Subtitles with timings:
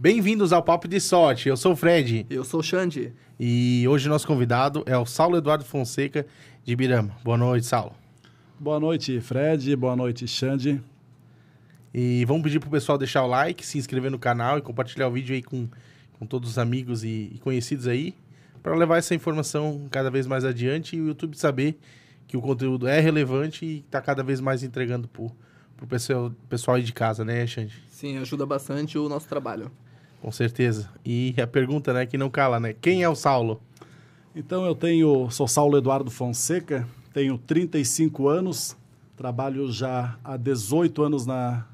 [0.00, 1.48] Bem-vindos ao Papo de Sorte.
[1.48, 2.24] Eu sou o Fred.
[2.30, 3.12] Eu sou o Xande.
[3.36, 6.24] E hoje nosso convidado é o Saulo Eduardo Fonseca
[6.64, 7.16] de Birama.
[7.24, 7.96] Boa noite, Saulo.
[8.60, 9.74] Boa noite, Fred.
[9.74, 10.80] Boa noite, Xande.
[11.92, 15.10] E vamos pedir pro pessoal deixar o like, se inscrever no canal e compartilhar o
[15.10, 15.68] vídeo aí com,
[16.16, 18.14] com todos os amigos e, e conhecidos aí,
[18.62, 21.76] para levar essa informação cada vez mais adiante e o YouTube saber
[22.28, 25.32] que o conteúdo é relevante e está cada vez mais entregando pro,
[25.76, 27.82] pro pessoal, pessoal aí de casa, né, Xande?
[27.88, 29.72] Sim, ajuda bastante o nosso trabalho.
[30.20, 30.90] Com certeza.
[31.04, 32.72] E a pergunta, né, que não cala, né?
[32.72, 33.62] Quem é o Saulo?
[34.34, 38.76] Então eu tenho, sou Saulo Eduardo Fonseca, tenho 35 anos,
[39.16, 41.66] trabalho já há 18 anos na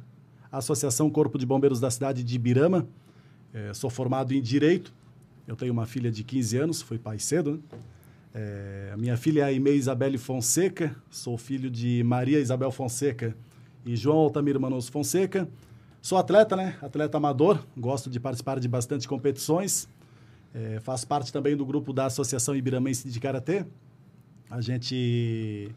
[0.50, 2.86] Associação Corpo de Bombeiros da cidade de Ibirama.
[3.52, 4.94] É, sou formado em Direito.
[5.46, 7.52] Eu tenho uma filha de 15 anos, fui pai cedo.
[7.52, 7.78] Né?
[8.34, 13.36] É, a minha filha é a Imei Isabelle Fonseca, sou filho de Maria Isabel Fonseca
[13.84, 15.48] e João Altamiro Manoso Fonseca.
[16.04, 16.76] Sou atleta, né?
[16.82, 19.88] Atleta amador, gosto de participar de bastante competições.
[20.54, 23.64] É, parte também do grupo da Associação Ibiramense de Karatê.
[24.50, 25.70] A gente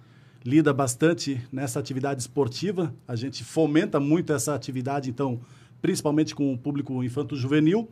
[0.44, 5.40] lida bastante nessa atividade esportiva, a gente fomenta muito essa atividade, então,
[5.82, 7.88] principalmente com o público infanto-juvenil.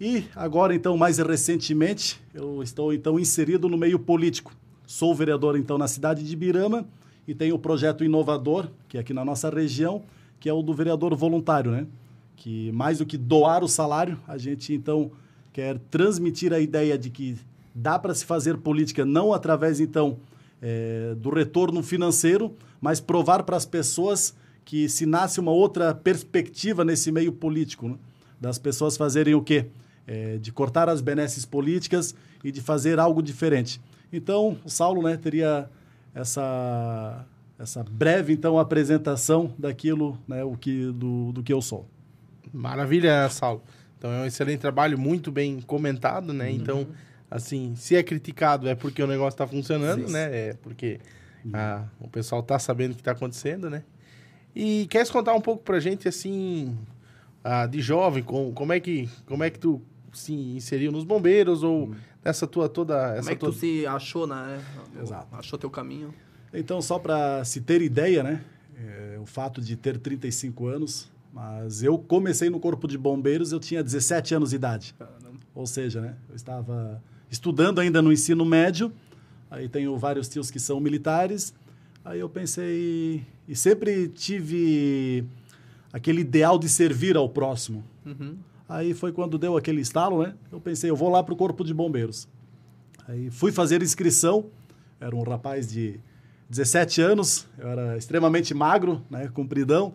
[0.00, 4.52] E agora, então, mais recentemente, eu estou, então, inserido no meio político.
[4.84, 6.84] Sou vereador, então, na cidade de Ibirama
[7.24, 10.02] e tenho o projeto inovador, que é aqui na nossa região,
[10.42, 11.86] que é o do vereador voluntário, né?
[12.34, 15.12] Que mais do que doar o salário, a gente, então,
[15.52, 17.38] quer transmitir a ideia de que
[17.72, 20.18] dá para se fazer política não através, então,
[20.60, 26.84] é, do retorno financeiro, mas provar para as pessoas que se nasce uma outra perspectiva
[26.84, 27.96] nesse meio político, né?
[28.40, 29.66] das pessoas fazerem o quê?
[30.08, 33.80] É, de cortar as benesses políticas e de fazer algo diferente.
[34.12, 35.70] Então, o Saulo né, teria
[36.12, 37.24] essa,
[37.62, 41.88] essa breve então apresentação daquilo né, o que, do, do que eu sou.
[42.52, 43.62] Maravilha, Saulo.
[43.96, 46.48] Então é um excelente trabalho, muito bem comentado, né?
[46.48, 46.56] Uhum.
[46.56, 46.86] Então,
[47.30, 50.12] assim, se é criticado é porque o negócio está funcionando, Sim.
[50.12, 50.48] né?
[50.48, 50.98] É porque
[51.54, 53.84] ah, o pessoal está sabendo o que está acontecendo, né?
[54.54, 56.76] E queres contar um pouco pra gente, assim,
[57.44, 59.80] ah, de jovem, com, como, é que, como é que tu
[60.12, 61.94] se inseriu nos bombeiros ou hum.
[62.24, 63.14] nessa tua toda...
[63.14, 63.50] Essa como é que tua...
[63.50, 64.60] tu se achou, né?
[65.00, 65.28] Exato.
[65.36, 66.12] Achou teu caminho?
[66.52, 68.44] Então, só para se ter ideia, né?
[68.76, 73.60] É, o fato de ter 35 anos, mas eu comecei no Corpo de Bombeiros, eu
[73.60, 74.94] tinha 17 anos de idade.
[74.98, 75.38] Caramba.
[75.54, 76.16] Ou seja, né?
[76.28, 78.92] Eu estava estudando ainda no ensino médio,
[79.50, 81.54] aí tenho vários tios que são militares,
[82.04, 83.24] aí eu pensei...
[83.48, 85.24] E sempre tive
[85.92, 87.84] aquele ideal de servir ao próximo.
[88.04, 88.36] Uhum.
[88.68, 90.34] Aí foi quando deu aquele estalo, né?
[90.50, 92.28] Eu pensei, eu vou lá para o Corpo de Bombeiros.
[93.06, 94.46] Aí fui fazer inscrição,
[95.00, 96.00] era um rapaz de
[96.52, 99.94] 17 anos, eu era extremamente magro, né, compridão.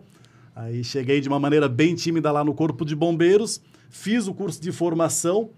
[0.56, 4.60] Aí cheguei de uma maneira bem tímida lá no Corpo de Bombeiros, fiz o curso
[4.60, 5.50] de formação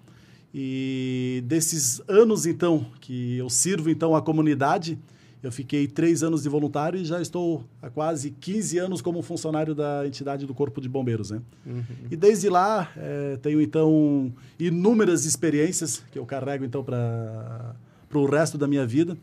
[0.52, 4.98] e desses anos, então, que eu sirvo, então, a comunidade,
[5.42, 9.74] eu fiquei três anos de voluntário e já estou há quase 15 anos como funcionário
[9.74, 11.40] da entidade do Corpo de Bombeiros, né?
[11.64, 11.82] Uhum.
[12.10, 17.74] E desde lá, é, tenho, então, inúmeras experiências que eu carrego, então, para
[18.12, 19.16] o resto da minha vida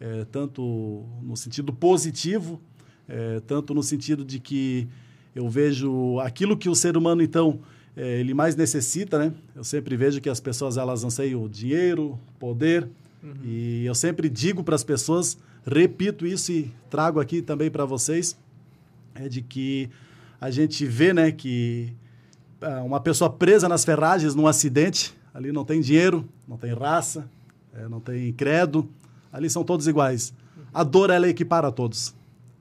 [0.00, 2.60] é, tanto no sentido positivo,
[3.06, 4.88] é, tanto no sentido de que
[5.34, 7.60] eu vejo aquilo que o ser humano, então,
[7.96, 9.32] é, ele mais necessita, né?
[9.54, 12.88] Eu sempre vejo que as pessoas, elas anseiam dinheiro, poder,
[13.22, 13.34] uhum.
[13.44, 18.36] e eu sempre digo para as pessoas, repito isso e trago aqui também para vocês,
[19.14, 19.90] é de que
[20.40, 21.92] a gente vê, né, que
[22.62, 27.28] ah, uma pessoa presa nas ferragens num acidente, ali não tem dinheiro, não tem raça,
[27.74, 28.88] é, não tem credo,
[29.32, 30.32] Ali são todos iguais.
[30.72, 32.14] A dor, ela equipara a todos.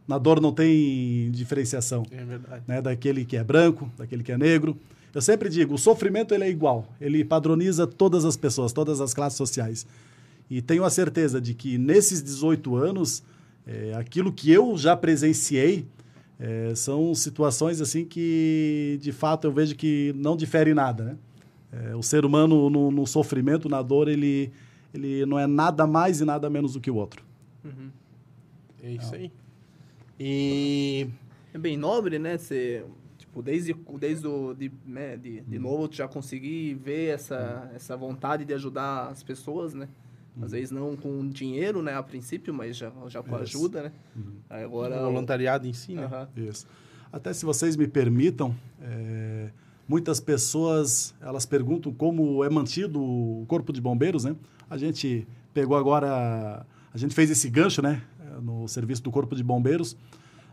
[0.07, 2.03] Na dor não tem diferenciação.
[2.09, 2.63] É verdade.
[2.67, 2.81] Né?
[2.81, 4.75] Daquele que é branco, daquele que é negro.
[5.13, 6.87] Eu sempre digo, o sofrimento ele é igual.
[6.99, 9.85] Ele padroniza todas as pessoas, todas as classes sociais.
[10.49, 13.23] E tenho a certeza de que nesses 18 anos,
[13.67, 15.85] é, aquilo que eu já presenciei
[16.39, 21.03] é, são situações assim que, de fato, eu vejo que não difere nada.
[21.03, 21.17] Né?
[21.71, 24.51] É, o ser humano no, no sofrimento, na dor, ele
[24.93, 27.23] ele não é nada mais e nada menos do que o outro.
[27.63, 27.89] Uhum.
[28.81, 29.31] É isso aí.
[30.19, 31.07] E...
[31.53, 32.37] É bem nobre, né?
[32.37, 32.85] Você,
[33.17, 35.63] tipo, desde, desde o, de, né, de, de uhum.
[35.63, 37.75] novo, tu já consegui ver essa, uhum.
[37.75, 39.87] essa vontade de ajudar as pessoas, né?
[40.37, 40.49] Às uhum.
[40.49, 43.57] vezes não com dinheiro, né, a princípio, mas já, já com Isso.
[43.57, 43.91] ajuda, né?
[44.15, 44.35] Uhum.
[44.49, 46.27] Agora, o voluntariado em si, né?
[46.35, 46.67] Isso.
[47.11, 49.18] Até se vocês me permitam, é,
[49.89, 54.35] muitas pessoas, elas perguntam como é mantido o corpo de bombeiros, né?
[54.69, 56.63] A gente pegou agora,
[56.93, 58.03] a gente fez esse gancho, né,
[58.39, 59.97] no serviço do Corpo de Bombeiros,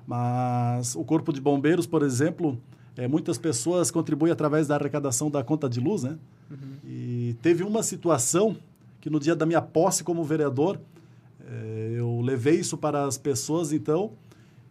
[0.06, 2.58] mas o Corpo de Bombeiros, por exemplo,
[2.96, 6.16] é, muitas pessoas contribuem através da arrecadação da conta de luz, né?
[6.50, 6.76] Uhum.
[6.82, 8.56] E teve uma situação
[9.02, 10.80] que no dia da minha posse como vereador,
[11.46, 14.12] é, eu levei isso para as pessoas, então,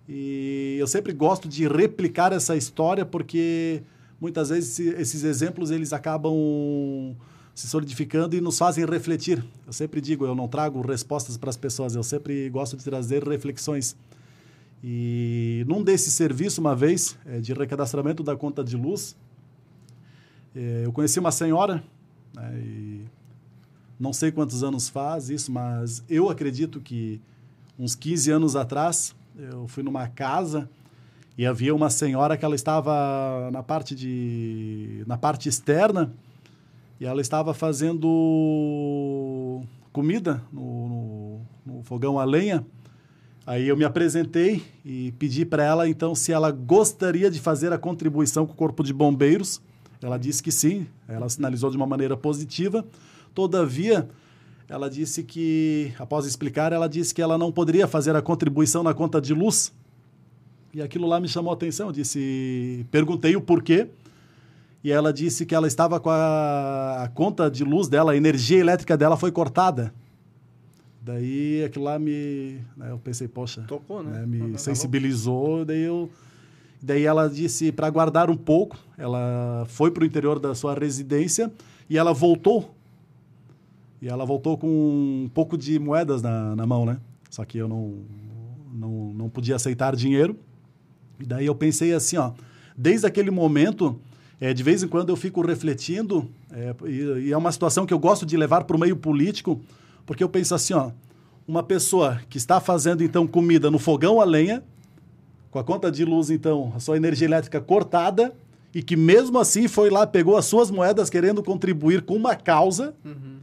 [0.09, 3.83] e eu sempre gosto de replicar essa história porque
[4.19, 7.15] muitas vezes esses exemplos eles acabam
[7.53, 9.43] se solidificando e nos fazem refletir.
[9.65, 13.23] Eu sempre digo, eu não trago respostas para as pessoas, eu sempre gosto de trazer
[13.23, 13.95] reflexões.
[14.83, 19.15] E num desses serviços, uma vez, é, de recadastramento da conta de luz,
[20.53, 21.81] é, eu conheci uma senhora,
[22.33, 23.05] né, e
[23.97, 27.21] não sei quantos anos faz isso, mas eu acredito que
[27.79, 30.69] uns 15 anos atrás, eu fui numa casa
[31.37, 36.13] e havia uma senhora que ela estava na parte de na parte externa
[36.99, 38.01] e ela estava fazendo
[39.91, 42.65] comida no, no, no fogão a lenha.
[43.47, 47.77] Aí eu me apresentei e pedi para ela, então, se ela gostaria de fazer a
[47.77, 49.61] contribuição com o Corpo de Bombeiros.
[50.01, 52.83] Ela disse que sim, ela sinalizou de uma maneira positiva.
[53.33, 54.09] Todavia,
[54.67, 58.93] ela disse que, após explicar, ela disse que ela não poderia fazer a contribuição na
[58.93, 59.71] conta de luz.
[60.75, 61.89] E aquilo lá me chamou a atenção.
[61.89, 63.87] Disse, perguntei o porquê
[64.83, 68.59] e ela disse que ela estava com a, a conta de luz dela, a energia
[68.59, 69.93] elétrica dela foi cortada.
[71.01, 72.59] Daí aquilo lá me.
[72.75, 73.63] Né, eu pensei, poxa.
[73.65, 74.19] Tocou, né?
[74.19, 75.63] né me sensibilizou.
[75.63, 76.09] Daí eu.
[76.81, 78.77] Daí ela disse para guardar um pouco.
[78.97, 81.49] Ela foi para o interior da sua residência
[81.89, 82.75] e ela voltou.
[84.01, 86.99] E ela voltou com um pouco de moedas na, na mão, né?
[87.29, 87.99] Só que eu não,
[88.73, 90.37] não, não podia aceitar dinheiro.
[91.19, 92.31] E daí eu pensei assim, ó.
[92.77, 93.99] Desde aquele momento,
[94.39, 97.93] é, de vez em quando eu fico refletindo, é, e, e, é uma situação que
[97.93, 99.61] eu gosto de levar para o meio político,
[100.05, 100.91] porque eu penso assim, ó,
[101.47, 104.63] uma pessoa que está fazendo então comida no fogão a lenha,
[105.51, 108.33] com a conta de luz então, a sua energia elétrica cortada,
[108.73, 112.93] e que mesmo assim foi lá, pegou as suas moedas querendo contribuir com uma causa,
[113.05, 113.37] uhum.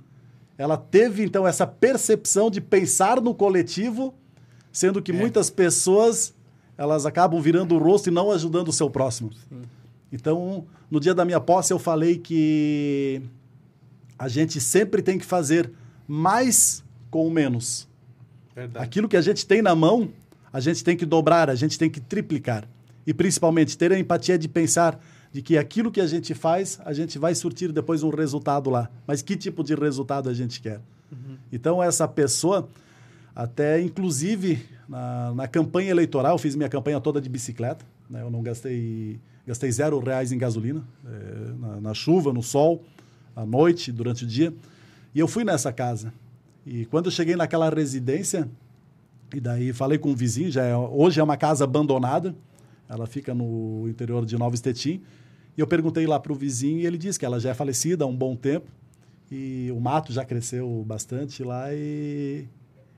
[0.59, 4.13] ela teve então essa percepção de pensar no coletivo,
[4.71, 5.15] sendo que é.
[5.15, 6.35] muitas pessoas
[6.77, 9.31] elas acabam virando o rosto e não ajudando o seu próximo.
[9.49, 9.63] Sim.
[10.13, 13.23] Então, no dia da minha posse, eu falei que
[14.19, 15.71] a gente sempre tem que fazer
[16.07, 17.89] mais com menos.
[18.55, 18.85] Verdade.
[18.85, 20.11] Aquilo que a gente tem na mão,
[20.53, 22.69] a gente tem que dobrar, a gente tem que triplicar.
[23.07, 25.01] E principalmente ter a empatia de pensar
[25.33, 28.91] de que aquilo que a gente faz, a gente vai surtir depois um resultado lá.
[29.07, 30.81] Mas que tipo de resultado a gente quer?
[31.11, 31.37] Uhum.
[31.51, 32.69] Então, essa pessoa,
[33.35, 37.85] até inclusive na, na campanha eleitoral, fiz minha campanha toda de bicicleta.
[38.09, 38.23] Né?
[38.23, 42.85] Eu não gastei Gastei zero reais em gasolina, é, na, na, chuva, no sol,
[43.35, 44.55] à noite, durante o dia.
[45.13, 46.13] E eu fui nessa casa.
[46.65, 48.49] E quando eu cheguei naquela residência,
[49.35, 52.37] e daí falei com o vizinho, já é, hoje é uma casa abandonada,
[52.89, 55.03] ela fica no interior de Nova Estetim.
[55.57, 58.05] E eu perguntei lá para o vizinho e ele disse que ela já é falecida
[58.05, 58.71] há um bom tempo.
[59.29, 62.47] E o mato já cresceu bastante lá e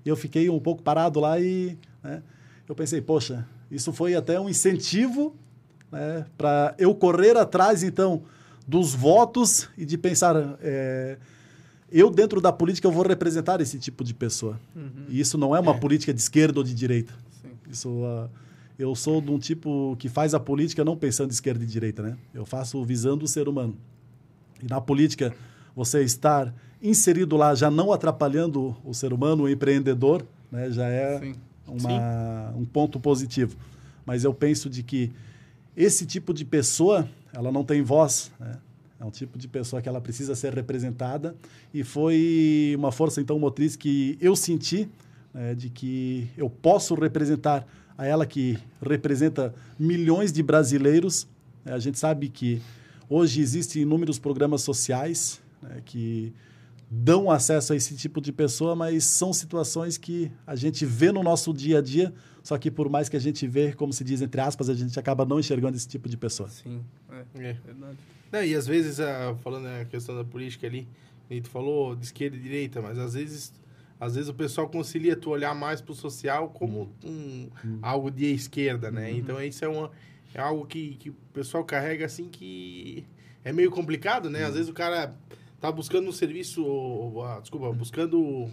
[0.05, 2.23] eu fiquei um pouco parado lá e né,
[2.69, 5.35] eu pensei, poxa, isso foi até um incentivo
[5.91, 8.23] né, para eu correr atrás, então,
[8.67, 11.19] dos votos e de pensar, é,
[11.91, 14.61] eu dentro da política eu vou representar esse tipo de pessoa.
[14.75, 15.07] Uhum.
[15.09, 15.79] E isso não é uma é.
[15.79, 17.15] política de esquerda ou de direita.
[17.41, 17.51] Sim.
[17.71, 18.29] Isso, uh,
[18.79, 22.03] eu sou de um tipo que faz a política não pensando em esquerda e direita,
[22.03, 22.17] né?
[22.33, 23.77] Eu faço visando o ser humano.
[24.63, 25.35] E na política,
[25.77, 26.53] você estar
[26.85, 31.35] inserido lá, já não atrapalhando o ser humano, o empreendedor, né, já é Sim.
[31.67, 31.79] Uma,
[32.53, 32.59] Sim.
[32.61, 33.57] um ponto positivo.
[34.05, 35.11] Mas eu penso de que
[35.75, 38.59] esse tipo de pessoa, ela não tem voz, né?
[39.01, 41.35] É um tipo de pessoa que ela precisa ser representada
[41.75, 44.89] e foi uma força então motriz que eu senti
[45.33, 47.67] né, de que eu posso representar
[47.99, 51.27] a ela que representa milhões de brasileiros.
[51.67, 52.63] É, a gente sabe que
[53.09, 56.33] hoje existem inúmeros programas sociais né, que
[56.97, 61.23] dão acesso a esse tipo de pessoa, mas são situações que a gente vê no
[61.23, 64.21] nosso dia a dia só que por mais que a gente vê, como se diz
[64.21, 66.47] entre aspas, a gente acaba não enxergando esse tipo de pessoa.
[66.51, 67.53] Sim, é, é.
[67.55, 67.97] verdade.
[68.31, 70.87] Não, e às vezes, uh, falando a questão da política ali,
[71.31, 73.53] gente falou de esquerda e direita, mas às vezes
[73.99, 77.79] às vezes o pessoal concilia tu olhar mais para o social como um, uhum.
[77.81, 79.11] algo de esquerda, né?
[79.11, 79.17] Uhum.
[79.17, 79.91] Então isso é, uma,
[80.35, 83.07] é algo que, que o pessoal carrega assim que
[83.43, 84.43] é meio complicado, né?
[84.43, 84.55] Às uhum.
[84.55, 85.15] vezes o cara
[85.65, 86.63] tá buscando um serviço,
[87.41, 88.51] desculpa, buscando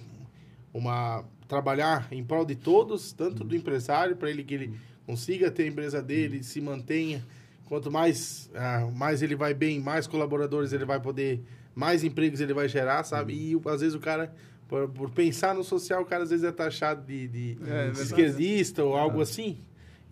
[0.73, 5.63] uma trabalhar em prol de todos, tanto do empresário, para ele que ele consiga ter
[5.63, 7.21] a empresa dele, se mantenha.
[7.65, 11.43] Quanto mais, uh, mais ele vai bem, mais colaboradores ele vai poder,
[11.75, 13.33] mais empregos ele vai gerar, sabe?
[13.33, 14.33] E às vezes o cara,
[14.69, 18.85] por, por pensar no social, o cara às vezes é taxado de, de, é, esquerdista
[18.85, 19.57] ou algo assim.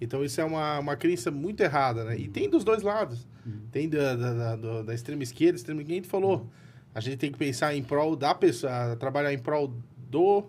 [0.01, 2.17] Então isso é uma, uma crença muito errada, né?
[2.19, 3.25] E tem dos dois lados.
[3.71, 6.49] Tem da, da, da, da, extrema esquerda, extrema gente falou.
[6.93, 9.73] A gente tem que pensar em prol da pessoa, trabalhar em prol
[10.09, 10.45] do,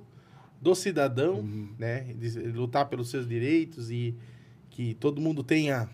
[0.61, 1.69] do cidadão, uhum.
[1.79, 2.07] né?
[2.55, 4.15] Lutar pelos seus direitos e
[4.71, 5.89] que todo mundo tenha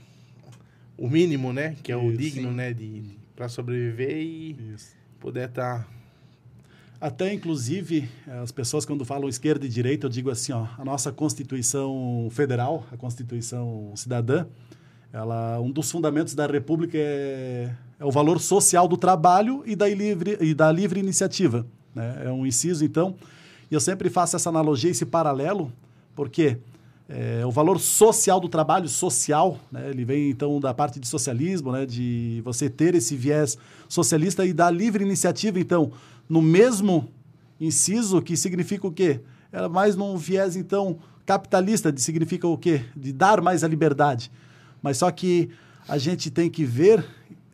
[0.96, 1.76] o mínimo, né?
[1.82, 2.54] Que é o digno, sim.
[2.54, 2.72] né?
[2.72, 4.96] De, de para sobreviver e Isso.
[5.20, 5.96] poder estar tá
[6.98, 8.08] até, inclusive,
[8.42, 12.86] as pessoas quando falam esquerda e direita, eu digo assim, ó, a nossa Constituição Federal,
[12.90, 14.46] a Constituição Cidadã,
[15.12, 19.88] ela, um dos fundamentos da República é, é o valor social do trabalho e da
[19.88, 21.66] livre, e da livre iniciativa.
[21.94, 22.22] Né?
[22.24, 23.16] É um inciso, então,
[23.70, 25.72] e eu sempre faço essa analogia, esse paralelo,
[26.14, 26.58] porque
[27.08, 29.88] é, o valor social do trabalho, social, né?
[29.88, 31.86] ele vem então da parte de socialismo, né?
[31.86, 33.56] de você ter esse viés
[33.88, 35.90] socialista e da livre iniciativa, então,
[36.28, 37.08] no mesmo
[37.58, 39.20] inciso, que significa o quê?
[39.50, 42.84] Era mais num viés, então, capitalista, de significa o quê?
[42.94, 44.30] De dar mais a liberdade.
[44.82, 45.48] Mas só que
[45.88, 47.04] a gente tem que ver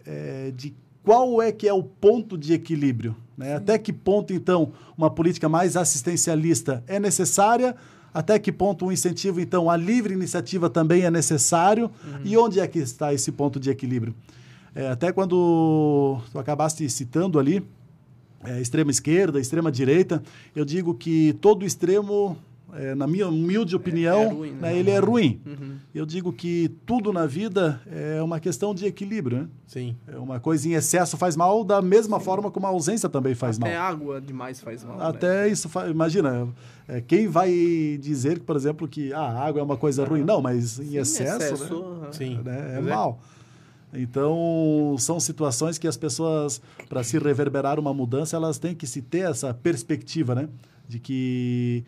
[0.07, 3.17] é, de qual é que é o ponto de equilíbrio.
[3.37, 3.57] Né?
[3.57, 7.75] Até que ponto, então, uma política mais assistencialista é necessária,
[8.15, 12.21] até que ponto um incentivo, então, à livre iniciativa também é necessário, uhum.
[12.25, 14.15] e onde é que está esse ponto de equilíbrio?
[14.75, 17.65] É, até quando tu acabaste citando ali,
[18.45, 20.23] é, extrema esquerda, extrema direita,
[20.55, 22.37] eu digo que todo extremo,
[22.73, 24.59] é, na minha humilde opinião, é, é ruim, né?
[24.61, 25.41] Né, ele é ruim.
[25.45, 25.77] Uhum.
[25.95, 29.49] Eu digo que tudo na vida é uma questão de equilíbrio, né?
[29.67, 29.97] Sim.
[30.07, 32.25] É uma coisa em excesso faz mal, da mesma Sim.
[32.25, 33.71] forma como a ausência também faz Até mal.
[33.71, 35.01] Até água demais faz mal.
[35.01, 35.49] Até né?
[35.49, 35.91] isso faz.
[35.91, 36.49] Imagina,
[36.89, 37.51] é, quem vai
[38.01, 40.23] dizer, por exemplo, que ah, a água é uma coisa ruim?
[40.23, 42.09] Não, mas em Sim, excesso, excesso né?
[42.13, 42.41] Sim.
[42.43, 42.79] Né?
[42.79, 43.21] é mal.
[43.95, 49.03] Então, são situações que as pessoas, para se reverberar uma mudança, elas têm que se
[49.03, 50.49] ter essa perspectiva, né?
[50.89, 51.85] De que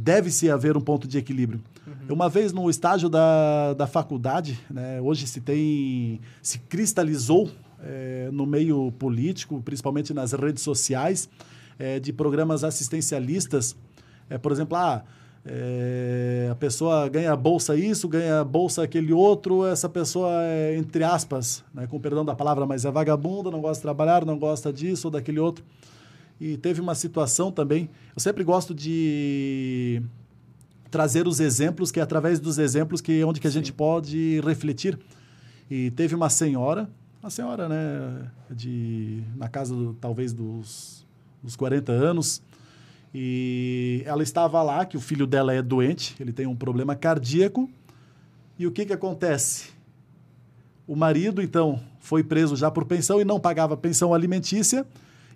[0.00, 1.60] deve-se haver um ponto de equilíbrio.
[1.84, 2.14] Uhum.
[2.14, 7.50] Uma vez no estágio da, da faculdade, né, hoje se tem, se cristalizou
[7.82, 11.28] é, no meio político, principalmente nas redes sociais,
[11.76, 13.74] é, de programas assistencialistas.
[14.30, 15.02] É, por exemplo, ah,
[15.44, 21.64] é, a pessoa ganha bolsa isso, ganha bolsa aquele outro, essa pessoa é, entre aspas,
[21.74, 25.08] né, com perdão da palavra, mas é vagabunda, não gosta de trabalhar, não gosta disso
[25.08, 25.64] ou daquele outro.
[26.40, 30.00] E teve uma situação também, eu sempre gosto de
[30.90, 33.58] trazer os exemplos, que é através dos exemplos que onde que a Sim.
[33.58, 34.98] gente pode refletir.
[35.70, 36.88] E teve uma senhora,
[37.22, 41.04] uma senhora, né, de na casa do, talvez dos,
[41.42, 42.40] dos 40 anos,
[43.14, 47.68] e ela estava lá, que o filho dela é doente, ele tem um problema cardíaco.
[48.58, 49.70] E o que, que acontece?
[50.86, 54.86] O marido, então, foi preso já por pensão e não pagava pensão alimentícia.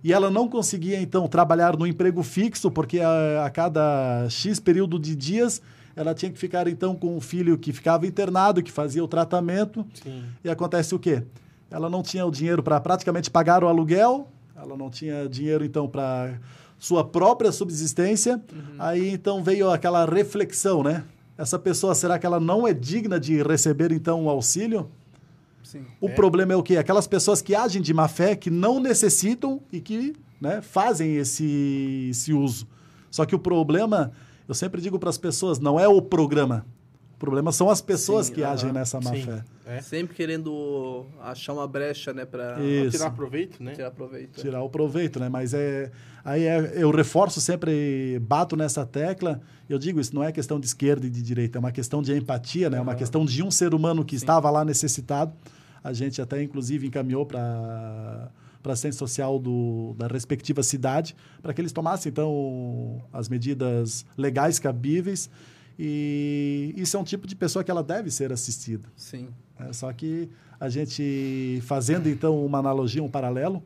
[0.02, 4.98] E ela não conseguia, então, trabalhar no emprego fixo, porque a, a cada X período
[4.98, 5.62] de dias
[5.94, 9.86] ela tinha que ficar, então, com o filho que ficava internado, que fazia o tratamento.
[10.02, 10.24] Sim.
[10.42, 11.22] E acontece o quê?
[11.70, 15.88] Ela não tinha o dinheiro para praticamente pagar o aluguel, ela não tinha dinheiro, então,
[15.88, 16.38] para
[16.82, 18.42] sua própria subsistência.
[18.52, 18.74] Uhum.
[18.76, 21.04] Aí então veio aquela reflexão, né?
[21.38, 24.90] Essa pessoa, será que ela não é digna de receber então um auxílio?
[25.72, 25.86] Sim.
[26.02, 26.12] O é.
[26.12, 26.76] problema é o quê?
[26.76, 32.08] Aquelas pessoas que agem de má fé, que não necessitam e que né, fazem esse,
[32.10, 32.68] esse uso.
[33.10, 34.12] Só que o problema,
[34.46, 36.66] eu sempre digo para as pessoas, não é o programa
[37.22, 38.52] problema são as pessoas Sim, que uh -huh.
[38.52, 39.22] agem nessa má Sim.
[39.22, 39.44] fé.
[39.64, 39.80] É.
[39.80, 42.56] Sempre querendo achar uma brecha, né, para
[42.90, 43.70] tirar proveito, né?
[43.70, 44.40] Tirar proveito.
[44.40, 45.28] Tirar o proveito, né?
[45.28, 45.92] Mas é
[46.24, 49.40] aí é, eu reforço sempre, bato nessa tecla.
[49.68, 52.12] Eu digo isso não é questão de esquerda e de direita, é uma questão de
[52.12, 52.78] empatia, né?
[52.78, 54.24] É uma questão de um ser humano que Sim.
[54.24, 55.32] estava lá necessitado.
[55.82, 58.30] A gente até inclusive encaminhou para
[58.62, 64.06] para a assistência social do, da respectiva cidade, para que eles tomassem, então, as medidas
[64.16, 65.28] legais cabíveis
[65.78, 68.88] e isso é um tipo de pessoa que ela deve ser assistida.
[68.96, 69.28] Sim.
[69.58, 70.28] É, só que
[70.60, 73.62] a gente, fazendo então uma analogia, um paralelo,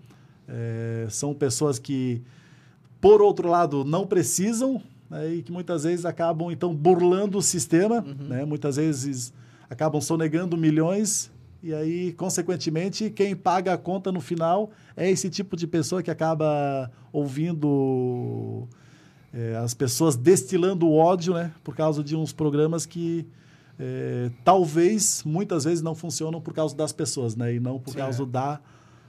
[0.49, 2.23] é, são pessoas que,
[3.01, 4.81] por outro lado, não precisam
[5.11, 8.29] né, e que muitas vezes acabam então burlando o sistema, uhum.
[8.29, 9.33] né, muitas vezes
[9.69, 11.31] acabam sonegando milhões
[11.67, 16.13] e aí, consequentemente, quem paga a conta no final é esse tipo de pessoa que
[16.13, 18.69] acaba ouvindo
[19.35, 23.27] é, as pessoas destilando ódio, né, por causa de uns programas que
[23.81, 27.99] é, talvez muitas vezes não funcionam por causa das pessoas, né, e não por Sim,
[27.99, 28.27] causa é.
[28.27, 28.61] da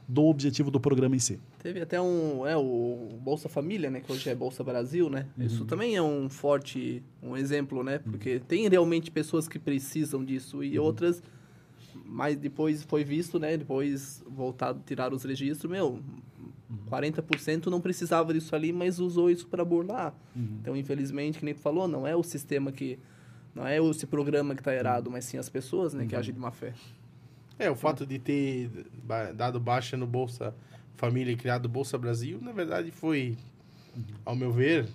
[0.08, 1.38] do objetivo do programa em si.
[1.62, 5.28] Teve até um, é, o Bolsa Família, né, que hoje é Bolsa Brasil, né?
[5.38, 5.46] Uhum.
[5.46, 8.00] Isso também é um forte, um exemplo, né?
[8.00, 8.42] Porque uhum.
[8.48, 10.86] tem realmente pessoas que precisam disso e uhum.
[10.86, 11.22] outras
[12.06, 13.58] mas depois foi visto, né?
[13.58, 16.02] Depois voltado, tirar os registros, meu,
[16.90, 20.14] 40% não precisava disso ali, mas usou isso para burlar.
[20.36, 20.58] Uhum.
[20.62, 23.00] Então, infelizmente, que nem tu falou, não é o sistema que
[23.58, 26.40] Não é esse programa que está errado, mas sim as pessoas, né, que agem de
[26.40, 26.74] má fé.
[27.58, 28.70] É, o fato de ter
[29.34, 30.54] dado baixa no Bolsa
[30.96, 33.36] Família e criado Bolsa Brasil, na verdade foi,
[34.24, 34.88] ao meu ver,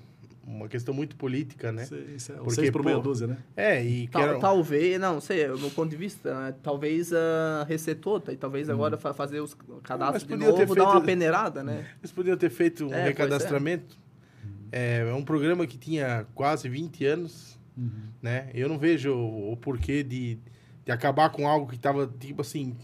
[0.46, 1.82] uma questão muito política, né?
[2.14, 3.38] Isso é, Porque, seis por meia dúzia, né?
[3.56, 4.08] É, e...
[4.08, 4.40] Tal, quero...
[4.40, 6.54] Talvez, não sei, do meu ponto de vista, né?
[6.62, 8.72] talvez uh, resetou, e talvez hum.
[8.72, 11.86] agora fazer os cadastros de novo, feito, dar uma peneirada, né?
[12.00, 13.96] Eles podiam ter feito um é, recadastramento.
[14.70, 15.06] É.
[15.08, 17.90] é um programa que tinha quase 20 anos, uhum.
[18.20, 18.50] né?
[18.54, 20.38] Eu não vejo o, o porquê de
[20.84, 22.76] de acabar com algo que estava, tipo assim,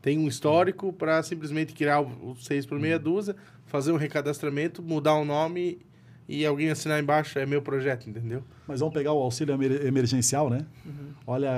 [0.00, 3.36] tem um histórico para simplesmente criar o 6 por meia dúzia,
[3.66, 5.78] fazer um recadastramento, mudar o nome
[6.28, 8.42] e alguém assinar embaixo, é meu projeto, entendeu?
[8.66, 9.56] Mas vamos pegar o auxílio
[9.86, 10.66] emergencial, né?
[10.84, 10.92] Uhum.
[11.26, 11.50] Olha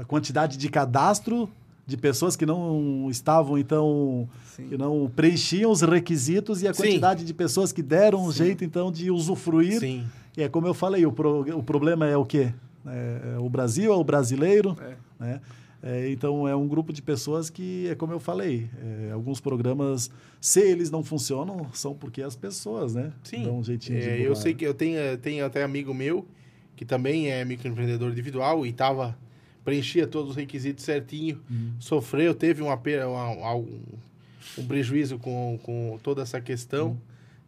[0.00, 1.48] a quantidade de cadastro
[1.86, 4.68] de pessoas que não estavam, então, Sim.
[4.68, 7.26] que não preenchiam os requisitos e a quantidade Sim.
[7.26, 9.80] de pessoas que deram um jeito, então, de usufruir.
[9.80, 10.04] Sim.
[10.36, 12.52] E é como eu falei, o, pro, o problema é o quê?
[12.86, 14.94] É, é o Brasil, é o brasileiro, é.
[15.18, 15.40] né?
[15.82, 20.10] É, então, é um grupo de pessoas que, é como eu falei, é, alguns programas,
[20.40, 23.12] se eles não funcionam, são porque as pessoas, né?
[23.22, 23.44] Sim.
[23.44, 26.26] Dão um jeitinho é, de Eu sei que eu tenho, tenho até amigo meu,
[26.76, 29.16] que também é microempreendedor individual e tava,
[29.64, 31.72] preenchia todos os requisitos certinho, uhum.
[31.78, 33.80] sofreu, teve uma, uma, um,
[34.58, 36.98] um prejuízo com, com toda essa questão uhum.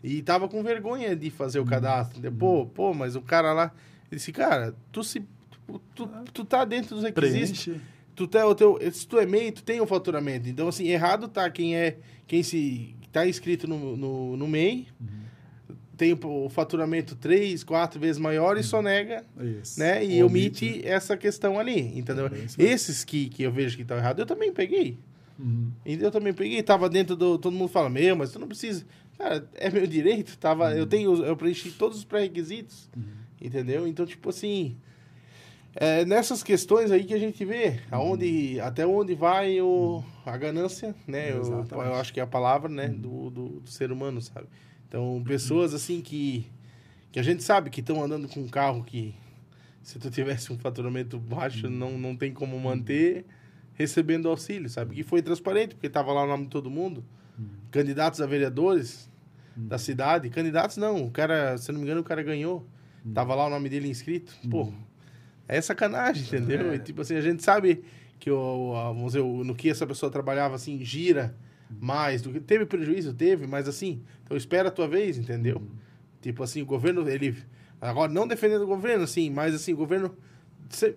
[0.02, 1.68] e tava com vergonha de fazer o uhum.
[1.68, 2.26] cadastro.
[2.26, 2.34] Uhum.
[2.34, 3.72] Pô, pô, mas o cara lá
[4.10, 5.22] disse, cara, tu se.
[5.66, 7.64] Tu, tu, tu tá dentro dos requisitos.
[7.64, 7.91] Preenche.
[8.14, 10.48] Tu tá, o teu, se tu é MEI, tu tem o um faturamento.
[10.48, 11.96] Então, assim, errado tá quem é.
[12.26, 12.94] Quem se.
[13.10, 14.86] tá inscrito no, no, no MEI.
[15.00, 15.22] Uhum
[16.02, 19.78] tem o faturamento três, quatro vezes maior e só nega, Isso.
[19.78, 20.04] né?
[20.04, 22.26] E omite, omite essa questão ali, entendeu?
[22.26, 24.98] É Esses que, que eu vejo que estão errados, eu também peguei.
[25.38, 25.70] Uhum.
[25.84, 27.38] Eu também peguei, tava dentro do...
[27.38, 28.84] Todo mundo fala, meu, mas tu não precisa...
[29.16, 30.70] Cara, é meu direito, tava...
[30.70, 30.76] Uhum.
[30.76, 31.24] Eu tenho...
[31.24, 32.90] Eu preenchi todos os pré-requisitos.
[32.96, 33.04] Uhum.
[33.40, 33.86] Entendeu?
[33.86, 34.76] Então, tipo assim.
[35.74, 38.66] É nessas questões aí que a gente vê aonde, uhum.
[38.66, 41.32] até onde vai o, a ganância, né?
[41.32, 42.88] Eu, eu, acho que é a palavra, né?
[42.88, 43.00] Uhum.
[43.00, 44.46] Do, do, do, ser humano, sabe?
[44.86, 46.46] Então, pessoas assim que,
[47.10, 49.14] que a gente sabe que estão andando com um carro que,
[49.82, 53.24] se tu tivesse um faturamento baixo, não, não tem como manter
[53.72, 54.94] recebendo auxílio, sabe?
[54.94, 57.02] Que foi transparente, porque estava lá o nome de todo mundo.
[57.38, 57.46] Uhum.
[57.70, 59.10] Candidatos a vereadores
[59.56, 60.30] da cidade.
[60.30, 62.66] Candidatos não, o cara, se não me engano, o cara ganhou.
[63.04, 63.12] Hum.
[63.12, 64.34] Tava lá o nome dele inscrito.
[64.50, 64.74] Pô, hum.
[65.48, 66.72] É sacanagem, entendeu?
[66.72, 66.76] É.
[66.76, 67.84] E, tipo assim, a gente sabe
[68.18, 71.34] que o, vamos dizer, no que essa pessoa trabalhava, assim, gira
[71.80, 72.40] mais do que...
[72.40, 73.14] Teve prejuízo?
[73.14, 75.58] Teve, mas assim, então espera a tua vez, entendeu?
[75.58, 75.76] Hum.
[76.20, 77.36] Tipo assim, o governo, ele...
[77.80, 80.14] Agora, não defendendo o governo, assim, mas assim, o governo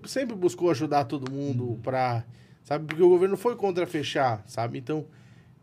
[0.05, 1.79] sempre buscou ajudar todo mundo hum.
[1.81, 2.23] para
[2.65, 2.85] sabe?
[2.85, 4.77] Porque o governo foi contra fechar, sabe?
[4.77, 5.05] Então,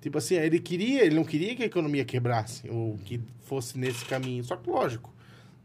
[0.00, 4.04] tipo assim, ele queria, ele não queria que a economia quebrasse ou que fosse nesse
[4.06, 4.42] caminho.
[4.42, 5.11] Só que, lógico,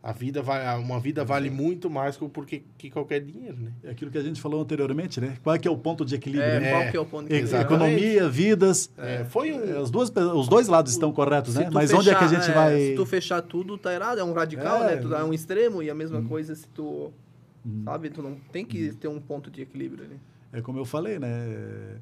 [0.08, 3.74] a vida vai, uma vida vale muito mais porque que qualquer dinheiro, né?
[3.84, 5.36] É aquilo que a gente falou anteriormente, né?
[5.44, 6.50] Qual é que é o ponto de equilíbrio?
[6.50, 6.72] É, né?
[6.72, 7.62] qual que é o ponto de equilíbrio?
[7.62, 8.90] Economia, vidas.
[8.98, 9.62] É, foi um...
[9.70, 11.70] É, os, duas, os dois lados estão corretos, né?
[11.74, 12.80] Mas fechar, onde é que a gente é, vai...
[12.80, 14.20] Se tu fechar tudo, tá errado.
[14.20, 14.96] É um radical, né?
[14.96, 16.28] Tu dá um extremo e a mesma hum.
[16.30, 17.12] coisa se tu...
[17.66, 17.82] Hum.
[17.84, 18.10] Sabe?
[18.10, 20.18] Tu não tem que ter um ponto de equilíbrio ali.
[20.54, 21.98] É como eu falei, né?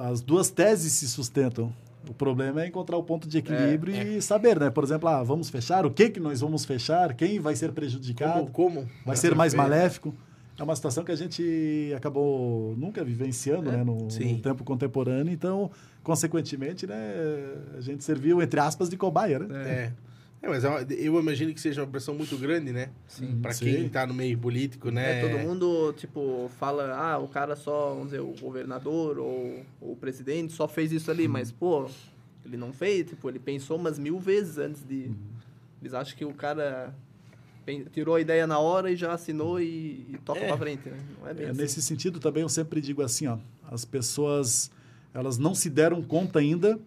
[0.00, 1.72] As duas teses se sustentam.
[2.08, 4.20] O problema é encontrar o ponto de equilíbrio é, e é.
[4.20, 4.70] saber, né?
[4.70, 8.50] Por exemplo, ah, vamos fechar, o que que nós vamos fechar, quem vai ser prejudicado,
[8.50, 8.88] como, como?
[9.04, 10.14] vai ser mais maléfico.
[10.58, 15.30] É uma situação que a gente acabou nunca vivenciando é, né, no, no, tempo contemporâneo,
[15.30, 15.70] então,
[16.02, 16.96] consequentemente, né,
[17.76, 19.68] a gente serviu, entre aspas, de cobaia, né?
[19.68, 19.92] É.
[20.46, 22.90] É, mas é eu imagino que seja uma pressão muito grande, né?
[23.08, 23.40] Sim.
[23.42, 25.18] Pra quem está no meio político, né?
[25.18, 29.92] É, todo mundo, tipo, fala, ah, o cara só, vamos dizer, o governador ou, ou
[29.92, 31.90] o presidente só fez isso ali, mas, pô,
[32.44, 35.06] ele não fez, tipo, ele pensou umas mil vezes antes de...
[35.06, 35.16] Uhum.
[35.82, 36.94] Eles acham que o cara
[37.92, 40.46] tirou a ideia na hora e já assinou e, e toca é.
[40.46, 40.98] pra frente, né?
[41.20, 41.60] Não é bem é, assim.
[41.60, 43.36] Nesse sentido, também eu sempre digo assim, ó,
[43.70, 44.70] as pessoas,
[45.12, 46.78] elas não se deram conta ainda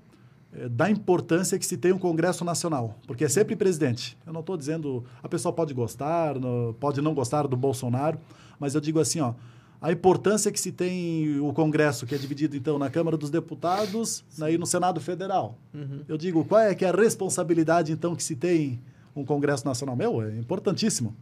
[0.71, 4.17] da importância que se tem um Congresso Nacional, porque é sempre presidente.
[4.25, 6.35] Eu não estou dizendo, a pessoa pode gostar,
[6.79, 8.19] pode não gostar do Bolsonaro,
[8.59, 9.33] mas eu digo assim, ó,
[9.81, 14.25] a importância que se tem o Congresso, que é dividido então na Câmara dos Deputados
[14.49, 15.57] e no Senado Federal.
[15.73, 16.01] Uhum.
[16.07, 18.81] Eu digo, qual é que é a responsabilidade então que se tem
[19.15, 19.95] um Congresso Nacional?
[19.95, 21.15] Meu, é importantíssimo.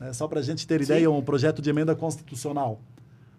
[0.00, 0.84] É, só para a gente ter Sim.
[0.84, 2.80] ideia, um projeto de emenda constitucional.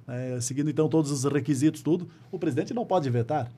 [0.07, 3.49] É, seguindo então todos os requisitos, tudo, o presidente não pode vetar.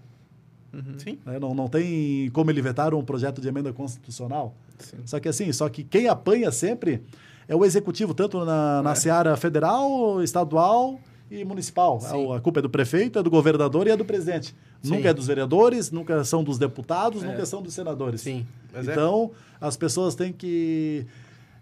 [0.73, 0.97] Uhum.
[0.97, 1.17] Sim.
[1.25, 1.39] Né?
[1.39, 4.55] Não, não tem como ele vetar um projeto de emenda constitucional.
[4.79, 4.97] Sim.
[5.05, 7.03] Só que assim, só que quem apanha sempre
[7.47, 8.95] é o executivo, tanto na, na é.
[8.95, 11.99] seara federal, estadual e municipal.
[12.01, 14.55] É, a culpa é do prefeito, é do governador e é do presidente.
[14.81, 14.95] Sim.
[14.95, 17.27] Nunca é dos vereadores, nunca são dos deputados, é.
[17.27, 18.21] nunca são dos senadores.
[18.21, 18.45] Sim.
[18.73, 18.91] Mas é.
[18.91, 21.05] então, as pessoas têm que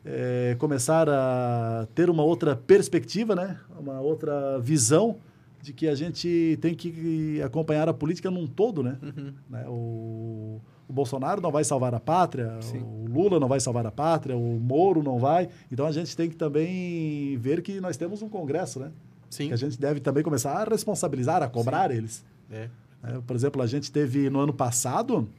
[0.06, 3.58] é, começar a ter uma outra perspectiva, né?
[3.80, 5.18] uma outra visão
[5.62, 8.82] de que a gente tem que acompanhar a política num todo.
[8.82, 8.98] Né?
[9.02, 9.34] Uhum.
[9.50, 9.66] né?
[9.68, 12.80] O, o Bolsonaro não vai salvar a pátria, Sim.
[12.80, 15.50] o Lula não vai salvar a pátria, o Moro não vai.
[15.72, 18.92] Então a gente tem que também ver que nós temos um Congresso, né?
[19.30, 19.50] Sim.
[19.50, 22.26] Que a gente deve também começar a responsabilizar, a cobrar eles.
[22.52, 22.68] É.
[23.04, 23.22] né?
[23.28, 25.30] por exemplo, a gente teve no ano passado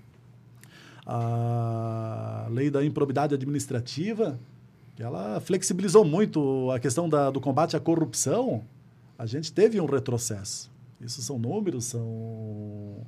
[1.05, 4.39] a lei da improbidade administrativa,
[4.95, 8.63] que ela flexibilizou muito a questão da, do combate à corrupção.
[9.21, 10.73] A gente teve um retrocesso.
[10.99, 13.07] Isso são números, são.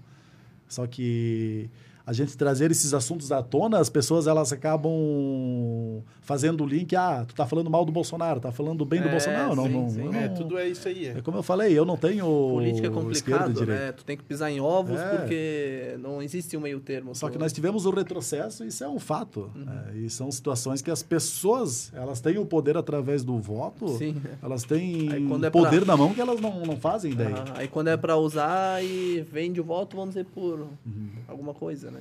[0.68, 1.70] Só que
[2.04, 7.24] a gente trazer esses assuntos à tona, as pessoas elas acabam fazendo o link, ah,
[7.26, 9.54] tu tá falando mal do Bolsonaro, tá falando bem do É, Bolsonaro.
[9.56, 10.04] Não, sim, não, sim.
[10.06, 11.06] eu É, não- tudo é isso aí.
[11.06, 11.18] É.
[11.18, 13.92] é como eu falei, eu não tenho Política é complicado, né?
[13.92, 15.16] Tu tem que pisar em ovos É.
[15.16, 17.14] porque não existe um meio termo.
[17.14, 19.50] Só que nós tivemos o retrocesso, isso é um fato.
[19.92, 24.16] É, e são situações que as pessoas, elas têm o poder através do voto, Sim.
[24.42, 27.34] elas têm Aí é poder pra- na mão que elas não, não fazem ideia.
[27.36, 31.08] Ah, aí quando é pra usar e vende o voto, vamos dizer, por Uhum.
[31.28, 31.91] alguma coisa, né?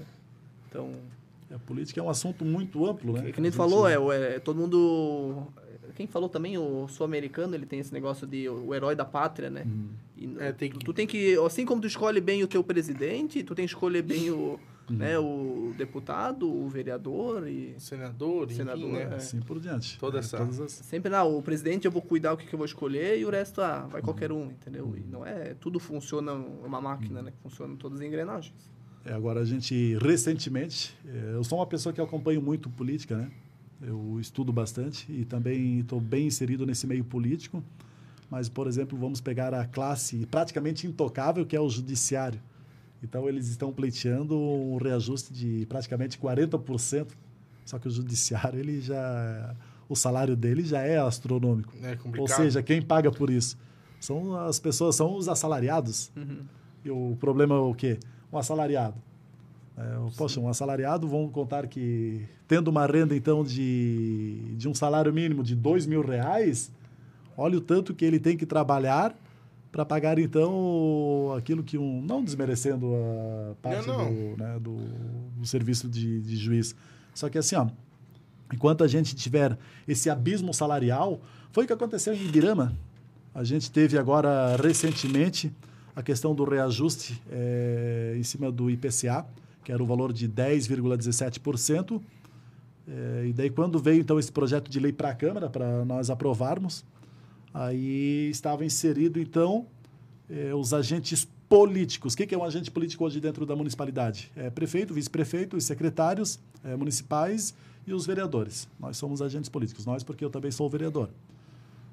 [0.71, 0.89] Então,
[1.53, 3.23] A política é um assunto muito amplo, né?
[3.25, 5.47] que, que nem falou, é, o- é todo mundo...
[5.95, 9.63] Quem falou também, o sul-americano, ele tem esse negócio de o herói da pátria, né?
[9.65, 9.89] Uhum.
[10.17, 13.43] E É, tem que- tu, tem que, assim como tu escolhe bem o teu presidente,
[13.43, 14.57] tu tem que escolher bem o,
[14.89, 14.95] Uhum.
[14.95, 17.75] né, o deputado, o vereador e...
[17.77, 19.01] Senador, enfim, Senador, né?
[19.11, 19.15] é.
[19.15, 19.99] Assim por diante.
[19.99, 22.53] Toda É, essa- todas as- Sempre, não, o presidente eu vou cuidar o que, que
[22.55, 24.43] eu vou escolher e o resto, ah, vai qualquer Uhum.
[24.43, 24.93] um, entendeu?
[24.95, 27.31] E não é, tudo funciona, é uma máquina, né?
[27.31, 28.55] Que funciona todas as engrenagens.
[29.05, 33.31] É, agora, a gente, recentemente, é, eu sou uma pessoa que acompanho muito política, né?
[33.81, 37.63] Eu estudo bastante e também estou bem inserido nesse meio político.
[38.29, 42.39] Mas, por exemplo, vamos pegar a classe praticamente intocável, que é o judiciário.
[43.03, 47.07] Então, eles estão pleiteando um reajuste de praticamente 40%.
[47.65, 49.55] Só que o judiciário, ele já...
[49.89, 51.73] O salário dele já é astronômico.
[51.81, 53.57] É Ou seja, quem paga por isso?
[53.99, 56.11] São as pessoas, são os assalariados.
[56.15, 56.45] Uhum.
[56.85, 57.99] E o problema é o quê?
[58.31, 58.95] Um assalariado.
[59.77, 59.83] É,
[60.17, 65.43] poxa, um assalariado, vamos contar que tendo uma renda, então, de, de um salário mínimo
[65.43, 66.71] de dois mil reais,
[67.37, 69.15] olha o tanto que ele tem que trabalhar
[69.71, 72.01] para pagar, então, aquilo que um...
[72.01, 74.13] Não desmerecendo a parte Não, não.
[74.13, 74.75] Do, né, do,
[75.37, 76.75] do serviço de, de juiz.
[77.13, 77.67] Só que assim, ó,
[78.53, 81.21] enquanto a gente tiver esse abismo salarial,
[81.53, 82.73] foi o que aconteceu em Ibirama.
[83.33, 85.53] A gente teve agora, recentemente,
[85.95, 89.25] a questão do reajuste eh, em cima do IPCA,
[89.63, 92.01] que era o valor de 10,17%.
[92.87, 96.09] Eh, e daí, quando veio, então, esse projeto de lei para a Câmara, para nós
[96.09, 96.85] aprovarmos,
[97.53, 99.65] aí estava inserido, então,
[100.29, 102.13] eh, os agentes políticos.
[102.13, 104.31] O que é um agente político hoje dentro da municipalidade?
[104.37, 107.53] É prefeito, vice-prefeito, os secretários eh, municipais
[107.85, 108.69] e os vereadores.
[108.79, 109.85] Nós somos agentes políticos.
[109.85, 111.09] Nós, porque eu também sou vereador.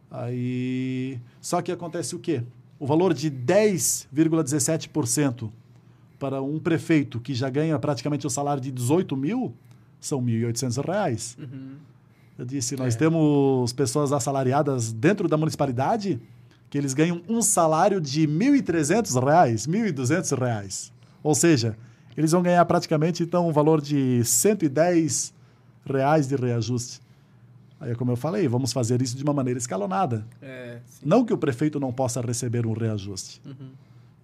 [0.09, 2.45] Aí, só que acontece o quê?
[2.81, 5.51] O valor de 10,17%
[6.19, 9.55] para um prefeito que já ganha praticamente o salário de 18 mil
[10.01, 11.37] são 1.800 reais.
[11.39, 11.77] Uhum.
[12.39, 12.99] Eu disse, nós É.
[12.99, 16.21] temos pessoas assalariadas dentro da municipalidade
[16.71, 20.93] que eles ganham um salário de 1.300 reais, 1.200 reais.
[21.23, 21.77] Ou seja,
[22.17, 25.33] eles vão ganhar praticamente, então, um valor de 110
[25.85, 27.01] reais de reajuste.
[27.81, 30.27] Aí, como eu falei, vamos fazer isso de uma maneira escalonada.
[30.43, 31.03] É, sim.
[31.07, 33.41] Não que o prefeito não possa receber um reajuste.
[33.47, 33.71] Uhum.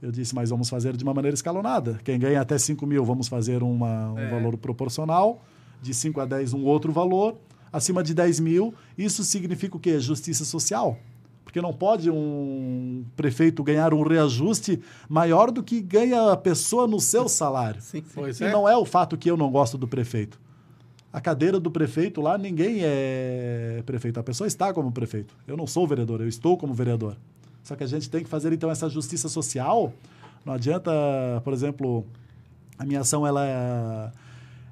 [0.02, 1.98] Eu disse, mas vamos fazer de uma maneira escalonada.
[2.04, 4.28] Quem ganha até 5 mil, vamos fazer uma, um É.
[4.28, 5.42] valor proporcional.
[5.80, 7.36] De 5 a 10, um outro valor.
[7.72, 9.98] Acima de 10 mil, isso significa o quê?
[10.00, 10.98] Justiça social.
[11.44, 16.98] Porque não pode um prefeito ganhar um reajuste maior do que ganha a pessoa no
[17.00, 17.80] seu salário.
[17.80, 18.04] Sim, sim.
[18.14, 18.52] Pois E é.
[18.52, 20.40] não é o fato que eu não gosto do prefeito.
[21.14, 24.18] A cadeira do prefeito lá, ninguém é prefeito.
[24.18, 25.32] A pessoa está como prefeito.
[25.46, 27.16] Eu não sou vereador, eu estou como vereador.
[27.62, 29.92] Só que a gente tem que fazer, então, essa justiça social.
[30.44, 30.90] Não adianta,
[31.44, 32.04] por exemplo,
[32.76, 34.12] a minha ação, ela,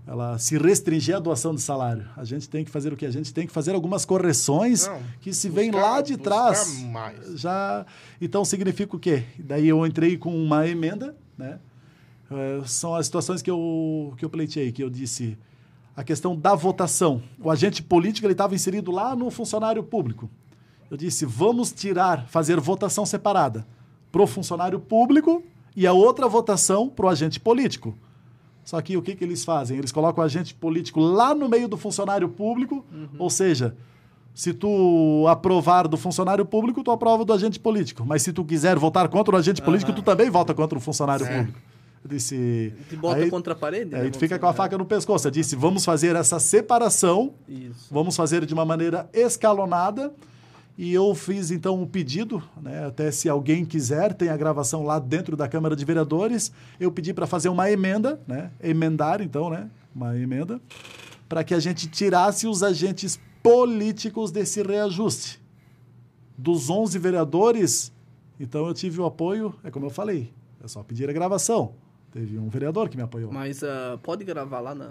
[0.05, 2.07] ela se restringir à doação de salário.
[2.17, 3.07] A gente tem que fazer o quê?
[3.07, 6.83] A gente tem que fazer algumas correções Não, que se vêm buscar- lá de trás.
[6.83, 7.41] mais.
[7.41, 7.87] Já,
[8.21, 9.23] então, significa o quê?
[9.39, 11.61] Daí eu entrei com uma emenda, né?
[12.31, 15.39] Eh, são as situações que eu, que eu pleiteei, que eu disse
[15.97, 17.23] a questão da votação.
[17.43, 20.31] O agente político ele estava inserido lá no funcionário público.
[20.91, 23.67] Eu disse, vamos tirar, fazer votação separada
[24.11, 25.43] para o funcionário público
[25.75, 27.97] e a outra votação para o agente político.
[28.65, 29.79] Só que o que, que eles fazem?
[29.79, 32.85] Eles colocam o agente político lá no meio do funcionário público,
[33.19, 33.75] ou seja,
[34.35, 38.05] se tu aprovar do funcionário público, tu aprova do agente político.
[38.07, 40.01] Mas se tu quiser votar contra o agente político, Aham.
[40.01, 41.39] tu também vota contra o funcionário É.
[41.39, 41.59] público.
[42.05, 42.75] Eu disse.
[42.89, 43.95] Te bota aí, contra a parede?
[43.95, 45.27] Aí né, tu fica com a faca no pescoço.
[45.27, 47.35] Eu disse, vamos fazer essa separação?
[47.49, 47.87] Isso.
[47.91, 50.13] vamos fazer de uma maneira escalonada.
[50.77, 54.99] E eu fiz então um pedido, né, até se alguém quiser, tem a gravação lá
[54.99, 56.51] dentro da Câmara de Vereadores.
[56.81, 60.61] Eu pedi para fazer uma emenda, né, emendar então, né, uma emenda,
[61.29, 65.43] para que a gente tirasse os agentes políticos desse reajuste.
[66.39, 67.93] Dos 11 vereadores,
[68.41, 70.33] então eu tive o apoio, é como eu falei,
[70.65, 71.75] é só pedir a gravação.
[72.13, 73.33] Teve um vereador que me apoiou.
[73.33, 74.91] Mas ah, pode gravar lá na.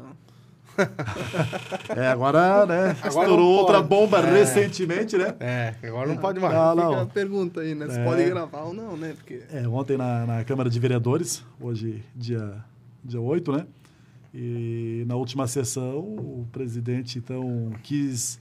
[1.95, 4.39] É, agora, né, Agora estourou não outra bomba É.
[4.39, 5.35] recentemente, né?
[5.39, 6.53] É, agora não pode mais.
[6.53, 6.99] Não, Fica não.
[7.01, 7.89] a pergunta aí, né?
[7.89, 8.03] Se É.
[8.05, 9.13] pode gravar ou não, né?
[9.15, 9.41] Porque.
[9.51, 12.55] É, ontem na, na Câmara de Vereadores, hoje dia,
[13.03, 13.67] dia 8, né?
[14.33, 18.39] E na última sessão, o presidente, então, quis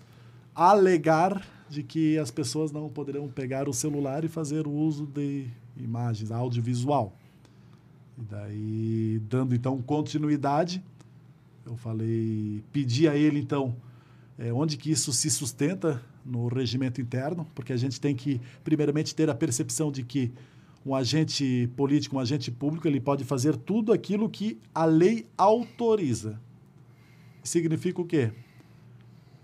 [0.54, 5.46] alegar de que as pessoas não poderão pegar o celular e fazer o uso de
[5.76, 7.12] imagens, audiovisual.
[8.18, 10.82] E daí, dando, então, continuidade,
[11.64, 13.76] eu falei, pedi a ele, então,
[14.38, 19.14] é, onde que isso se sustenta no regimento interno, porque a gente tem que, primeiramente,
[19.14, 20.32] ter a percepção de que
[20.84, 26.40] um agente político, um agente público, ele pode fazer tudo aquilo que a lei autoriza.
[27.42, 28.32] Significa o quê?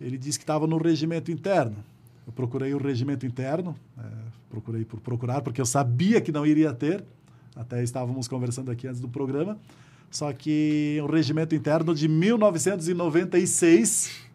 [0.01, 1.77] Ele disse que estava no regimento interno.
[2.27, 4.03] Eu procurei o regimento interno, é,
[4.51, 7.05] procurei por procurar, porque eu sabia que não iria ter,
[7.57, 9.59] até estávamos conversando aqui antes do programa,
[10.11, 14.27] só que o regimento interno de 1996.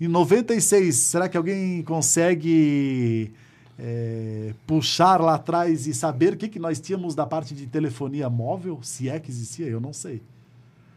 [0.00, 3.32] Em 96, será que alguém consegue
[3.78, 8.28] é, puxar lá atrás e saber o que, que nós tínhamos da parte de telefonia
[8.28, 8.80] móvel?
[8.82, 10.20] Se é que existia, eu não sei.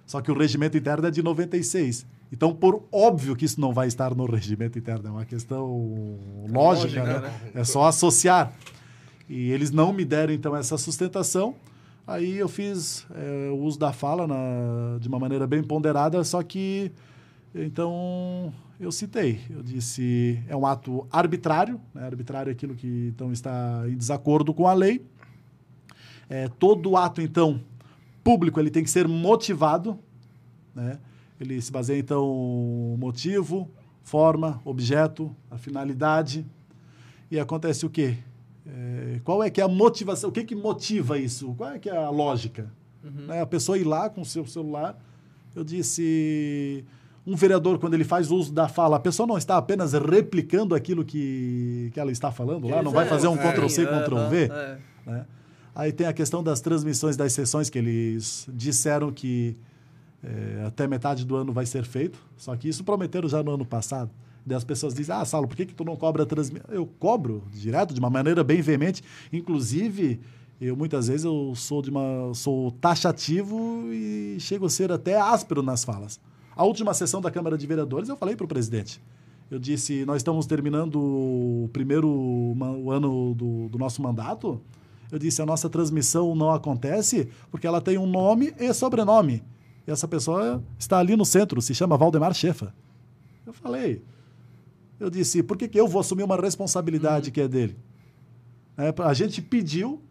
[0.07, 2.05] Só que o regimento interno é de 96.
[2.31, 6.17] Então, por óbvio que isso não vai estar no regimento interno, é uma questão
[6.49, 7.19] lógica, Lógica, né?
[7.19, 7.33] né?
[7.53, 8.53] É só associar.
[9.27, 11.55] E eles não me deram, então, essa sustentação.
[12.07, 16.43] Aí eu fiz é, o uso da fala na, de uma maneira bem ponderada, só
[16.43, 16.91] que,
[17.53, 19.39] então, eu citei.
[19.49, 22.05] Eu disse, é um ato arbitrário, né?
[22.05, 25.03] arbitrário é aquilo que, então, está em desacordo com a lei.
[26.29, 27.59] É, todo ato, então,
[28.23, 29.97] público, ele tem que ser motivado,
[30.73, 30.99] né?
[31.39, 33.69] Ele se baseia, então, motivo,
[34.03, 36.45] forma, objeto, a finalidade.
[37.29, 38.17] E acontece o quê?
[38.67, 40.29] É, qual é que é a motivação?
[40.29, 41.53] O que que motiva isso?
[41.55, 42.71] Qual é que é a lógica?
[43.03, 43.41] Né?
[43.41, 44.97] A pessoa ir lá com o seu celular.
[45.55, 46.83] Eu disse,
[47.25, 51.05] um vereador, quando ele faz uso da fala, a pessoa não está apenas replicando aquilo
[51.05, 54.51] que, que ela está falando lá, não vai fazer um é, Ctrl-C, Ctrl-V.
[54.51, 54.77] é.
[55.05, 55.25] Né?
[55.73, 59.57] Aí tem a questão das transmissões das sessões, que eles disseram que
[60.23, 63.65] é, até metade do ano vai ser feito, só que isso prometeram já no ano
[63.65, 64.09] passado.
[64.45, 66.69] Daí as pessoas dizem, ah, Saulo, por que, que tu não cobra transmissão?
[66.69, 69.03] Eu cobro direto, de uma maneira bem veemente.
[69.33, 70.19] Inclusive,
[70.61, 75.63] eu muitas vezes eu sou de uma sou taxativo e chego a ser até áspero
[75.63, 76.19] nas falas.
[76.55, 79.01] A última sessão da Câmara de Vereadores, eu falei para o presidente.
[79.49, 84.61] Eu disse, nós estamos terminando o primeiro o ano do, do nosso mandato.
[85.11, 89.43] Eu disse, a nossa transmissão não acontece porque ela tem um nome e sobrenome.
[89.87, 92.73] E essa pessoa está ali no centro, se chama Valdemar Chefa.
[93.45, 94.01] Eu falei,
[94.99, 97.75] eu disse, por que, que eu vou assumir uma responsabilidade que é dele?
[98.77, 100.01] É, a gente pediu,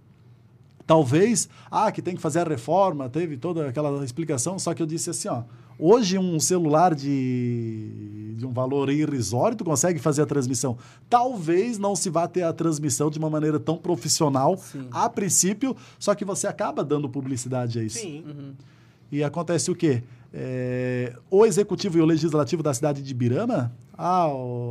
[0.87, 4.87] talvez, ah, que tem que fazer a reforma, teve toda aquela explicação, só que eu
[4.87, 5.43] disse assim, ó,
[5.79, 10.77] hoje um celular de, de um valor irrisório, tu consegue fazer a transmissão.
[11.09, 14.89] Talvez não se vá ter a transmissão de uma maneira tão profissional Sim.
[14.91, 17.99] a princípio, só que você acaba dando publicidade a isso.
[17.99, 18.55] Sim.
[19.11, 20.03] E acontece o quê?
[20.37, 24.27] É, o executivo e o legislativo da cidade de Birama, ah,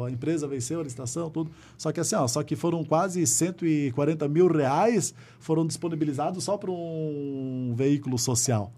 [0.06, 1.50] a empresa venceu a licitação, tudo.
[1.78, 6.70] Só que assim, ó, só que foram quase 140 mil reais foram disponibilizados só para
[6.70, 8.74] um veículo social.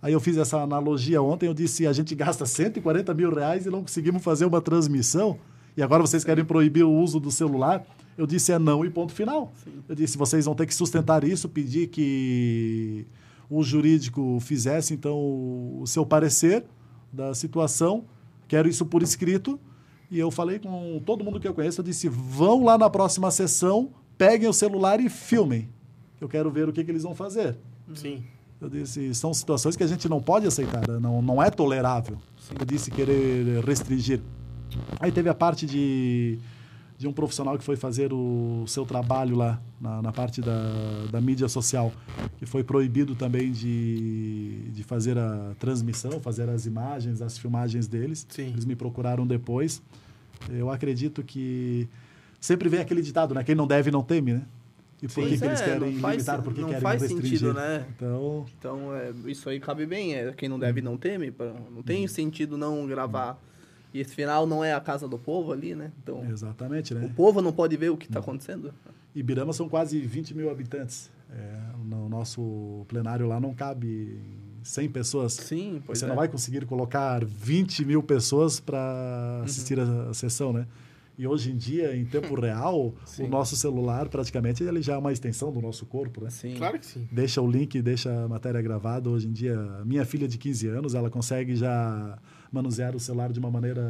[0.00, 3.70] Aí eu fiz essa analogia ontem, eu disse, a gente gasta 140 mil reais e
[3.70, 5.36] não conseguimos fazer uma transmissão,
[5.76, 7.84] e agora vocês querem proibir o uso do celular.
[8.16, 9.52] Eu disse, é não e ponto final.
[9.88, 13.06] Eu disse, vocês vão ter que sustentar isso, pedir que
[13.50, 15.16] o jurídico fizesse, então,
[15.80, 16.64] o seu parecer
[17.12, 18.04] da situação.
[18.46, 19.58] Quero isso por escrito.
[20.10, 23.30] E eu falei com todo mundo que eu conheço, eu disse, vão lá na próxima
[23.30, 25.68] sessão, peguem o celular e filmem.
[26.20, 27.58] Eu quero ver o que, que eles vão fazer.
[27.94, 28.24] Sim.
[28.60, 30.98] Eu disse, são situações que a gente não pode aceitar, né?
[30.98, 32.18] não, não é tolerável.
[32.58, 34.20] Eu disse querer restringir.
[34.98, 36.38] Aí teve a parte de,
[36.98, 41.20] de um profissional que foi fazer o seu trabalho lá na, na parte da, da
[41.20, 41.92] mídia social,
[42.38, 48.26] que foi proibido também de, de fazer a transmissão, fazer as imagens, as filmagens deles.
[48.28, 48.48] Sim.
[48.48, 49.80] Eles me procuraram depois.
[50.50, 51.88] Eu acredito que
[52.40, 53.44] sempre vem aquele ditado, né?
[53.44, 54.42] Quem não deve não teme, né?
[55.00, 57.02] E por que, que eles é, querem não faz, limitar, por que não querem faz
[57.02, 57.38] restringir?
[57.38, 57.86] sentido, né?
[57.94, 60.16] Então, Então, é, isso aí cabe bem.
[60.16, 61.32] É, quem não deve não teme.
[61.72, 63.40] Não tem sentido não gravar.
[63.92, 65.90] E esse final não é a casa do povo ali, né?
[66.02, 67.12] Então, exatamente, o né?
[67.16, 68.72] povo não pode ver o que está acontecendo.
[69.14, 71.10] Ibirama são quase 20 mil habitantes.
[71.30, 74.18] É, no nosso plenário lá não cabe
[74.62, 75.32] 100 pessoas.
[75.32, 76.08] Sim, pois Você é.
[76.08, 80.66] não vai conseguir colocar 20 mil pessoas para assistir a, a sessão, né?
[81.18, 83.24] E hoje em dia, em tempo real, Sim.
[83.24, 86.30] o nosso celular, praticamente, ele já é uma extensão do nosso corpo, né?
[86.30, 86.54] Sim.
[86.56, 87.08] Claro que sim.
[87.10, 89.10] Deixa o link, deixa a matéria gravada.
[89.10, 92.18] Hoje em dia, minha filha de 15 anos, ela consegue já
[92.52, 93.82] manusear o celular de uma maneira,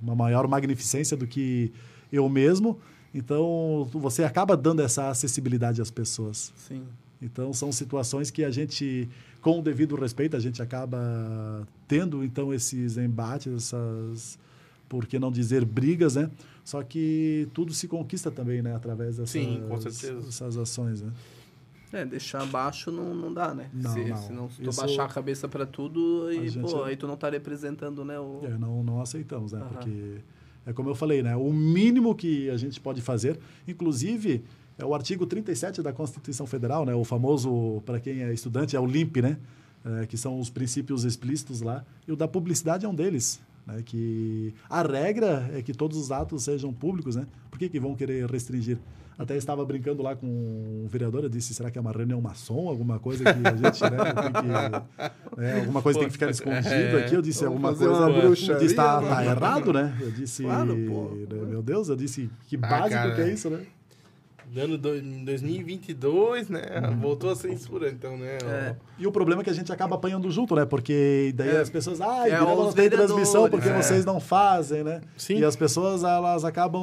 [0.00, 1.72] uma maior magnificência do que
[2.12, 2.78] eu mesmo.
[3.14, 6.52] Então, você acaba dando essa acessibilidade às pessoas.
[6.56, 6.82] Sim.
[7.20, 9.08] Então, são situações que a gente,
[9.40, 14.38] com o devido respeito, a gente acaba tendo, então, esses embates, essas,
[14.88, 16.30] por que não dizer, brigas, né?
[16.64, 18.74] Só que tudo se conquista também, né?
[18.76, 20.20] Através dessas, Sim, com certeza.
[20.20, 21.10] dessas ações, né?
[21.92, 23.70] É, deixar baixo não, não dá, né?
[23.72, 24.50] Não, se, não.
[24.50, 27.30] se tu Isso- baixar a cabeça pra tudo, e, gente- pô, aí tu não tá
[27.30, 28.18] representando, né?
[28.20, 28.40] O...
[28.44, 29.60] É, não, não aceitamos, né?
[29.60, 29.68] Aham.
[29.70, 30.16] Porque
[30.66, 31.34] é como eu falei, né?
[31.34, 34.44] O mínimo que a gente pode fazer, inclusive,
[34.76, 36.94] é o artigo 37 da Constituição Federal, né?
[36.94, 39.38] O famoso, para quem é estudante, é o LIMP, né?
[39.84, 41.84] É, que são os princípios explícitos lá.
[42.06, 43.40] E o da publicidade é um deles.
[43.66, 43.82] Né?
[43.84, 47.26] Que a regra é que todos os atos sejam públicos, né?
[47.50, 48.78] Por que, que vão querer restringir?
[49.18, 52.68] Até estava brincando lá com um vereador, eu disse, será que é uma reunião maçom?
[52.68, 53.98] Alguma coisa que a gente, né,
[55.34, 55.40] que...
[55.40, 57.14] né, alguma coisa tem que ficar escondido É, aqui.
[57.16, 58.08] Eu disse, alguma coisa...
[58.10, 59.08] bruxaria, disse, tá, né?
[59.08, 59.96] tá errado, né?
[60.00, 61.10] Eu disse, Claro, pô.
[61.34, 63.14] né, meu Deus, eu disse, que Ah, básico cara.
[63.16, 63.60] que é isso, né?
[64.56, 66.60] Ano do, em 2022, né?
[67.00, 68.38] Voltou a censura, então, né?
[68.42, 68.74] É.
[68.98, 70.64] E o problema é que a gente acaba apanhando junto, né?
[70.64, 71.60] Porque daí É.
[71.60, 73.76] as pessoas, ah, É, não tem transmissão porque é.
[73.82, 75.00] vocês não fazem, né?
[75.16, 75.38] Sim.
[75.38, 76.82] E as pessoas, elas acabam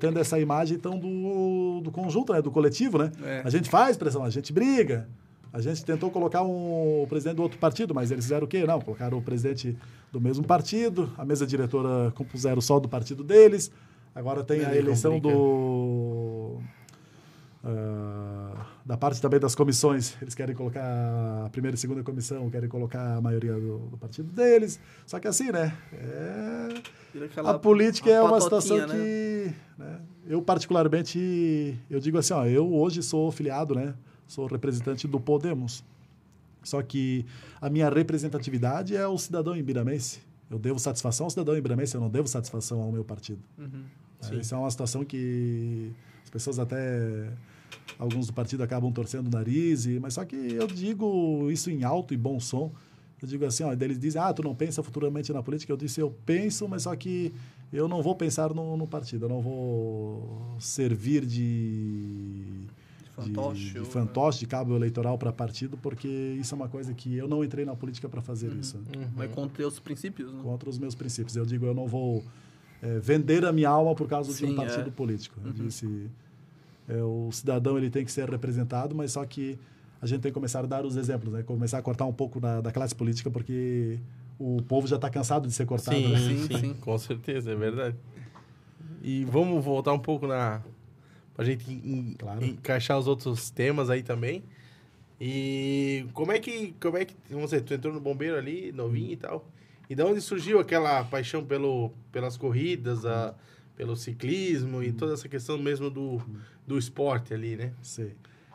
[0.00, 2.42] tendo essa imagem, então, do, do conjunto, né?
[2.42, 3.12] Do coletivo, né?
[3.22, 3.42] É.
[3.44, 5.08] A gente faz pressão, a gente briga.
[5.52, 8.64] A gente tentou colocar um, o presidente do outro partido, mas eles fizeram o quê?
[8.66, 9.76] Não, colocaram o presidente
[10.10, 13.70] do mesmo partido, a mesa diretora compuseram só do partido deles.
[14.14, 15.36] Agora tem a Ele eleição complica.
[15.36, 16.31] do...
[17.64, 20.82] ah, da parte também das comissões, eles querem colocar
[21.46, 24.80] a primeira e segunda comissão, querem colocar a maioria do, do partido deles.
[25.06, 25.76] Só que assim, né?
[25.92, 27.24] É...
[27.24, 28.86] Aquela- A política é uma situação né?
[28.86, 33.94] que, né, eu particularmente, eu digo assim, ó, eu hoje sou filiado, né,
[34.26, 35.84] sou representante do Podemos.
[36.64, 37.26] Só que
[37.60, 40.20] a minha representatividade é o cidadão ibiramense.
[40.50, 43.40] Eu devo satisfação ao cidadão ibiramense, eu não devo satisfação ao meu partido.
[43.58, 43.82] Uhum.
[44.30, 47.28] É, Isso é uma situação que as pessoas até
[47.98, 51.84] alguns do partido acabam torcendo o nariz, e, mas só que eu digo isso em
[51.84, 52.72] alto e bom som.
[53.20, 55.72] Eu digo assim, ó, eles dizem, ah, tu não pensa futuramente na política?
[55.72, 57.32] Eu disse, eu penso, mas só que
[57.72, 62.66] eu não vou pensar no, no partido, eu não vou servir de
[63.02, 66.08] De fantoche, de, de fantoche, de cabo eleitoral para partido, porque
[66.40, 68.60] isso é uma coisa que eu não entrei na política para fazer Uhum.
[68.60, 68.76] isso.
[68.78, 69.08] né?
[69.14, 70.40] Vai contra os princípios, né?
[70.42, 71.36] contra os meus princípios.
[71.36, 72.24] Eu digo, eu não vou
[72.82, 74.90] é, vender a minha alma por causa de Sim, um partido é.
[74.90, 75.38] político.
[75.44, 75.52] Eu Uhum.
[75.66, 76.10] disse,
[76.88, 79.58] é, o cidadão ele tem que ser representado, mas só que
[80.00, 81.42] a gente tem que começar a dar os exemplos, né?
[81.42, 83.98] Começar a cortar um pouco da, da classe política, porque
[84.38, 85.96] o povo já está cansado de ser cortado.
[85.96, 86.18] Sim, né?
[86.18, 86.74] sim, Sim, sim.
[86.74, 87.96] com certeza, é verdade.
[89.02, 90.60] E vamos voltar um pouco na.
[91.34, 92.44] Pra gente en- Claro.
[92.44, 94.42] encaixar os outros temas aí também.
[95.20, 96.74] E como é que.
[96.80, 97.14] Como é que.
[97.30, 99.46] Vamos dizer, tu entrou no bombeiro ali, novinho e tal.
[99.88, 103.34] E de onde surgiu aquela paixão pelo, pelas corridas, a,
[103.82, 106.22] pelo ciclismo e toda essa questão mesmo do,
[106.64, 107.72] do esporte ali, né?
[107.82, 108.12] Sei.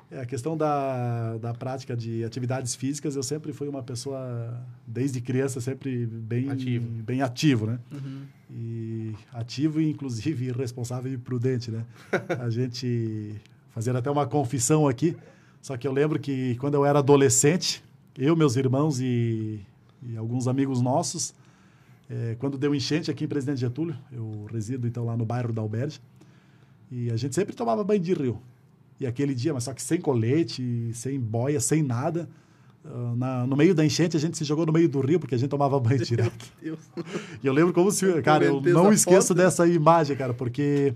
[0.10, 5.20] É, a questão da, da prática de atividades físicas, eu sempre fui uma pessoa, desde
[5.20, 6.88] criança, sempre bem Ativo.
[7.04, 7.80] Bem ativo, né?
[7.92, 8.22] Uhum.
[8.50, 11.84] e ativo e inclusive responsável e prudente, né?
[12.40, 13.36] A gente
[13.72, 15.14] fazer até uma confissão aqui,
[15.62, 17.84] só que eu lembro que quando eu era adolescente,
[18.18, 19.60] eu, meus irmãos e,
[20.02, 21.36] e alguns amigos nossos,
[22.10, 25.62] eh, quando deu enchente aqui em Presidente Getúlio, eu resido então lá no bairro da
[25.62, 26.00] Alberge,
[26.92, 28.40] e a gente sempre tomava banho de rio.
[29.00, 32.28] E aquele dia, mas só que sem colete, sem boia, sem nada,
[32.86, 35.36] ah, na- no meio da enchente a gente se jogou no meio do rio porque
[35.36, 36.46] a gente tomava banho direto.
[36.62, 36.80] Deus.
[37.44, 38.22] E eu lembro como se.
[38.22, 39.38] Cara, eu não esqueço forte.
[39.40, 40.94] dessa imagem, cara, porque,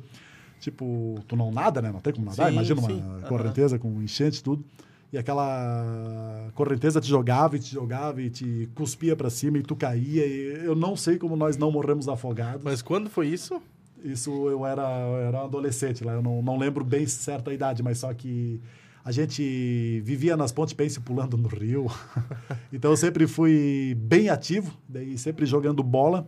[0.60, 1.92] tipo, tu não nada, né?
[1.92, 2.48] Não tem como nadar.
[2.48, 3.02] Sim, Imagina sim.
[3.04, 4.64] uma correnteza com enchente e tudo.
[5.12, 9.76] E aquela correnteza te jogava e te jogava e te cuspia pra cima e tu
[9.76, 10.26] caía.
[10.26, 12.64] E eu não sei como nós não morremos afogados.
[12.64, 13.62] Mas quando foi isso?
[14.04, 17.84] Isso eu era, eu era um adolescente lá, eu não, não lembro bem certa idade,
[17.84, 18.60] mas só que
[19.04, 21.88] a gente vivia nas pontes pense pulando no rio.
[22.72, 26.28] então eu sempre fui bem ativo, daí sempre jogando bola.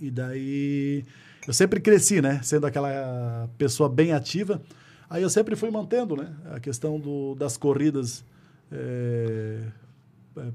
[0.00, 1.04] E daí
[1.46, 4.60] eu sempre cresci, né, sendo aquela pessoa bem ativa,
[5.08, 6.34] Aí eu sempre fui mantendo, né?
[6.52, 8.24] A questão do, das corridas.
[8.72, 9.60] É,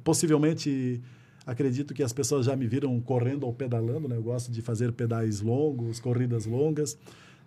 [0.04, 1.02] possivelmente,
[1.46, 4.16] acredito que as pessoas já me viram correndo ou pedalando, né?
[4.16, 6.98] Eu gosto de fazer pedais longos, corridas longas.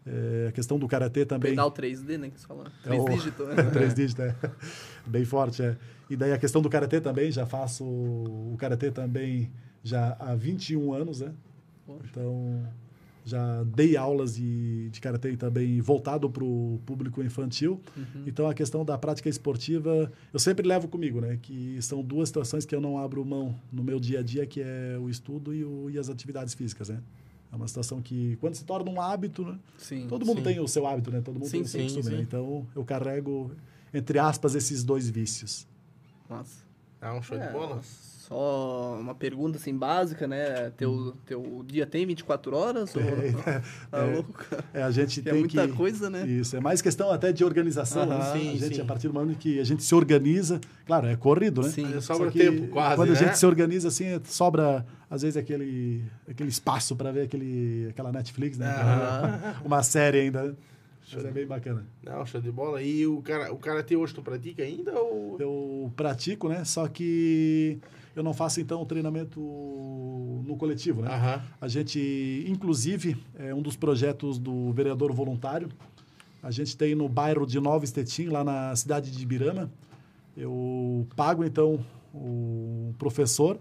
[0.04, 1.52] É, a questão do karatê também.
[1.52, 2.30] Pedal 3D, né?
[2.30, 2.72] Que você fala.
[2.84, 3.54] É o- Três dígitos, né?
[3.72, 4.36] Três dígitos, é.
[5.06, 5.76] Bem forte, é.
[6.10, 9.50] E daí a questão do karatê também, já faço o karatê também
[9.82, 11.32] já há 21 anos, né?
[11.86, 12.04] Poxa.
[12.10, 12.62] Então,
[13.24, 17.80] já dei aulas de, de karatê também voltado para o público infantil.
[17.96, 18.24] Uhum.
[18.26, 21.38] Então, a questão da prática esportiva, eu sempre levo comigo, né?
[21.40, 24.60] Que são duas situações que eu não abro mão no meu dia a dia, que
[24.60, 27.00] é o estudo e, o, e as atividades físicas, né?
[27.52, 29.58] É uma situação que, quando se torna um hábito, né?
[29.76, 30.06] Sim.
[30.08, 30.44] Todo mundo sim.
[30.44, 31.20] tem o seu hábito, né?
[31.20, 32.16] Todo mundo Sim, tem o seu sim, costume, sim.
[32.16, 32.22] né?
[32.22, 33.52] Então, eu carrego,
[33.92, 35.66] entre aspas, esses dois vícios.
[36.28, 36.64] Massa.
[37.00, 37.82] Ah, um show de É, bola.
[38.32, 40.70] Só uma pergunta assim básica, né?
[40.76, 42.94] Teu, teu dia tem 24 horas?
[42.96, 43.02] Ou...
[43.90, 44.14] Tá É.
[44.14, 44.44] louco?
[44.72, 45.74] É, a gente Que é tem muita que...
[45.74, 46.26] coisa, né?
[46.26, 48.18] Isso, é mais questão até de organização, Aham.
[48.18, 48.32] né?
[48.32, 48.80] Sim, a gente, sim.
[48.80, 51.68] a partir do momento que a gente se organiza, claro, é corrido, né?
[51.68, 51.82] Sim.
[51.94, 53.18] Mas Só Sobra que tempo, quase, Quando a né?
[53.18, 58.56] gente se organiza assim, sobra às vezes aquele, aquele espaço para ver aquele, aquela Netflix,
[58.56, 58.66] né?
[59.64, 60.42] Uma série ainda.
[60.44, 60.54] né?
[61.14, 61.84] Mas é bem bacana.
[62.02, 62.80] Não, show de bola.
[62.80, 65.36] E o, cara, o karatê hoje tu pratica ainda ou...
[65.38, 66.64] Eu pratico, né?
[66.64, 67.78] Só que
[68.14, 71.08] eu não faço então o treinamento no coletivo, né?
[71.14, 71.42] Aham.
[71.60, 75.68] A gente, inclusive, é um dos projetos do vereador voluntário.
[76.42, 79.70] A gente tem no bairro de Nova Estetim, lá na cidade de Ibirama.
[80.36, 83.58] Eu pago, então, o professor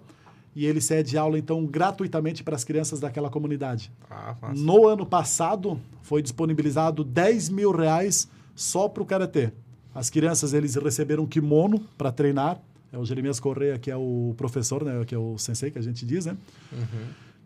[0.55, 3.91] e ele cede aula, então, gratuitamente para as crianças daquela comunidade.
[4.09, 4.35] Ah.
[4.55, 9.51] No ano passado, foi disponibilizado 10 mil reais só para o Karatê.
[9.93, 12.59] As crianças, eles receberam kimono para treinar.
[12.91, 15.81] É o Jeremias Correia, que é o professor, né, que é o sensei, que a
[15.81, 16.35] gente diz, né?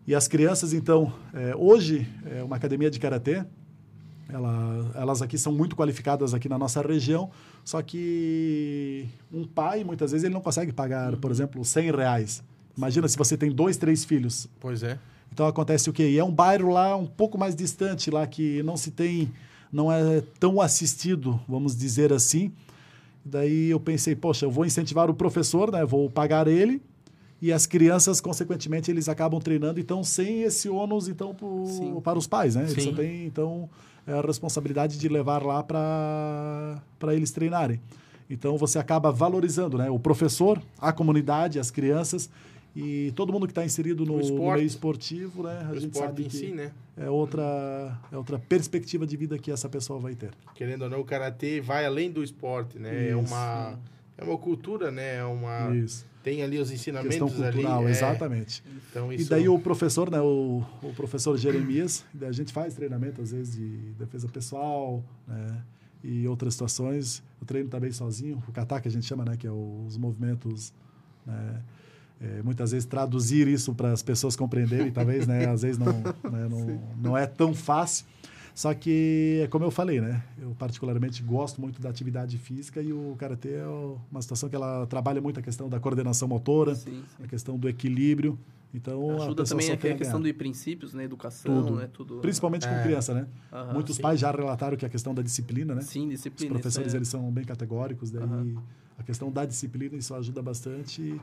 [0.06, 3.44] E as crianças, então, é, hoje é uma academia de karatê.
[4.28, 7.30] Ela, elas aqui são muito qualificadas aqui na nossa região,
[7.64, 12.42] só que um pai, muitas vezes, ele não consegue pagar, por exemplo, 100 reais.
[12.76, 14.48] Imagina se você tem dois, três filhos.
[14.60, 14.98] Pois é.
[15.32, 16.10] Então acontece o quê?
[16.10, 19.32] E é um bairro lá um pouco mais distante, lá que não se tem,
[19.72, 22.52] não é tão assistido, vamos dizer assim.
[23.28, 25.84] Daí eu pensei, poxa, eu vou incentivar o professor, né?
[25.84, 26.80] Vou pagar ele
[27.42, 32.26] e as crianças, consequentemente, eles acabam treinando, então sem esse ônus então pro- para os
[32.26, 32.62] pais, né?
[32.62, 32.90] Eles Sim.
[32.90, 33.68] só têm então
[34.06, 37.80] é a responsabilidade de levar lá para para eles treinarem.
[38.30, 39.90] Então você acaba valorizando, né?
[39.90, 42.30] O professor, a comunidade, as crianças
[42.78, 45.66] e todo mundo que está inserido no, O no meio esportivo, né?
[45.66, 46.70] A O gente sabe que si, né?
[46.96, 50.30] é outra é outra perspectiva de vida que essa pessoa vai ter.
[50.54, 53.08] Querendo ou não, o karatê vai além do esporte, né?
[53.08, 53.18] É Isso.
[53.32, 53.78] uma
[54.18, 55.16] é uma cultura, né?
[55.16, 56.04] É uma Isso.
[56.22, 57.86] tem ali os Questão ensinamentos cultural, ali.
[57.88, 57.90] é.
[57.90, 58.62] exatamente.
[58.90, 63.22] Então E isso daí o professor, né, o, o professor Jeremias, a gente faz treinamento
[63.22, 63.68] às vezes de
[63.98, 65.62] defesa pessoal, né,
[66.04, 67.22] e outras situações.
[67.40, 70.72] Eu treino também sozinho, o kata que a gente chama, né, que é os movimentos,
[71.26, 71.62] né,
[72.20, 75.92] é, muitas vezes traduzir isso para as pessoas compreenderem, talvez, né, às vezes não,
[76.30, 78.06] né, não, não é tão fácil.
[78.54, 80.24] Só que, é como eu falei, né?
[80.40, 83.66] Eu particularmente gosto muito da atividade física e o karatê é
[84.10, 87.22] uma situação que ela trabalha muito a questão da coordenação motora, Sim, sim.
[87.22, 88.38] a questão do equilíbrio.
[88.72, 91.04] Então, a Ajuda pessoa também a a questão de princípios, né?
[91.04, 91.76] Educação, Tudo.
[91.76, 91.88] né?
[91.92, 92.16] Tudo.
[92.20, 92.82] Principalmente com É.
[92.82, 93.26] criança, né?
[93.52, 93.74] Aham.
[93.74, 94.02] Muitos sim.
[94.02, 95.82] pais já relataram que a questão da disciplina, né?
[95.82, 96.54] Sim, Os disciplina.
[96.54, 98.56] professores, isso é- eles são bem categóricos, daí Aham.
[98.98, 101.20] a questão da disciplina, isso ajuda bastante e...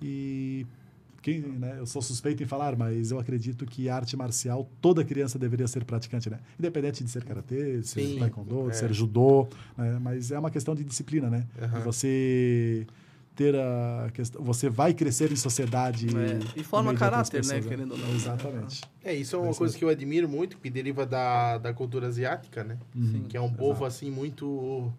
[0.00, 5.38] Quem, né, eu sou suspeito em falar, mas eu acredito que arte marcial toda criança
[5.38, 6.38] deveria ser praticante, né?
[6.58, 8.70] Independente de ser karatê, de ser Sim, taekwondo, é.
[8.70, 9.98] de ser judô, né?
[9.98, 11.46] Mas é uma questão de disciplina, né?
[11.72, 12.86] De você
[13.34, 17.92] ter a questão, você vai crescer em sociedade É, e forma caráter, né, pessoas, querendo
[17.92, 18.14] ou não.
[18.14, 18.82] Exatamente.
[19.02, 19.78] É, isso é uma Mas, coisa né?
[19.78, 22.78] que eu admiro muito, que deriva da, da cultura asiática, né?
[22.94, 23.24] Sim.
[23.28, 24.92] Que é um povo, assim, muito...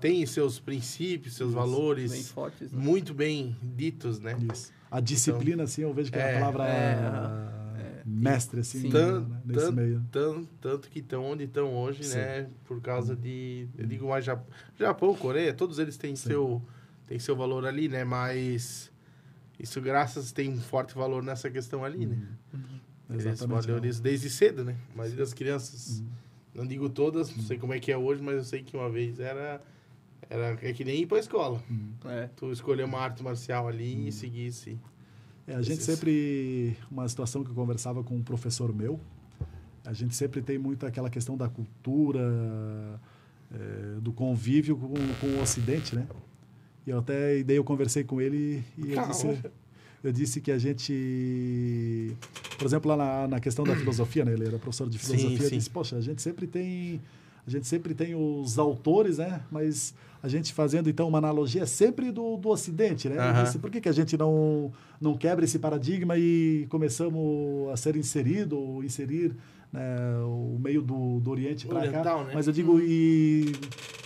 [0.00, 1.58] Tem seus princípios, seus Isso.
[1.58, 2.72] valores Bem fortes.
[2.72, 2.78] Né?
[2.82, 4.36] muito bem ditos, né?
[4.52, 4.72] Isso.
[4.90, 6.64] A disciplina, assim, eu vejo que é, É, a palavra
[7.78, 8.90] é, mestre, assim, Sim.
[8.90, 10.04] Tan- né, nesse tan- meio.
[10.10, 12.16] Tanto, tanto que estão onde estão hoje, Sim.
[12.16, 12.48] né?
[12.64, 13.66] Por causa de...
[13.78, 14.46] Eu digo mais Japão,
[14.78, 16.28] Japão Coreia, todos eles têm Sim.
[16.28, 16.62] seu,
[17.06, 18.04] têm seu valor ali, né?
[18.04, 18.90] Mas...
[19.58, 22.18] Isso, graças, tem um forte valor nessa questão ali, né?
[23.08, 23.66] Eles Exatamente.
[23.68, 24.76] valorizam desde cedo, né?
[24.92, 26.06] A maioria das crianças, Uhum.
[26.54, 28.90] não digo todas, não sei como é que é hoje, mas eu sei que uma
[28.90, 29.60] vez era...
[30.32, 31.62] era é que nem ir pra escola.
[32.06, 32.28] É.
[32.36, 34.08] Tu escolher uma arte marcial ali Uhum.
[34.08, 34.78] e seguisse.
[35.46, 38.98] É, a gente Esses- sempre, uma situação que eu conversava com um professor meu,
[39.84, 42.20] a gente sempre tem muito aquela questão da cultura,
[43.52, 46.06] é, do convívio com, com o Ocidente, né?
[46.86, 49.12] E eu até, e daí eu conversei com ele e eu Calma.
[49.12, 49.40] disse,
[50.02, 52.16] eu disse que a gente,
[52.58, 54.32] por exemplo, lá na, na questão da filosofia, né?
[54.32, 55.54] Ele era professor de Sim, filosofia, sim.
[55.54, 57.00] eu disse, poxa, a gente sempre tem
[57.44, 59.42] a gente sempre tem os autores, né?
[59.50, 59.92] Mas
[60.22, 63.42] a gente fazendo então uma analogia sempre do, do Ocidente, né?
[63.42, 67.96] Disse, Por que, que a gente não, não quebra esse paradigma e começamos a ser
[67.96, 69.34] inserido ou inserir
[69.72, 69.82] né,
[70.24, 72.24] o meio do, do Oriente para cá?
[72.24, 72.30] Né?
[72.34, 73.52] Mas eu digo, e,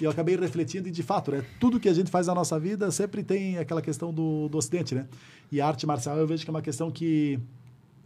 [0.00, 1.44] e eu acabei refletindo e de fato, né?
[1.60, 4.94] Tudo que a gente faz na nossa vida sempre tem aquela questão do, do Ocidente,
[4.94, 5.06] né?
[5.52, 7.38] E a arte marcial eu vejo que é uma questão que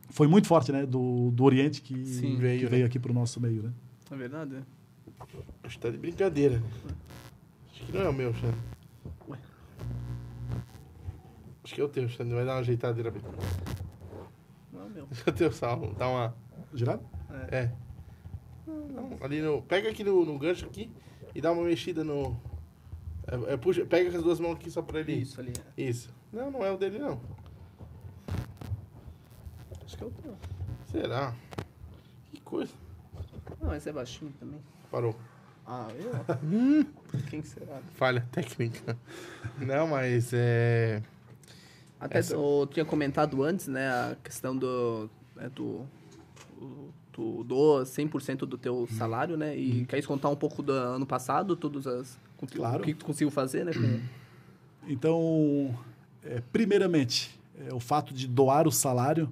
[0.09, 0.85] foi muito forte, né?
[0.85, 2.35] Do, do Oriente que Sim.
[2.35, 2.87] que Veio, veio, né?
[2.87, 3.71] aqui para o nosso meio, né?
[4.11, 4.63] É verdade, é.
[5.63, 6.61] Acho que tá de brincadeira.
[7.81, 8.59] Acho que não é o meu, Xande.
[9.27, 9.39] Ué.
[11.65, 12.35] Acho que é o teu, Xande.
[12.35, 13.23] Vai dar uma ajeitadeira bem.
[14.71, 15.09] Não, meu.
[15.27, 15.95] É o teu, Sal.
[15.95, 16.37] Dá uma...
[16.75, 17.03] Girado?
[17.51, 17.57] É.
[17.57, 17.73] É.
[18.67, 19.63] Não, ali no...
[19.63, 20.91] Pega aqui no, no gancho aqui
[21.35, 22.39] e dá uma mexida no...
[23.27, 25.15] É, é, puxa, pega com as duas mãos aqui só pra ele...
[25.15, 25.53] Isso ali.
[25.77, 25.83] é.
[25.83, 26.15] Isso.
[26.31, 27.19] Não, não é o dele, não.
[29.85, 30.37] Acho que é o teu.
[30.91, 31.35] Será?
[32.31, 32.75] Que coisa.
[33.61, 34.61] Não, esse é baixinho também.
[34.91, 35.17] Parou.
[35.67, 36.11] Ah, eu?
[37.29, 37.81] Quem será?
[37.95, 38.97] Falha técnica.
[39.59, 41.03] Não, mas é...
[41.99, 45.11] Até Essa- eu tinha comentado antes, né, a questão do.
[45.37, 45.85] Né, do
[47.13, 49.57] tu doa 100% do teu salário, né?
[49.57, 52.19] E queres contar um pouco do ano passado, todas as.
[52.55, 52.81] Claro.
[52.83, 53.73] O que tu conseguiu fazer, né?
[53.73, 54.01] com-
[54.89, 55.75] Então,
[56.25, 57.39] é, primeiramente,
[57.69, 59.31] é, o fato de doar o salário,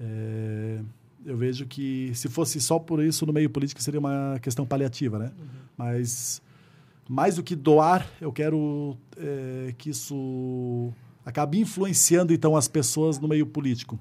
[0.00, 0.80] é,
[1.24, 5.18] eu vejo que se fosse só por isso no meio político seria uma questão paliativa,
[5.18, 5.32] né?
[5.76, 6.42] Mas
[7.08, 10.92] mais do que doar, eu quero é, que isso
[11.24, 13.98] acabe influenciando então as pessoas no meio político.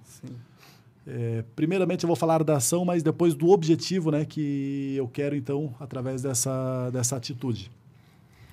[1.06, 5.36] É, primeiramente eu vou falar da ação, mas depois do objetivo, né, que eu quero
[5.36, 7.70] então através dessa dessa atitude.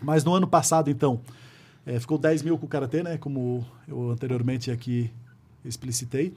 [0.02, 1.20] Mas no ano passado então
[1.86, 5.10] é, ficou 10 mil com o karatê, né, como eu anteriormente aqui
[5.64, 6.34] explicitei.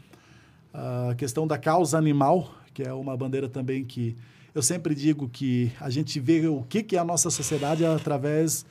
[0.74, 4.16] A questão da causa animal, que é uma bandeira também que
[4.56, 8.66] eu sempre digo que a gente vê o que, que é a nossa sociedade através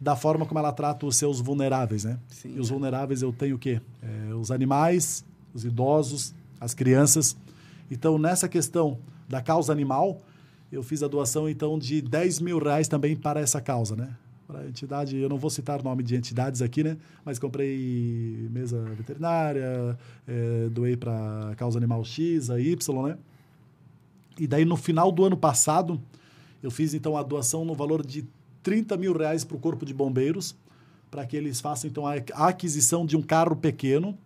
[0.00, 2.18] da forma como ela trata os seus vulneráveis, né?
[2.28, 2.54] Sim.
[2.56, 3.80] E os vulneráveis eu tenho o quê?
[4.02, 5.24] É, os animais,
[5.54, 7.36] os idosos, as crianças.
[7.90, 10.20] Então, nessa questão da causa animal,
[10.72, 14.16] eu fiz a doação, então, de 10 mil reais também para essa causa, né?
[14.44, 16.96] Para a entidade, eu não vou citar o nome de entidades aqui, né?
[17.24, 23.16] Mas comprei mesa veterinária, é, doei para causa animal X, a Y, né?
[24.38, 26.00] E daí, no final do ano passado,
[26.62, 28.26] eu fiz, então, a doação no valor de
[28.62, 30.56] 30 mil reais para o Corpo de Bombeiros,
[31.10, 34.16] para que eles façam, então, a aquisição de um carro pequeno,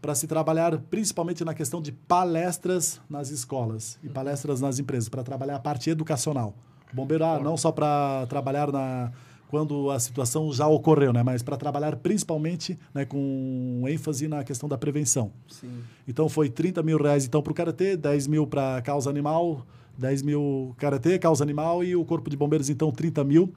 [0.00, 5.24] para se trabalhar principalmente na questão de palestras nas escolas e palestras nas empresas, para
[5.24, 6.54] trabalhar a parte educacional.
[6.92, 9.10] Bombeiro, ah, não só para trabalhar na
[9.48, 14.68] quando a situação já ocorreu, né, mas para trabalhar principalmente né, com ênfase na questão
[14.68, 15.30] da prevenção.
[15.48, 15.82] Sim.
[16.06, 19.64] Então foi 30 mil reais então para o Karatê, 10 mil para causa animal,
[19.96, 23.52] 10 mil Karatê, causa animal e o Corpo de Bombeiros então 30 mil.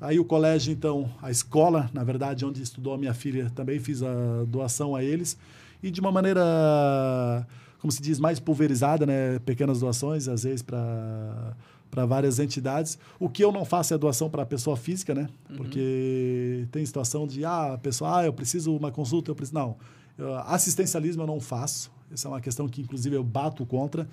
[0.00, 4.02] Aí o colégio então, a escola, na verdade, onde estudou a minha filha, também fiz
[4.02, 5.36] a doação a eles.
[5.82, 7.46] E de uma maneira,
[7.78, 9.38] como se diz, mais pulverizada, né?
[9.40, 11.56] pequenas doações, às vezes para
[11.94, 12.98] para várias entidades.
[13.20, 15.28] O que eu não faço é doação para pessoa física, né?
[15.56, 19.54] Porque tem situação de, ah, a pessoa, ah, eu preciso uma consulta, eu preciso.
[19.54, 19.76] Não.
[20.18, 21.92] Eu- assistencialismo eu não faço.
[22.12, 24.08] Essa é uma questão que, inclusive, eu bato contra.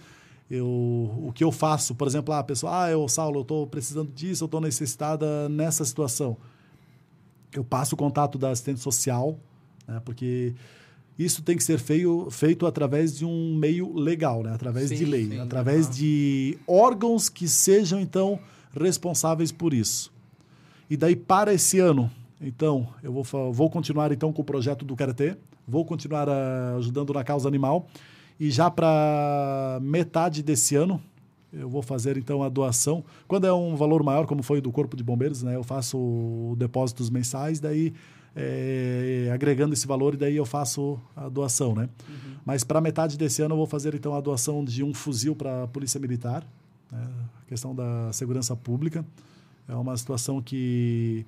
[0.50, 3.66] Eu, o que eu faço, por exemplo, ah, a pessoa, ah, eu, Saulo, eu estou
[3.66, 6.38] precisando disso, eu estou necessitada nessa situação.
[7.52, 9.40] Eu passo o contato da assistente social,
[9.88, 10.54] né, porque
[11.24, 15.06] isso tem que ser feio, feito através de um meio legal, né, através Sim, de
[15.06, 15.96] lei, sim, através aham.
[15.96, 18.40] de órgãos que sejam, então,
[18.80, 20.12] responsáveis por isso.
[20.90, 22.12] E daí, para esse ano,
[22.42, 27.14] então, eu vou, vou continuar então com o projeto do Karatê, vou continuar ah, ajudando
[27.14, 27.88] na causa animal,
[28.40, 31.02] e já para metade desse ano,
[31.54, 33.04] eu vou fazer então a doação.
[33.28, 37.10] Quando é um valor maior, como foi do Corpo de Bombeiros, né, eu faço depósitos
[37.10, 37.94] mensais, daí
[38.36, 41.76] é, agregando esse valor, e daí eu faço a doação.
[41.76, 41.90] Né?
[42.46, 45.64] Mas para metade desse ano, eu vou fazer então a doação de um fuzil para
[45.64, 46.46] a Polícia Militar,
[46.92, 47.08] né,
[47.42, 49.06] a questão da segurança pública.
[49.68, 51.26] É uma situação que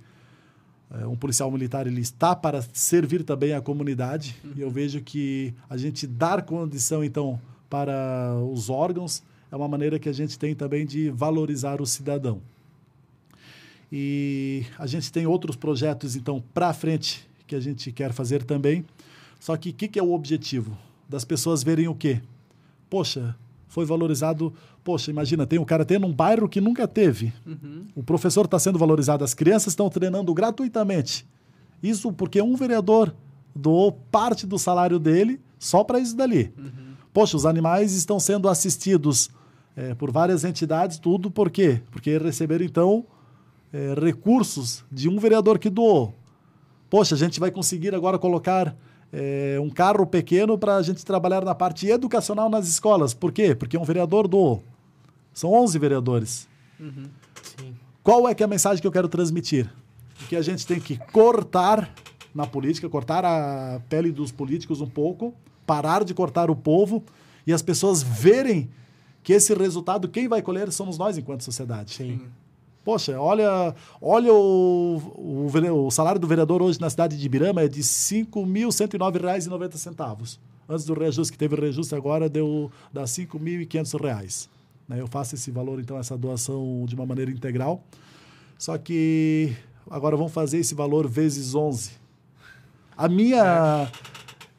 [0.91, 5.53] é, um policial militar ele está para servir também à comunidade e eu vejo que
[5.69, 7.39] a gente dar condição então
[7.69, 12.41] para os órgãos é uma maneira que a gente tem também de valorizar o cidadão.
[13.95, 18.83] E a gente tem outros projetos então para frente que a gente quer fazer também.
[19.39, 20.75] Só que o que, que é o objetivo?
[21.07, 22.19] Das pessoas verem o quê?
[22.89, 23.35] Poxa,
[23.67, 24.51] foi valorizado.
[24.83, 27.31] Poxa, imagina, tem o karatê num bairro que nunca teve.
[27.45, 27.85] Uhum.
[27.93, 31.23] O professor está sendo valorizado, as crianças estão treinando gratuitamente.
[31.83, 33.13] Isso porque um vereador
[33.55, 36.51] doou parte do salário dele só para isso dali.
[37.13, 39.29] Poxa, os animais estão sendo assistidos
[39.75, 41.79] é, por várias entidades, tudo por quê?
[41.91, 43.05] Porque receberam, então,
[43.73, 46.13] é, recursos de um vereador que doou.
[46.89, 48.75] Poxa, a gente vai conseguir agora colocar
[49.11, 53.13] é, um carro pequeno para a gente trabalhar na parte educacional nas escolas.
[53.13, 53.55] Por quê?
[53.55, 54.63] Porque um vereador doou.
[55.33, 56.47] São 11 vereadores.
[56.79, 57.09] Uhum.
[58.03, 59.67] Qual é que é a mensagem que eu quero transmitir?
[60.29, 61.91] Que a gente tem que cortar
[62.33, 65.33] na política, cortar a pele dos políticos um pouco,
[65.65, 67.03] parar de cortar o povo
[67.45, 68.69] e as pessoas verem
[69.23, 71.93] que esse resultado, quem vai colher somos nós enquanto sociedade.
[71.93, 72.21] Sim.
[72.83, 75.47] Poxa, olha, olha o, o,
[75.85, 80.37] o, salário do vereador hoje na cidade de Ibirama é de R$ 5.109,90.
[80.67, 84.49] Antes do reajuste, que teve reajuste agora, deu dá R$ 5.500.
[84.87, 84.99] Né?
[84.99, 87.81] Eu faço esse valor, então, essa doação de uma maneira integral.
[88.57, 89.55] Só que
[89.89, 91.91] agora vamos fazer esse valor vezes 11.
[92.97, 93.89] A minha...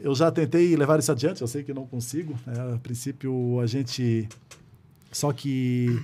[0.00, 2.34] Eu já tentei levar isso adiante, eu sei que não consigo.
[2.46, 2.54] Né?
[2.74, 4.26] A princípio, a gente...
[5.12, 5.96] Só que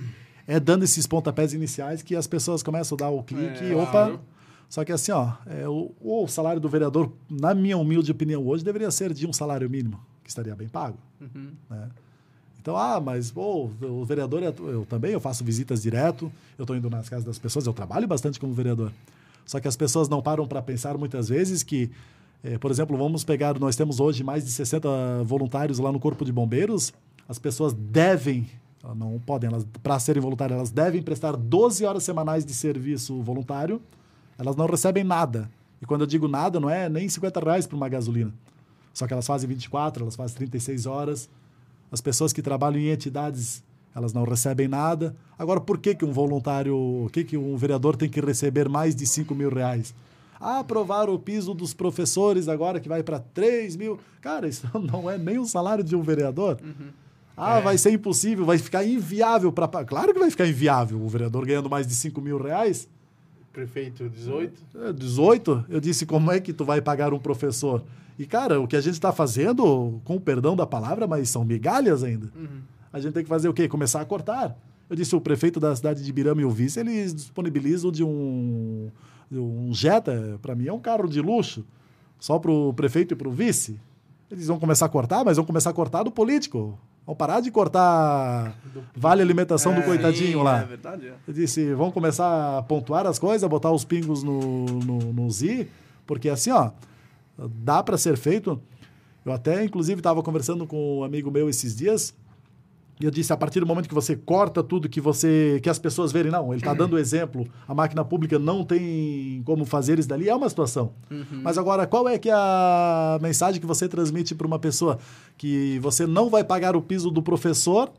[0.47, 3.91] é dando esses pontapés iniciais que as pessoas começam a dar o clique é, opa...
[3.91, 4.19] Claro.
[4.71, 8.63] Só que assim, ó, é, o, o, salário do vereador, na minha humilde opinião hoje,
[8.63, 10.97] deveria ser de um salário mínimo, que estaria bem pago.
[11.19, 11.51] Uhum.
[11.69, 11.89] Né?
[12.57, 16.73] Então, ah, mas pô, o vereador, é, eu também, eu faço visitas direto, eu estou
[16.73, 18.93] indo nas casas das pessoas, eu trabalho bastante como vereador.
[19.45, 21.91] Só que as pessoas não param para pensar muitas vezes que,
[22.41, 26.23] é, por exemplo, vamos pegar, nós temos hoje mais de 60 voluntários lá no Corpo
[26.23, 26.93] de Bombeiros,
[27.27, 28.47] as pessoas devem
[28.95, 33.81] não podem, elas, para serem voluntárias, elas devem prestar 12 horas semanais de serviço voluntário,
[34.37, 35.49] elas não recebem nada.
[35.81, 38.33] E quando eu digo nada, não é nem 50 reais por uma gasolina.
[38.93, 41.29] Só que elas fazem 24, elas fazem 36 horas.
[41.91, 43.63] As pessoas que trabalham em entidades,
[43.95, 45.15] elas não recebem nada.
[45.37, 48.95] Agora, por que, que um voluntário, o que, que um vereador tem que receber mais
[48.95, 49.93] de 5 mil reais?
[50.39, 53.99] Ah, aprovar o piso dos professores agora que vai para 3 mil.
[54.21, 56.57] Cara, isso não é nem o salário de um vereador.
[56.63, 56.89] Uhum.
[57.35, 57.61] Ah, é.
[57.61, 59.67] vai ser impossível, vai ficar inviável para.
[59.85, 61.01] Claro que vai ficar inviável.
[61.01, 62.87] O vereador ganhando mais de 5 mil reais.
[63.51, 64.63] Prefeito, 18?
[64.75, 65.65] É, 18?
[65.69, 67.83] Eu disse, como é que tu vai pagar um professor?
[68.17, 71.43] E, cara, o que a gente está fazendo, com o perdão da palavra, mas são
[71.43, 72.31] migalhas ainda.
[72.35, 72.61] Uhum.
[72.93, 73.67] A gente tem que fazer o quê?
[73.67, 74.57] Começar a cortar.
[74.89, 78.89] Eu disse, o prefeito da cidade de Birama e o vice, eles disponibilizam de um,
[79.29, 81.65] de um Jetta, para mim é um carro de luxo,
[82.19, 83.79] só para o prefeito e para o vice.
[84.29, 86.77] Eles vão começar a cortar, mas vão começar a cortar do político.
[87.05, 88.55] Vamos parar de cortar
[88.95, 90.61] vale alimentação é, do coitadinho sim, lá.
[90.61, 91.07] É verdade.
[91.07, 91.13] É.
[91.27, 95.67] Eu disse, vamos começar a pontuar as coisas, botar os pingos no, no, no Z,
[96.05, 96.71] porque assim, ó,
[97.37, 98.61] dá para ser feito.
[99.25, 102.13] Eu até, inclusive, estava conversando com um amigo meu esses dias,
[103.01, 105.79] e eu disse, a partir do momento que você corta tudo que você que as
[105.79, 110.07] pessoas verem, não, ele está dando exemplo, a máquina pública não tem como fazer isso
[110.07, 110.93] dali, é uma situação.
[111.09, 111.41] Uhum.
[111.43, 114.99] Mas agora, qual é que é a mensagem que você transmite para uma pessoa?
[115.37, 117.91] Que você não vai pagar o piso do professor,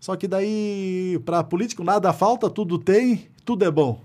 [0.00, 4.00] só que daí, para político, nada falta, tudo tem, tudo é bom.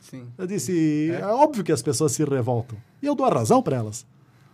[0.00, 0.26] Sim.
[0.36, 1.20] Eu disse, é.
[1.20, 2.78] é óbvio que as pessoas se revoltam.
[3.02, 4.06] E eu dou a razão para elas.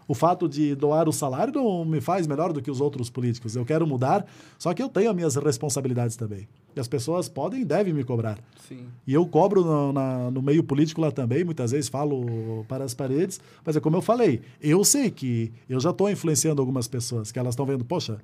[0.09, 3.57] O fato de doar o salário não me faz melhor do que os outros políticos.
[3.57, 4.27] Eu quero mudar,
[4.59, 6.47] só que eu tenho as minhas responsabilidades também.
[6.75, 8.39] E as pessoas podem e devem me cobrar.
[8.69, 8.87] Sim.
[9.07, 12.95] E eu cobro no, na, no meio político lá também, muitas vezes falo para as
[12.95, 17.33] paredes, mas é como eu falei, eu sei que eu já estou influenciando algumas pessoas,
[17.33, 18.19] que elas estão vendo, poxa,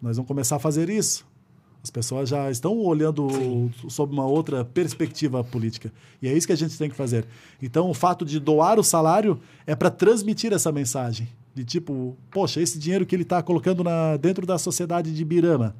[0.00, 1.26] nós vamos começar a fazer isso.
[1.82, 3.70] As pessoas já estão olhando Sim.
[3.88, 5.92] sob uma outra perspectiva política.
[6.20, 7.24] E é isso que a gente tem que fazer.
[7.62, 11.28] Então, o fato de doar o salário é para transmitir essa mensagem.
[11.54, 15.74] De tipo, poxa, esse dinheiro que ele está colocando na, dentro da sociedade de Birama,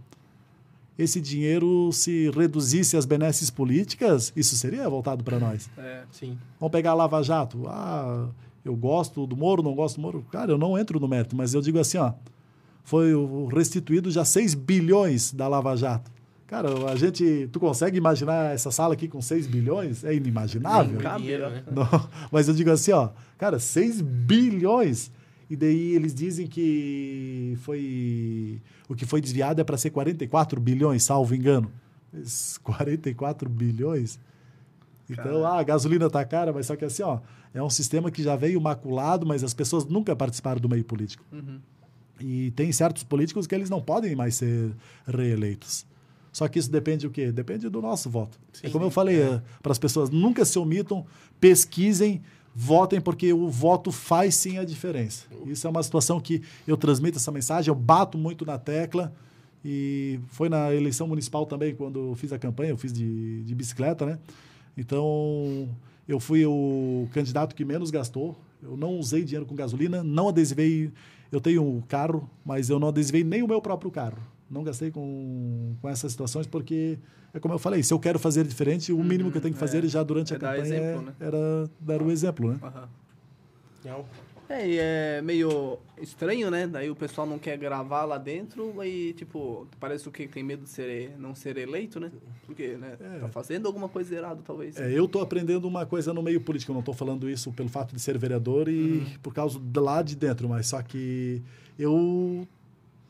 [0.98, 5.68] esse dinheiro, se reduzisse as benesses políticas, isso seria voltado para nós.
[5.78, 6.36] É, sim.
[6.58, 7.68] Vamos pegar a Lava Jato.
[7.68, 8.28] Ah,
[8.64, 10.26] eu gosto do Moro, não gosto do Moro.
[10.32, 12.14] Cara, eu não entro no mérito, mas eu digo assim, ó
[12.88, 13.12] foi
[13.54, 16.10] restituído já 6 bilhões da Lava Jato.
[16.46, 17.46] Cara, a gente.
[17.52, 20.04] Tu consegue imaginar essa sala aqui com 6 bilhões?
[20.04, 20.98] É inimaginável.
[20.98, 21.62] É dinheiro, né?
[21.70, 21.86] Não,
[22.32, 25.12] mas eu digo assim, ó, cara, 6 bilhões.
[25.50, 28.62] E daí eles dizem que foi.
[28.88, 31.70] O que foi desviado é para ser 44 bilhões, salvo engano.
[32.62, 34.18] 44 bilhões?
[35.10, 37.20] Então, ah, a gasolina tá cara, mas só que assim, ó,
[37.52, 41.22] é um sistema que já veio maculado, mas as pessoas nunca participaram do meio político.
[41.30, 41.60] Uhum.
[42.20, 44.72] E tem certos políticos que eles não podem mais ser
[45.06, 45.86] reeleitos.
[46.32, 47.32] Só que isso depende do quê?
[47.32, 48.38] Depende do nosso voto.
[48.52, 49.42] Sim, é como eu falei é.
[49.62, 51.06] para as pessoas, nunca se omitam,
[51.40, 52.22] pesquisem,
[52.54, 55.26] votem, porque o voto faz sim a diferença.
[55.46, 59.12] Isso é uma situação que eu transmito essa mensagem, eu bato muito na tecla.
[59.64, 63.54] E foi na eleição municipal também, quando eu fiz a campanha, eu fiz de, de
[63.54, 64.18] bicicleta, né?
[64.76, 65.68] Então,
[66.06, 68.38] eu fui o candidato que menos gastou.
[68.62, 70.92] Eu não usei dinheiro com gasolina, não adesivei
[71.30, 74.18] eu tenho um carro, mas eu não desviei nem o meu próprio carro.
[74.50, 76.98] Não gastei com, com essas situações porque,
[77.34, 79.60] é como eu falei, se eu quero fazer diferente, o mínimo que eu tenho que
[79.60, 79.88] fazer é.
[79.88, 81.12] já durante É a dar campanha exemplo, é- né?
[81.20, 82.58] era dar o exemplo, né?
[82.62, 82.88] Aham.
[84.48, 86.66] É, e é meio estranho, né?
[86.66, 90.62] Daí o pessoal não quer gravar lá dentro e, tipo, parece o que tem medo
[90.62, 92.10] de ser, não ser eleito, né?
[92.46, 92.96] Porque, né?
[92.98, 93.18] É.
[93.18, 94.78] Tá fazendo alguma coisa errada, talvez.
[94.78, 96.72] É, eu estou aprendendo uma coisa no meio político.
[96.72, 100.00] Eu não estou falando isso pelo fato de ser vereador e por causa de lá
[100.00, 101.42] de dentro, mas só que
[101.78, 102.48] eu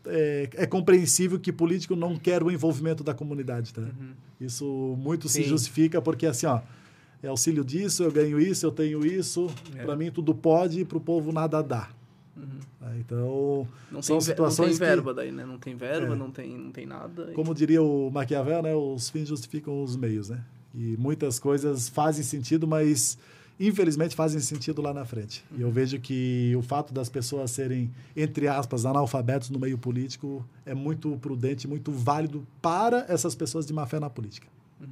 [0.07, 3.83] é, é compreensível que político não quer o envolvimento da comunidade, tá?
[4.41, 5.49] Isso muito se Sim.
[5.49, 6.61] justifica porque assim, ó,
[7.23, 9.49] é auxílio disso, eu ganho isso, eu tenho isso.
[9.77, 9.85] É.
[9.85, 11.89] Para mim tudo pode, para o povo nada dá.
[12.37, 12.45] Uhum.
[12.79, 12.97] Tá?
[12.99, 15.45] Então Não, são tem, ve- não situações tem que- verba daí, né?
[15.45, 16.17] Não tem verba, É.
[16.17, 17.31] não, tem, não tem nada.
[17.31, 20.43] e- como diria o Maquiavel, né, os fins justificam os meios, né?
[20.75, 23.19] E muitas coisas fazem sentido, mas
[23.59, 25.45] infelizmente fazem sentido lá na frente.
[25.57, 30.45] E eu vejo que o fato das pessoas serem, entre aspas, analfabetos no meio político
[30.65, 34.47] é muito prudente, muito válido para essas pessoas de má fé na política.
[34.81, 34.85] É,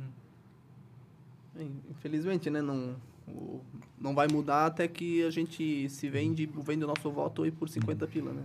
[1.91, 2.61] Infelizmente, né?
[2.63, 2.97] Não,
[3.29, 3.61] o-
[4.01, 7.69] não vai mudar até que a gente se vende, vende o nosso voto aí por
[7.69, 8.43] 50 pila, né?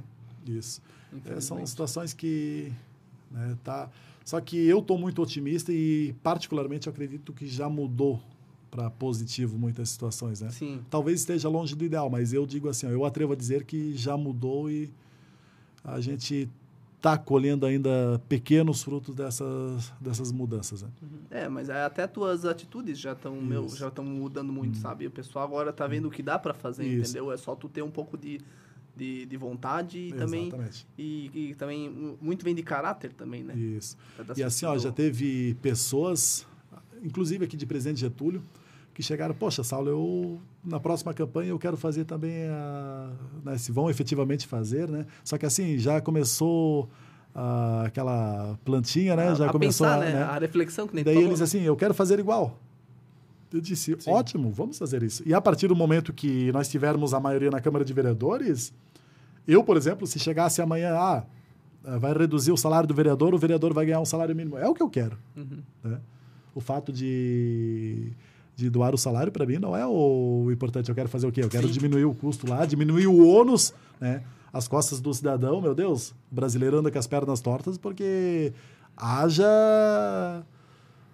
[0.47, 0.81] Isso.
[1.25, 2.71] É, são situações que
[3.29, 3.89] né, tá.
[4.25, 8.21] Só que eu estou muito otimista e particularmente acredito que já mudou
[8.69, 10.49] para positivo muitas situações, né?
[10.51, 10.81] Sim.
[10.89, 13.93] Talvez esteja longe do ideal, mas eu digo assim, ó, eu atrevo a dizer que
[13.97, 14.89] já mudou e
[15.83, 16.47] a gente
[17.01, 20.83] está colhendo ainda pequenos frutos dessas, dessas mudanças.
[20.83, 20.89] Né?
[21.31, 23.35] É, mas aí até tuas atitudes já estão
[23.75, 25.07] já estão mudando muito, sabe?
[25.07, 27.11] O pessoal agora tá vendo o que dá para fazer, Isso.
[27.17, 27.31] entendeu?
[27.31, 28.39] É só tu ter um pouco de,
[28.95, 30.51] de, de vontade e também
[30.95, 33.55] e, e também mu- muito vem de caráter também, né?
[33.55, 33.97] Isso.
[34.37, 36.45] E assim, ó, já teve pessoas,
[37.03, 38.43] inclusive aqui de Presidente Getúlio,
[38.93, 43.09] que chegaram, poxa, Saulo, eu na próxima campanha eu quero fazer também a,
[43.43, 45.05] né, se vão efetivamente fazer, né?
[45.23, 46.89] Só que assim, já começou
[47.33, 49.29] ah, aquela plantinha, né?
[49.29, 50.13] a, já a começou pensar, a, né?
[50.13, 50.23] né?
[50.23, 51.43] A reflexão que nem Daí falou, eles né?
[51.45, 52.59] assim, eu quero fazer igual.
[53.53, 54.11] Eu disse, Sim.
[54.11, 55.23] ótimo, vamos fazer isso.
[55.25, 58.73] E a partir do momento que nós tivermos a maioria na Câmara de Vereadores,
[59.47, 61.23] eu, por exemplo, se chegasse amanhã, ah,
[61.99, 64.57] vai reduzir o salário do vereador, o vereador vai ganhar um salário mínimo.
[64.57, 65.17] É o que eu quero.
[65.35, 65.59] Uhum.
[65.83, 65.99] né?
[66.53, 68.11] O fato de,
[68.55, 70.89] de doar o salário, para mim, não é o importante.
[70.89, 71.43] Eu quero fazer o quê?
[71.43, 71.73] Eu quero Sim.
[71.73, 74.23] diminuir o custo lá, diminuir o ônus, né?
[74.53, 78.51] As costas do cidadão, meu Deus, o brasileiro anda com as pernas tortas porque
[78.97, 80.43] haja,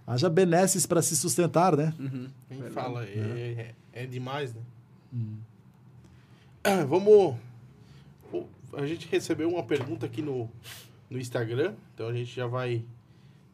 [0.07, 1.93] haja benesses para se sustentar, né?
[1.99, 2.27] Uhum.
[2.49, 2.73] Verdade.
[2.73, 4.61] fala, é, é, é demais, né?
[6.63, 7.35] Ah, vamos.
[8.73, 10.49] A gente recebeu uma pergunta aqui no,
[11.09, 12.83] no Instagram, então a gente já vai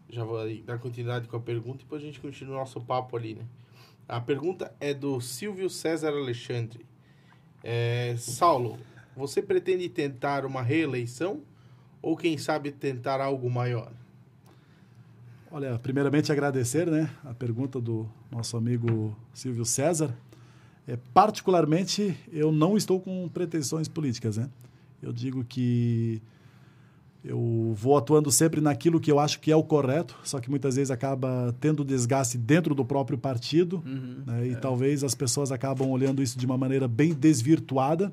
[0.10, 3.18] já vai dar continuidade com a pergunta e depois a gente continua o nosso papo
[3.18, 3.44] ali, né?
[4.08, 6.86] A pergunta é do Silvio César Alexandre.
[7.64, 8.78] É, Saulo,
[9.16, 11.42] você pretende tentar uma reeleição
[12.02, 13.92] ou quem sabe tentar algo maior?
[15.50, 20.18] Olha, primeiramente agradecer, né, a pergunta do nosso amigo Silvio César.
[20.88, 24.50] É, particularmente, eu não estou com pretensões políticas, né?
[25.02, 26.22] Eu digo que
[27.24, 30.76] eu vou atuando sempre naquilo que eu acho que é o correto, só que muitas
[30.76, 34.24] vezes acaba tendo desgaste dentro do próprio partido, Uhum.
[34.26, 34.48] né?
[34.48, 38.12] E talvez as pessoas acabam olhando isso de uma maneira bem desvirtuada.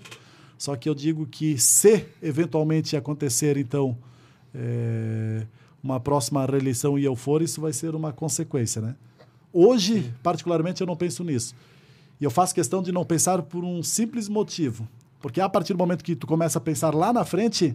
[0.57, 3.97] Só que eu digo que se eventualmente acontecer, então,
[4.55, 5.47] é,
[5.83, 8.95] uma próxima reeleição e eu for, isso vai ser uma consequência, né?
[9.53, 11.55] Hoje, particularmente, eu não penso nisso.
[12.21, 14.87] E eu faço questão de não pensar por um simples motivo.
[15.21, 17.75] Porque a partir do momento que tu começa a pensar lá na frente,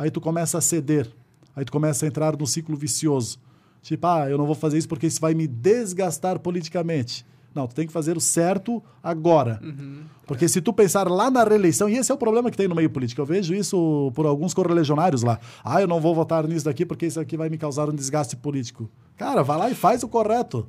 [0.00, 1.08] aí tu começa a ceder.
[1.54, 3.38] Aí tu começa a entrar num ciclo vicioso.
[3.82, 7.26] Tipo, ah, eu não vou fazer isso porque isso vai me desgastar politicamente.
[7.54, 9.60] Não, tu tem que fazer o certo agora.
[9.62, 10.02] Uhum.
[10.26, 12.74] Porque se tu pensar lá na reeleição, e esse é o problema que tem no
[12.74, 15.38] meio político, eu vejo isso por alguns correligionários lá.
[15.64, 18.36] Ah, eu não vou votar nisso daqui porque isso aqui vai me causar um desgaste
[18.36, 18.88] político.
[19.16, 20.66] Cara, vai lá e faz o correto.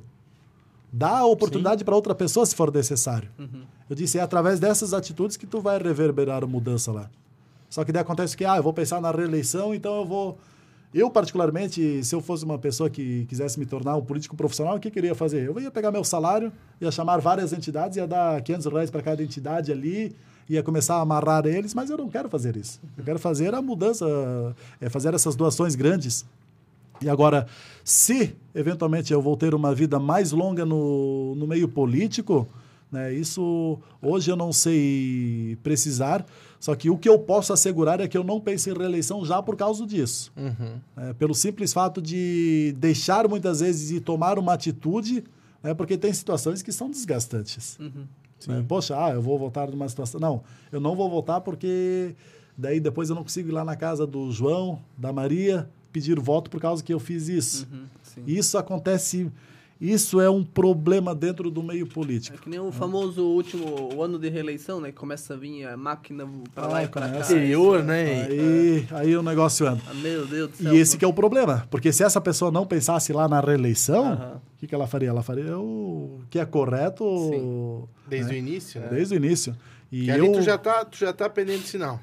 [0.92, 3.30] Dá a oportunidade para outra pessoa se for necessário.
[3.38, 3.62] Uhum.
[3.88, 7.08] Eu disse, é através dessas atitudes que tu vai reverberar a mudança lá.
[7.72, 10.38] Só que daí acontece que, ah, eu vou pensar na reeleição, então eu vou...
[10.92, 14.78] Eu, particularmente, se eu fosse uma pessoa que quisesse me tornar um político profissional, o
[14.78, 15.46] que queria fazer?
[15.46, 19.22] Eu ia pegar meu salário, ia chamar várias entidades, ia dar 500 reais para cada
[19.22, 20.14] entidade ali,
[20.50, 22.78] ia começar a amarrar eles, mas eu não quero fazer isso.
[22.94, 24.04] Eu quero fazer a mudança,
[24.78, 26.26] é fazer essas doações grandes.
[27.00, 27.46] E agora,
[27.82, 32.46] se eventualmente eu vou ter uma vida mais longa no, no meio político,
[32.92, 36.24] né, isso hoje eu não sei precisar,
[36.60, 39.42] só que o que eu posso assegurar é que eu não penso em reeleição já
[39.42, 40.30] por causa disso.
[40.94, 45.24] né, pelo simples fato de deixar muitas vezes e tomar uma atitude,
[45.62, 47.78] né, porque tem situações que são desgastantes.
[47.80, 48.06] Uhum.
[48.46, 48.64] né?
[48.68, 50.20] Poxa, ah, eu vou votar numa situação.
[50.20, 52.14] Não, eu não vou votar porque
[52.56, 56.50] daí depois eu não consigo ir lá na casa do João, da Maria, pedir voto
[56.50, 57.68] por causa que eu fiz isso.
[57.70, 58.22] Uhum, sim.
[58.26, 59.30] Isso acontece,
[59.84, 62.38] isso é um problema dentro do meio É político.
[62.38, 64.92] que nem o famoso último o ano de reeleição, né?
[64.92, 67.08] Que começa a vir a máquina lá Ah, e pra cá.
[67.10, 67.32] começa.
[67.32, 68.24] Interior, né?
[68.26, 69.82] Aí, aí o negócio anda.
[69.90, 70.74] Ah, meu Deus do céu.
[70.74, 74.04] E esse que é o problema, porque se essa pessoa não pensasse lá na reeleição,
[74.04, 74.40] o Aham.
[74.58, 75.08] que, que ela faria?
[75.08, 78.34] Ela faria o que é correto Desde né?
[78.34, 78.88] o início, né?
[78.90, 79.56] desde o início.
[79.90, 82.00] E Que ali eu, tu já tá, tu já tá pendendo sinal.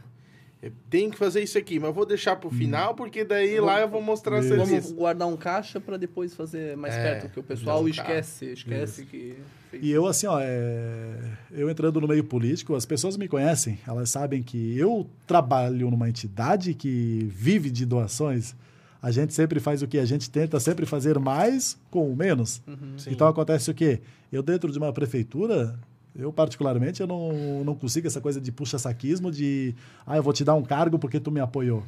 [0.62, 3.88] Eu tenho que fazer isso aqui, mas vou deixar pro final, porque daí lá eu
[3.88, 4.58] vou mostrar Isso.
[4.58, 8.52] Vamos guardar um caixa pra depois fazer mais É, perto, porque o pessoal um esquece,
[8.52, 9.38] esquece que
[9.72, 9.82] fez.
[9.82, 11.18] E eu, assim, ó, é...
[11.50, 16.10] eu entrando no meio político, as pessoas me conhecem, elas sabem que eu trabalho numa
[16.10, 18.54] entidade que vive de doações.
[19.02, 19.98] A gente sempre faz o que?
[19.98, 22.62] A gente tenta sempre fazer mais com menos.
[22.68, 22.98] Uhum.
[23.08, 24.02] Então acontece o quê?
[24.30, 25.80] Eu dentro de uma prefeitura,
[26.16, 30.44] eu particularmente, eu não, não consigo essa coisa de puxa-saquismo, de ah, eu vou te
[30.44, 31.84] dar um cargo porque tu me apoiou.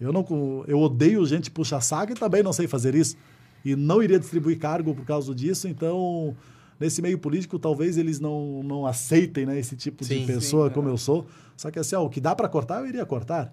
[0.00, 0.24] Eu não
[0.66, 3.16] eu odeio gente puxa-saco e também não sei fazer isso.
[3.64, 6.36] E não iria distribuir cargo por causa disso, então
[6.78, 10.74] nesse meio político talvez eles não, não aceitem né, esse tipo Sim, de pessoa sim,
[10.74, 10.92] como é.
[10.92, 11.26] eu sou.
[11.56, 13.52] Só que assim, ó, o que dá para cortar, eu iria cortar.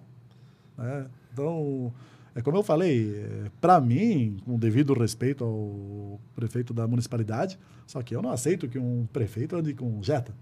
[0.76, 1.06] né?
[1.32, 1.92] Então,
[2.34, 3.24] é como eu falei,
[3.60, 8.78] para mim, com devido respeito ao prefeito da municipalidade, só que eu não aceito que
[8.78, 10.34] um prefeito ande com jeta.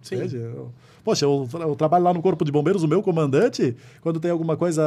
[0.00, 0.16] Sim.
[0.16, 0.36] Entende?
[0.36, 0.72] Eu-
[1.02, 4.56] poxa, eu, eu trabalho lá no Corpo de Bombeiros, o meu comandante, quando tem alguma
[4.56, 4.82] coisa,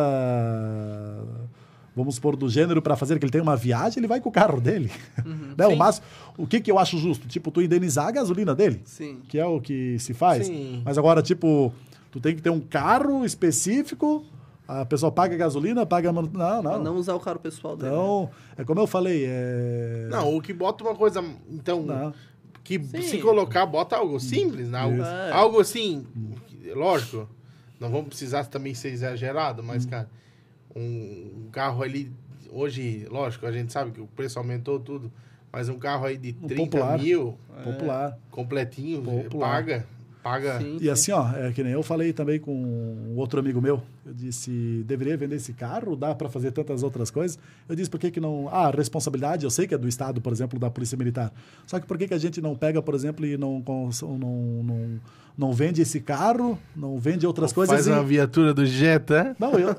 [1.95, 4.31] vamos supor, do gênero para fazer, que ele tem uma viagem, ele vai com o
[4.31, 4.91] carro dele.
[5.57, 5.65] Né?
[5.65, 6.05] O, máximo,
[6.37, 7.27] o que, que eu acho justo?
[7.27, 9.17] Tipo, tu indenizar a gasolina dele, Sim.
[9.27, 10.45] que é o que se faz.
[10.45, 10.83] Sim.
[10.85, 11.73] Mas agora, tipo,
[12.11, 14.23] tu tem que ter um carro específico,
[14.68, 16.30] a pessoa paga a gasolina, paga a manu...
[16.34, 16.84] Não, Pra não.
[16.84, 17.89] não usar o carro pessoal dele.
[17.91, 20.07] Então, é como eu falei, é...
[20.09, 21.24] Não, o que bota uma coisa.
[21.49, 22.13] Então, Não.
[22.63, 23.01] que Sim.
[23.01, 24.80] se colocar, bota algo simples, né?
[24.80, 25.01] Algo.
[25.01, 25.32] É.
[25.32, 26.05] algo assim,
[26.76, 27.30] lógico,
[27.80, 29.89] não vamos precisar também ser exagerado, mas, Hum.
[29.89, 30.09] cara,
[30.76, 32.11] um, carro ali,
[32.51, 35.11] hoje, lógico, a gente sabe que o preço aumentou tudo,
[35.51, 36.99] mas um carro aí de 30 popular.
[36.99, 38.18] mil, popular.
[38.30, 39.49] completinho, Popular.
[39.49, 39.88] paga,
[40.28, 40.59] paga.
[40.59, 40.89] Sim, E sim.
[40.89, 43.82] assim, ó, é que nem eu falei também com um outro amigo meu.
[44.05, 47.38] Eu disse, deveria vender esse carro, dá para fazer tantas outras coisas.
[47.67, 48.47] Eu disse, por que que não...
[48.51, 51.32] Ah, responsabilidade, eu sei que é do Estado, por exemplo, da Polícia Militar.
[51.65, 54.89] Só que por que que a gente não pega, por exemplo, e não, não, não,
[55.38, 57.91] não vende esse carro, não vende outras coisas Faz e...
[57.91, 59.75] uma viatura do Jetta, Não, eu...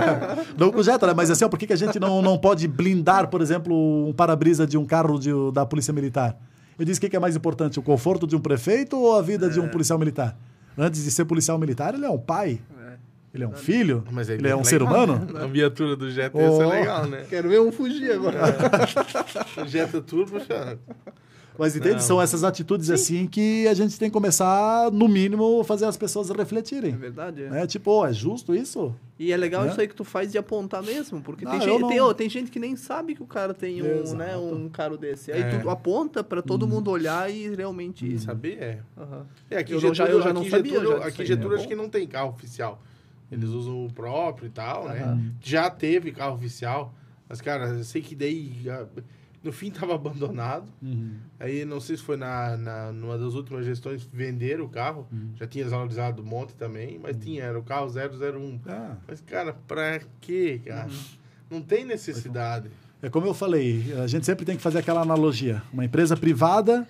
[0.56, 1.14] não com jeta, né?
[1.14, 3.74] Mas assim, ó, por que, que a gente não, não pode blindar, por exemplo,
[4.08, 6.36] um para-brisa de um carro de- da Polícia Militar?
[6.78, 9.48] Eu disse o que, é mais importante, o conforto de um prefeito ou a vida
[9.50, 10.36] de um policial militar?
[10.76, 12.92] Antes de ser policial militar, ele é um pai, É.
[13.34, 14.64] ele é um filho, Mas aí ele é um legal.
[14.64, 15.28] ser humano.
[15.38, 16.70] a viatura do Jetta ia ser Oh.
[16.70, 17.24] legal, né?
[17.28, 18.38] Quero ver um fugir agora.
[19.62, 20.76] O Jetta Turbo, já...
[21.58, 21.94] Mas entende?
[21.96, 22.00] Não.
[22.00, 26.30] São essas atitudes assim que a gente tem que começar, no mínimo, fazer as pessoas
[26.30, 26.96] É refletirem.
[26.96, 27.50] verdade, é.
[27.50, 27.66] Né?
[27.66, 28.94] Tipo, oh, é justo isso?
[29.18, 29.70] E é legal Né?
[29.70, 32.00] isso aí que tu faz de apontar mesmo, porque Não, tem, eu gente, não- tem,
[32.00, 35.30] ó, tem gente que nem sabe que o cara tem um, né, um carro desse.
[35.30, 35.58] Aí É.
[35.58, 38.18] tu aponta pra todo mundo olhar e realmente...
[38.18, 38.78] Saber, é.
[38.98, 39.26] Aham.
[39.50, 41.58] É, aqui Eu Getúlio, já- eu já não sabia Getúlio, já aqui aí, Getúlio é
[41.58, 42.82] acho que não tem carro oficial.
[43.30, 45.02] Eles usam o próprio e tal, né?
[45.02, 45.32] Aham.
[45.42, 46.92] Já teve carro oficial,
[47.28, 48.86] mas, cara, eu sei que daí, ah,
[49.42, 50.66] no fim, tava abandonado.
[51.38, 55.06] Aí, não sei se foi na, na, numa das últimas gestões, venderam o carro.
[55.36, 58.60] Já tinha desvalorizado um monte também, mas tinha, era o carro 001.
[58.66, 60.88] Ah, Mas, cara, pra quê, cara?
[61.50, 62.70] Não tem necessidade.
[63.02, 65.60] É como eu falei, a gente sempre tem que fazer aquela analogia.
[65.72, 66.86] Uma empresa privada,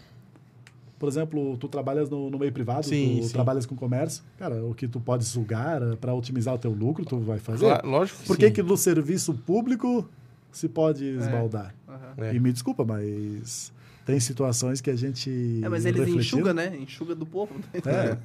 [0.98, 3.32] por exemplo, tu trabalhas no, no meio privado, Sim, tu sim.
[3.32, 7.18] trabalhas com comércio, cara, o que tu pode sugar para otimizar o teu lucro, tu
[7.18, 7.64] vai fazer.
[7.66, 10.06] Claro, lógico Por que que no serviço público
[10.52, 11.64] se pode esbaldar?
[11.66, 11.72] aham.
[12.16, 12.34] É.
[12.34, 13.72] E me desculpa, mas
[14.04, 16.76] tem situações que a gente É, mas eles refletindo- enxugam, né?
[16.76, 17.54] Enxuga do povo.
[17.74, 18.16] É,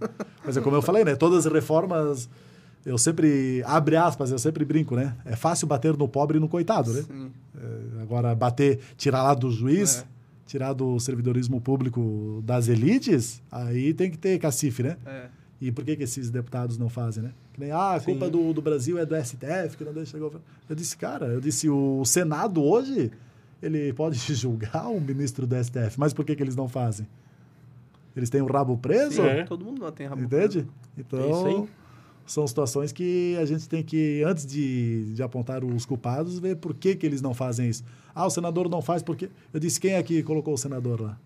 [0.46, 1.16] mas é como eu falei, né?
[1.16, 2.28] Todas as reformas,
[2.86, 5.16] eu sempre, abre aspas, eu sempre brinco, né?
[5.26, 7.02] É fácil bater no pobre e no coitado, né?
[7.04, 7.32] Sim.
[7.56, 10.04] É, agora, bater, tirar lá do juiz, É.
[10.48, 14.98] tirar do servidorismo público das elites, aí tem que ter cacife, né?
[15.06, 15.26] É.
[15.60, 17.32] E por que, que esses deputados não fazem, né?
[17.54, 20.16] Que nem, ah, a culpa do, do Brasil é do STF, que não deixa.
[20.16, 23.12] Eu disse, cara, eu disse, o Senado hoje,
[23.62, 27.08] ele pode julgar o ministro do STF, mas por que, que eles não fazem?
[28.16, 29.22] Eles têm o rabo preso?
[29.22, 29.44] Sim, É.
[29.44, 30.60] Todo mundo lá tem rabo Entende?
[30.60, 31.70] isso Então, aí.
[32.26, 36.74] são situações que a gente tem que, antes de, de apontar os culpados, ver por
[36.74, 37.84] que, que eles não fazem isso.
[38.16, 39.30] Ah, o senador não faz porque...
[39.54, 41.20] Eu disse, quem é que colocou o senador lá?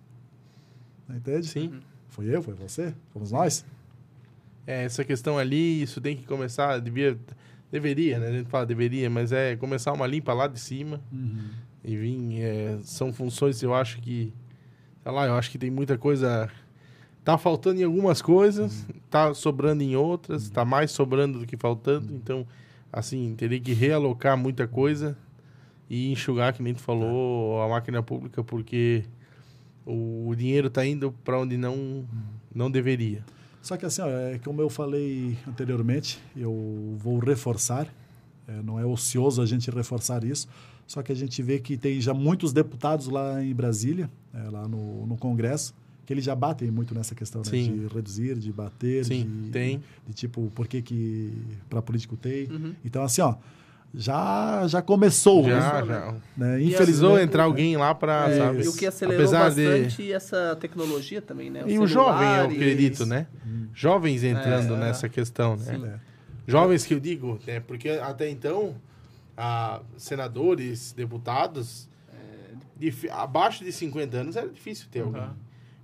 [1.10, 1.48] Entende?
[1.48, 1.80] Sim.
[2.10, 3.66] Foi eu, foi você, fomos nós.
[4.68, 7.18] É, essa questão ali, isso tem que começar, devia,
[7.72, 8.28] deveria, né?
[8.28, 11.02] A gente fala deveria, mas é começar uma limpa lá de cima
[11.71, 12.42] e vir.
[12.42, 14.34] é, são funções, eu acho que,
[15.04, 16.50] sei lá, eu acho que tem muita coisa
[17.24, 22.12] Tá faltando em algumas coisas, tá sobrando em outras, tá mais sobrando do que faltando.
[22.16, 22.48] Então,
[22.92, 25.16] assim, teria que realocar muita coisa
[25.88, 29.04] e enxugar, que nem tu falou, a máquina pública, porque
[29.86, 32.08] o dinheiro tá indo para onde não,
[32.54, 33.24] não deveria.
[33.62, 37.88] Só que assim, ó, é como eu falei anteriormente, eu vou reforçar,
[38.60, 40.48] é, não é ocioso a gente reforçar isso,
[40.88, 44.68] só que a gente vê que tem já muitos deputados lá em Brasília, é, lá
[44.68, 45.74] no, no Congresso,
[46.06, 49.82] que eles já batem muito nessa questão né, de reduzir, de bater, Sim, de, tem.
[50.08, 51.32] de tipo, por que que
[51.70, 52.48] para político tem.
[52.48, 52.74] Uhum.
[52.84, 53.36] Então, assim, ó,
[53.94, 55.44] já, já começou.
[55.44, 55.86] Já, né?
[55.88, 56.14] já.
[56.38, 56.56] Né?
[56.58, 58.64] Precisou Infelizmente, entrar alguém lá para, É, sabe?
[58.64, 61.64] E o que acelerou Apesar de- bastante essa tecnologia também, né?
[61.68, 63.28] E Os o jovem, eu acredito, né?
[63.74, 65.64] Jovens entrando É, nessa questão, né?
[65.64, 65.86] Sim.
[65.86, 66.11] É.
[66.52, 67.60] Jovens que eu digo, né?
[67.60, 68.76] Porque até então,
[69.38, 71.88] ah, senadores, deputados,
[72.78, 75.22] dif- abaixo de 50 anos era difícil ter alguém.
[75.22, 75.34] Uhum.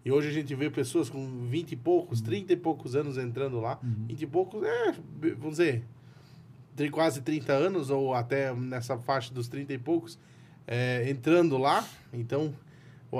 [0.06, 3.60] E hoje a gente vê pessoas com 20 e poucos, 30 e poucos anos entrando
[3.60, 3.78] lá.
[4.08, 4.94] 20 e poucos, é,
[5.38, 5.84] vamos dizer,
[6.76, 10.18] tem quase 30 anos, ou até nessa faixa dos 30 e poucos,
[10.66, 11.86] é, entrando lá.
[12.14, 12.54] Então,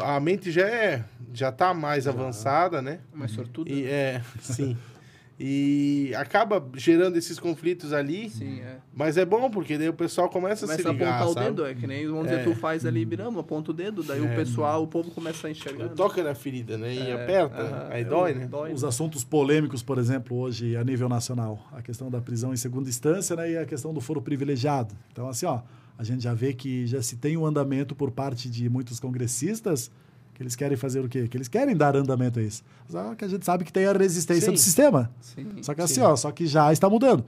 [0.02, 3.00] a mente já é, já tá mais avançada, né?
[3.14, 3.70] Mais sortudo.
[3.70, 4.78] E, é, sim.
[5.40, 8.78] E acaba gerando esses conflitos ali, Sim, é.
[8.92, 11.34] mas é bom porque daí o pessoal começa, a Começa se a ligar, apontar o
[11.34, 11.46] sabe?
[11.46, 12.44] dedo, é que nem vamos dizer, É.
[12.44, 14.36] tu faz ali Ibirama, aponta o dedo, daí o É.
[14.36, 15.86] pessoal, o povo começa a enxergar.
[15.86, 15.92] né?
[15.96, 16.92] Toca na ferida, né?
[16.92, 18.48] E É, aperta, aham, aí é, dói, né?
[18.48, 18.74] Dói.
[18.74, 22.90] Os assuntos polêmicos, por exemplo, hoje a nível nacional, a questão da prisão em segunda
[22.90, 24.96] instância né, e a questão do foro privilegiado.
[25.12, 25.62] Então, assim, ó,
[26.00, 29.92] a gente já vê que já se tem um andamento por parte de muitos congressistas
[30.38, 31.28] que eles querem fazer o quê?
[31.28, 32.64] Que eles querem dar andamento a isso.
[32.88, 34.52] Só que a gente sabe que tem a resistência Sim.
[34.52, 35.10] do sistema.
[35.20, 35.48] Sim.
[35.64, 36.02] Só que assim, Sim.
[36.02, 37.26] ó, só que já está mudando.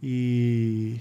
[0.00, 1.00] E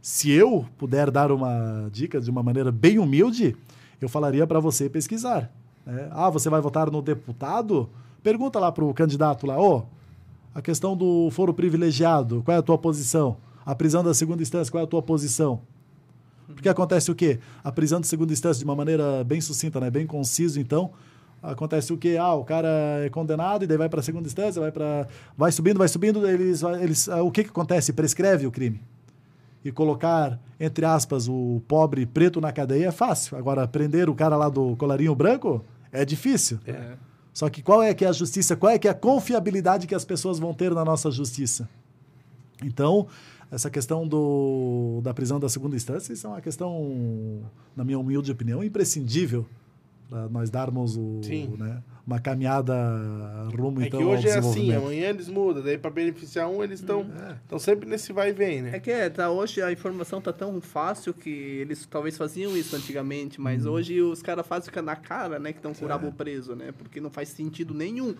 [0.00, 3.54] se eu puder dar uma dica de uma maneira bem humilde,
[4.00, 5.52] eu falaria para você pesquisar.
[5.84, 6.08] né?
[6.10, 7.90] Ah, você vai votar no deputado?
[8.22, 9.82] Pergunta lá para o candidato lá, ô,
[10.54, 13.36] a questão do foro privilegiado, qual é a tua posição?
[13.66, 15.60] A prisão da segunda instância, qual é a tua posição?
[16.54, 17.38] Porque acontece o quê?
[17.62, 19.90] A prisão de segunda instância, de uma maneira bem sucinta, né?
[19.90, 20.90] bem conciso, então,
[21.42, 22.16] acontece o quê?
[22.20, 22.68] Ah, o cara
[23.04, 26.26] é condenado e daí vai para a segunda instância, vai para vai subindo, vai subindo,
[26.26, 27.92] eles, eles ah, o que que acontece?
[27.92, 28.80] Prescreve o crime.
[29.64, 33.36] E colocar, entre aspas, o pobre preto na cadeia é fácil.
[33.36, 36.58] Agora, prender o cara lá do colarinho branco é difícil.
[36.66, 36.96] É.
[37.34, 38.56] Só que qual é que é a justiça?
[38.56, 41.68] Qual é que é a confiabilidade que as pessoas vão ter na nossa justiça?
[42.64, 43.06] Então,
[43.50, 47.42] essa questão do, da prisão da segunda instância, isso é uma questão,
[47.76, 49.46] na minha humilde opinião, imprescindível
[50.08, 51.20] para nós darmos o,
[51.58, 52.74] né, uma caminhada
[53.54, 56.80] rumo É então que hoje é assim, amanhã eles mudam, daí para beneficiar um eles
[56.80, 57.06] estão
[57.42, 58.76] estão sempre nesse vai e vem, né?
[58.76, 62.74] É que é, tá, hoje a informação tá tão fácil que eles talvez faziam isso
[62.74, 63.72] antigamente, mas Uhum.
[63.72, 65.92] hoje os caras fazem ficar na cara, né, que estão com o É.
[65.92, 66.72] rabo preso, né?
[66.72, 68.14] Porque não faz sentido nenhum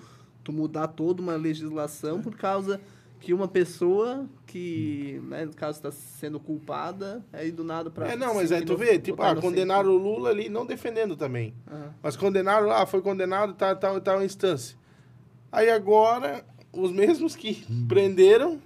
[0.45, 2.79] tu mudar toda uma legislação por causa
[3.21, 8.17] que uma pessoa que, né, no caso, está sendo culpada, aí do nada para É,
[8.17, 11.53] não, mas aí tu vê, tipo, ah, condenaram o Lula ali, não defendendo também.
[11.71, 11.95] Aham.
[12.03, 14.77] Mas condenaram, ah, foi condenado, tal, tal, tal instância.
[15.51, 18.61] Aí agora, os mesmos que prenderam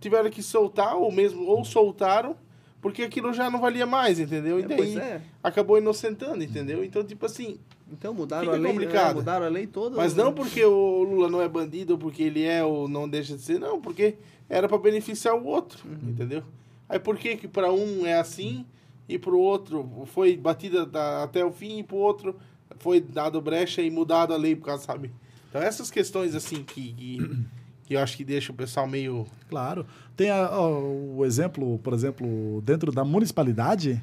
[0.00, 2.36] tiveram que soltar, ou mesmo, ou soltaram,
[2.80, 4.58] porque aquilo já não valia mais, entendeu?
[4.58, 5.20] E É, daí é.
[5.42, 6.82] acabou inocentando, entendeu?
[6.82, 7.58] Então, tipo assim,
[7.92, 9.10] Então mudaram Fica a lei, complicado.
[9.10, 9.96] é, mudaram a lei toda.
[9.96, 13.34] mas não porque o Lula não é bandido, ou porque ele é ou não deixa
[13.36, 14.14] de ser, não, porque
[14.48, 16.42] era para beneficiar o outro, entendeu?
[16.88, 18.64] Aí por que que para um é assim
[19.08, 22.36] e para o outro foi batida da- até o fim e para o outro
[22.78, 25.10] foi dado brecha e mudado a lei por causa, sabe?
[25.48, 27.18] Então essas questões assim que, que,
[27.86, 29.84] que eu acho que deixa o pessoal meio Claro.
[30.16, 34.00] Tem a- ó, o exemplo, por exemplo, dentro da municipalidade,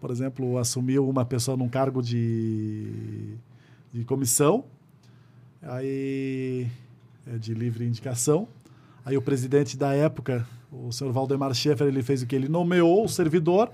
[0.00, 3.34] por exemplo, assumiu uma pessoa num cargo de,
[3.92, 4.64] de comissão,
[5.62, 6.66] aí
[7.26, 8.46] é de livre indicação.
[9.04, 12.36] Aí o presidente da época, o senhor Valdemar Schaeffer, ele fez o que?
[12.36, 13.70] Ele nomeou o servidor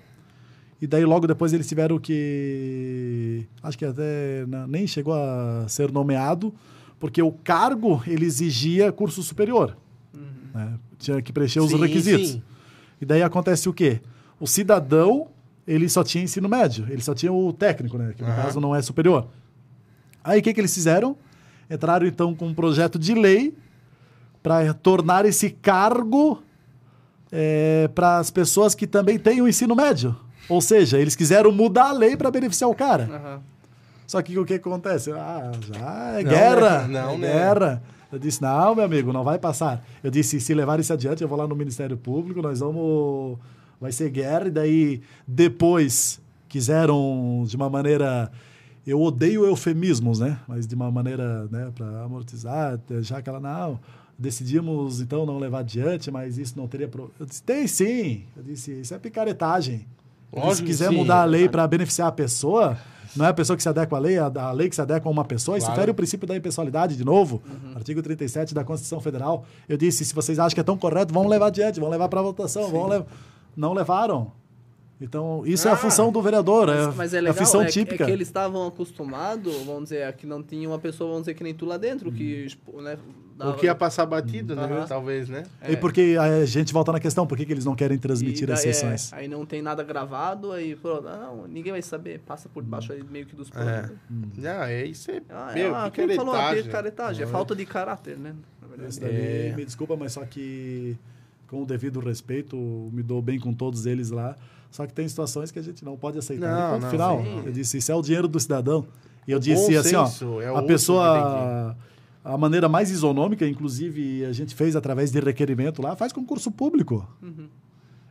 [0.81, 3.47] e daí logo depois eles tiveram que...
[3.62, 6.55] Acho que até nem chegou a ser nomeado,
[7.01, 9.77] porque o cargo ele exigia curso superior.
[10.55, 10.79] né?
[10.99, 12.31] Tinha que preencher os Sim, requisitos.
[12.31, 12.43] sim.
[13.01, 14.01] E daí acontece o quê?
[14.39, 15.29] O cidadão,
[15.67, 18.12] ele só tinha ensino médio, ele só tinha o técnico, né?
[18.17, 18.43] Que no Aham.
[18.43, 19.29] caso não é superior.
[20.23, 21.17] Aí o que, que eles fizeram?
[21.71, 23.55] Entraram então com um projeto de lei
[24.43, 26.43] para tornar esse cargo
[27.95, 30.15] para as pessoas que também têm o ensino médio.
[30.49, 33.05] Ou seja, eles quiseram mudar a lei para beneficiar o cara.
[33.05, 33.43] Aham.
[34.07, 35.11] Só que o que acontece?
[35.12, 36.87] Ah, já é Não, guerra.
[36.87, 37.01] né?
[37.01, 37.33] Não, é né?
[37.33, 37.83] guerra.
[38.12, 39.83] Eu disse, não, meu amigo, não vai passar.
[40.03, 43.39] Eu disse, se levar isso adiante, eu vou lá no Ministério Público, nós vamos...
[43.85, 46.18] Vai ser guerra, e daí depois
[46.49, 48.32] quiseram, de uma maneira
[48.87, 50.39] eu odeio eufemismos, né?
[50.49, 53.78] Mas de uma maneira, né, para amortizar, já aquela não,
[54.18, 57.11] decidimos então não levar adiante, mas isso não teria pro...
[57.20, 58.22] Eu disse, tem sim.
[58.35, 59.87] Eu disse, isso é picaretagem.
[60.32, 62.78] Lógico, se quiser sim, mudar a lei para beneficiar a pessoa,
[63.14, 65.11] não é a pessoa que se adequa à lei, é a lei que se adequa
[65.11, 65.59] a uma pessoa.
[65.59, 65.70] Claro.
[65.70, 67.43] Isso fere o princípio da impessoalidade, de novo.
[67.47, 67.76] Uhum.
[67.76, 69.45] Artigo 37 da Constituição Federal.
[69.68, 72.22] Eu disse, se vocês acham que é tão correto, vamos levar adiante, vamos levar para
[72.22, 72.70] votação.
[72.70, 73.07] Vamos levar...
[73.57, 74.32] Não levaram.
[75.00, 75.78] Então, isso ah, é a ah.
[75.78, 78.05] função do vereador, mas, é, mas é, legal, a função é, típica.
[78.05, 81.42] É que eles estavam acostumados, vamos dizer, que não tinha uma pessoa, vamos dizer, que
[81.42, 82.80] nem tu lá dentro, que uhum.
[82.80, 82.96] né,
[83.36, 83.50] dava...
[83.50, 84.62] O que ia passar batido, né?
[84.66, 84.86] Uhum.
[84.86, 85.42] Talvez, né?
[85.61, 85.72] É.
[85.72, 88.55] E porque a gente volta na questão, por que, que eles não querem transmitir daí,
[88.55, 89.12] as sessões?
[89.12, 92.92] É, aí não tem nada gravado, aí pô, não, ninguém vai saber, passa por baixo
[92.92, 93.68] aí meio que dos panos.
[93.68, 93.90] É.
[94.11, 94.22] Hum.
[94.38, 97.66] Não, é isso é, ah, é meu, ah, quem falou aqui, caretagem, é falta de
[97.66, 98.34] caráter, né?
[99.02, 99.52] É.
[99.55, 100.96] Me desculpa, mas só que
[101.55, 102.57] com o devido respeito,
[102.92, 104.34] me dou bem com todos eles lá.
[104.72, 106.50] Só que tem situações que a gente não pode aceitar.
[106.50, 107.42] Não, no ponto final, sim.
[107.46, 108.84] eu disse, isso é o dinheiro do cidadão.
[109.26, 110.09] E eu o disse assim, ó,
[110.42, 111.76] é a pessoa
[112.24, 117.07] a maneira mais isonômica, inclusive a gente fez através de requerimento lá, faz concurso público.
[117.22, 117.46] Uhum.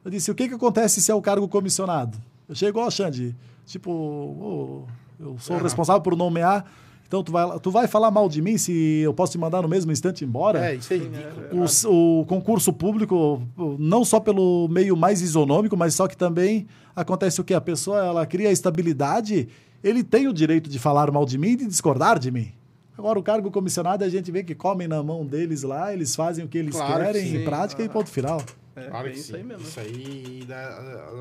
[0.05, 2.17] Eu disse, o que, que acontece se é o cargo comissionado?
[2.47, 3.35] Eu chego, ó, Xande,
[3.65, 4.83] tipo, oh,
[5.19, 5.63] eu sou uhum.
[5.63, 6.65] responsável por nomear,
[7.13, 9.67] então tu vai, tu vai falar mal de mim se eu posso te mandar no
[9.67, 10.71] mesmo instante embora?
[10.71, 11.11] É, isso aí.
[11.51, 13.39] O, o concurso público,
[13.77, 17.53] não só pelo meio mais isonômico, mas só que também acontece o que?
[17.53, 19.47] A pessoa, ela cria estabilidade,
[19.83, 22.51] ele tem o direito de falar mal de mim e de discordar de mim.
[22.97, 26.43] Agora, o cargo comissionado, a gente vê que comem na mão deles lá, eles fazem
[26.43, 27.85] o que eles claro querem que em prática ah.
[27.85, 28.41] e ponto final.
[28.75, 29.35] É, claro é que isso sim.
[29.35, 29.61] aí mesmo.
[29.61, 30.47] Isso aí,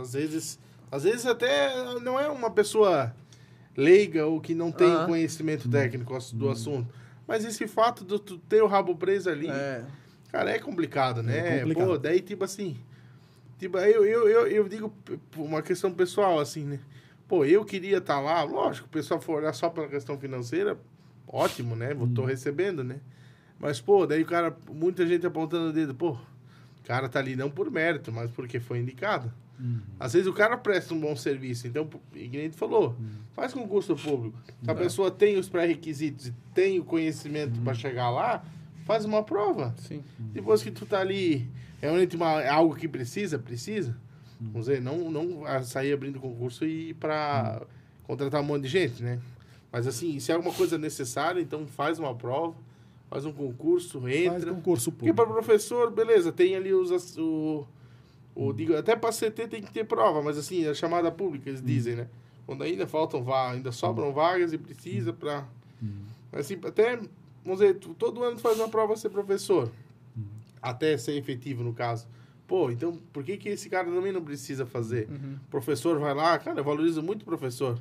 [0.00, 0.58] às vezes,
[0.90, 1.70] às vezes até
[2.00, 3.12] não é uma pessoa
[3.76, 5.06] leiga ou que não tem ah.
[5.06, 6.50] conhecimento técnico do hum.
[6.50, 6.94] assunto.
[7.26, 9.84] Mas esse fato de tu ter o rabo preso ali, é.
[10.30, 11.58] cara, é complicado, né?
[11.58, 11.86] É complicado.
[11.86, 12.76] Pô, daí, tipo assim,
[13.58, 14.92] tipo, eu, eu, eu, eu digo
[15.36, 16.80] uma questão pessoal, assim, né?
[17.28, 20.76] Pô, eu queria estar tá lá, lógico, o pessoal for olhar só pela questão financeira,
[21.26, 21.94] ótimo, né?
[21.94, 22.12] Hum.
[22.12, 23.00] Tô recebendo, né?
[23.58, 27.36] Mas, pô, daí o cara, muita gente apontando o dedo, pô, o cara tá ali
[27.36, 29.32] não por mérito, mas porque foi indicado.
[29.62, 29.78] Hum.
[30.00, 33.10] Às vezes o cara presta um bom serviço, então, e nem falou, hum.
[33.32, 34.36] faz concurso público.
[34.62, 38.44] Se a pessoa tem os pré-requisitos e tem o conhecimento para chegar lá,
[38.84, 39.72] faz uma prova.
[39.78, 40.02] Sim.
[40.18, 41.48] Depois que tu tá ali,
[41.80, 43.96] é realmente uma, é algo que precisa, precisa.
[44.40, 47.62] Vamos dizer, não, não sair abrindo concurso e para
[48.02, 49.20] contratar um monte de gente, né?
[49.70, 52.56] Mas assim, se é alguma coisa necessária, então faz uma prova,
[53.08, 54.40] faz um concurso, entra.
[54.40, 55.14] Faz concurso público.
[55.14, 57.16] Porque para professor, beleza, tem ali os.
[57.16, 57.64] O,
[58.34, 58.54] o, hum.
[58.54, 61.66] digo, até para CT tem que ter prova, mas assim, a chamada pública, eles hum.
[61.66, 62.08] dizem, né?
[62.46, 64.12] Quando ainda faltam vagas, ainda sobram hum.
[64.12, 65.46] vagas e precisa para.
[66.32, 66.96] Assim, até,
[67.44, 69.70] vamos dizer, todo ano tu faz uma prova ser professor.
[70.60, 72.06] Até ser efetivo, no caso.
[72.46, 75.08] Pô, então por que, que esse cara também não precisa fazer?
[75.08, 75.38] Uhum.
[75.50, 77.80] Professor vai lá, cara, eu valorizo muito o professor.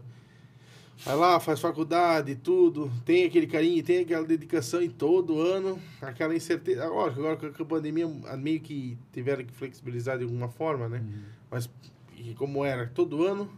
[1.03, 6.35] Vai lá, faz faculdade, tudo, tem aquele carinho, tem aquela dedicação em todo ano, aquela
[6.35, 6.87] incerteza.
[6.87, 10.99] Lógico, agora com a pandemia meio que tiveram que flexibilizar de alguma forma, né?
[10.99, 11.21] Uhum.
[11.49, 11.69] Mas
[12.37, 13.49] como era todo ano,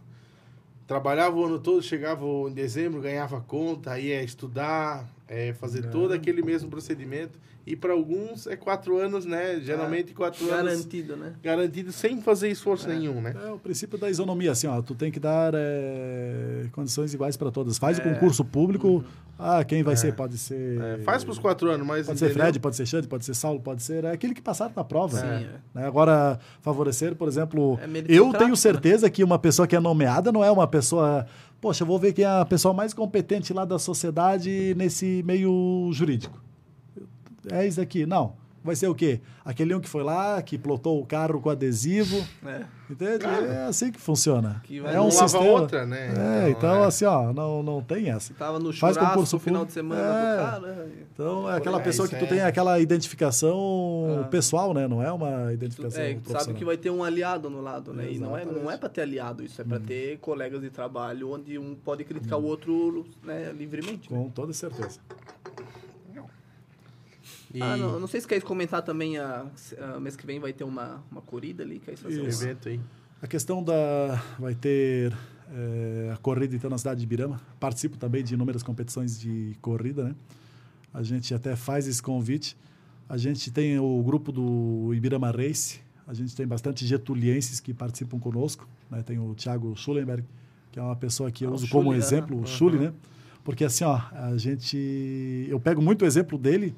[0.86, 6.12] trabalhava o ano todo, chegava em dezembro, ganhava conta, aí é estudar, é fazer todo
[6.12, 7.38] aquele mesmo procedimento.
[7.66, 9.58] E para alguns é quatro anos, né?
[9.60, 10.80] Geralmente é, quatro garantido, anos.
[10.84, 11.32] Garantido, né?
[11.42, 13.34] Garantido, sem fazer esforço é, nenhum, né?
[13.42, 14.82] É o princípio da isonomia, assim, ó.
[14.82, 17.78] Tu tem que dar é, condições iguais para todas.
[17.78, 18.04] Faz o é.
[18.04, 18.88] concurso público.
[18.88, 19.04] Uhum.
[19.38, 19.96] Ah, quem vai é.
[19.96, 20.14] ser?
[20.14, 20.80] Pode ser.
[20.80, 22.06] É, faz para os quatro anos, mas.
[22.06, 22.34] Pode entendeu?
[22.34, 24.04] ser Fred, pode ser Xande, pode ser Saulo, pode ser.
[24.04, 25.18] É aquele que passaram na prova.
[25.18, 25.86] Sim, né?
[25.86, 27.78] Agora, favorecer, por exemplo.
[28.08, 28.56] eu tenho né?
[28.56, 29.10] certeza né?
[29.10, 31.26] que uma pessoa que é nomeada não é uma pessoa.
[31.64, 35.88] Poxa, eu vou ver quem é a pessoa mais competente lá da sociedade nesse meio
[35.92, 36.44] jurídico
[37.50, 38.06] é isso aqui.
[38.06, 38.36] Não.
[38.64, 39.20] Vai ser o quê?
[39.44, 42.24] Aquele um que foi lá, que plotou o carro com adesivo.
[42.44, 42.64] É.
[42.90, 43.24] Entende?
[43.24, 44.60] É assim que funciona.
[44.64, 45.44] Que é um sistema.
[45.44, 46.08] outra, né?
[46.08, 46.86] É, então, então é.
[46.86, 48.34] assim, ó, não, não tem essa.
[48.34, 50.36] Tava no Faz concurso no final de semana é.
[50.36, 50.88] do cara.
[51.12, 54.24] Então é aquela pessoa que tu tem aquela identificação ah.
[54.24, 54.86] pessoal, né?
[54.86, 58.12] Não é uma identificação é, tu sabe que vai ter um aliado no lado, né?
[58.12, 59.84] E não é, não é para ter aliado, isso é para hum.
[59.86, 62.42] ter colegas de trabalho onde um pode criticar hum.
[62.42, 64.08] o outro né, livremente.
[64.08, 64.30] Com né?
[64.34, 65.00] toda certeza.
[67.54, 67.62] E...
[67.62, 69.46] Ah, não, não sei se quer comentar também, a,
[69.94, 72.80] a mês que vem vai ter uma, uma corrida ali, quer fazer um evento aí.
[73.22, 74.20] A questão da...
[74.40, 75.12] vai ter
[75.52, 77.40] é, a corrida então na cidade de Ibirama.
[77.60, 80.14] Participo também de inúmeras competições de corrida, né?
[80.92, 82.56] A gente até faz esse convite.
[83.08, 85.80] A gente tem o grupo do Ibirama Race.
[86.06, 88.68] A gente tem bastante getulienses que participam conosco.
[88.90, 89.02] Né?
[89.02, 90.24] Tem o Thiago Schulenberg,
[90.72, 92.92] que é uma pessoa que eu ah, uso como exemplo, o Schulli, né?
[93.42, 95.46] Porque assim, ó, a gente...
[95.48, 96.74] Eu pego muito o exemplo dele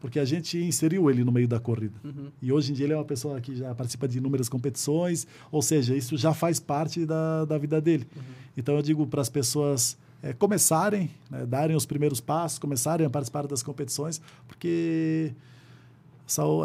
[0.00, 1.94] porque a gente inseriu ele no meio da corrida.
[2.02, 2.30] Uhum.
[2.40, 5.60] E hoje em dia ele é uma pessoa que já participa de inúmeras competições, ou
[5.60, 8.06] seja, isso já faz parte da, da vida dele.
[8.16, 8.22] Uhum.
[8.56, 13.10] Então eu digo para as pessoas é, começarem, né, darem os primeiros passos, começarem a
[13.10, 15.32] participar das competições, porque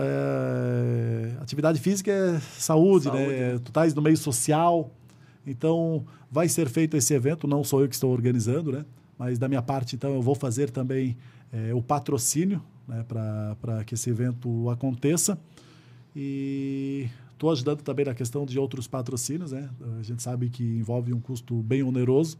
[0.01, 3.27] é, atividade física é saúde, saúde.
[3.27, 3.59] né?
[3.59, 4.91] Tu estás no meio social,
[5.45, 8.85] então vai ser feito esse evento, não sou eu que estou organizando, né?
[9.17, 11.17] Mas da minha parte, então, eu vou fazer também
[11.51, 15.37] é, o patrocínio né, para que esse evento aconteça.
[16.15, 19.69] E estou ajudando também na questão de outros patrocínios, né?
[19.99, 22.37] A gente sabe que envolve um custo bem oneroso.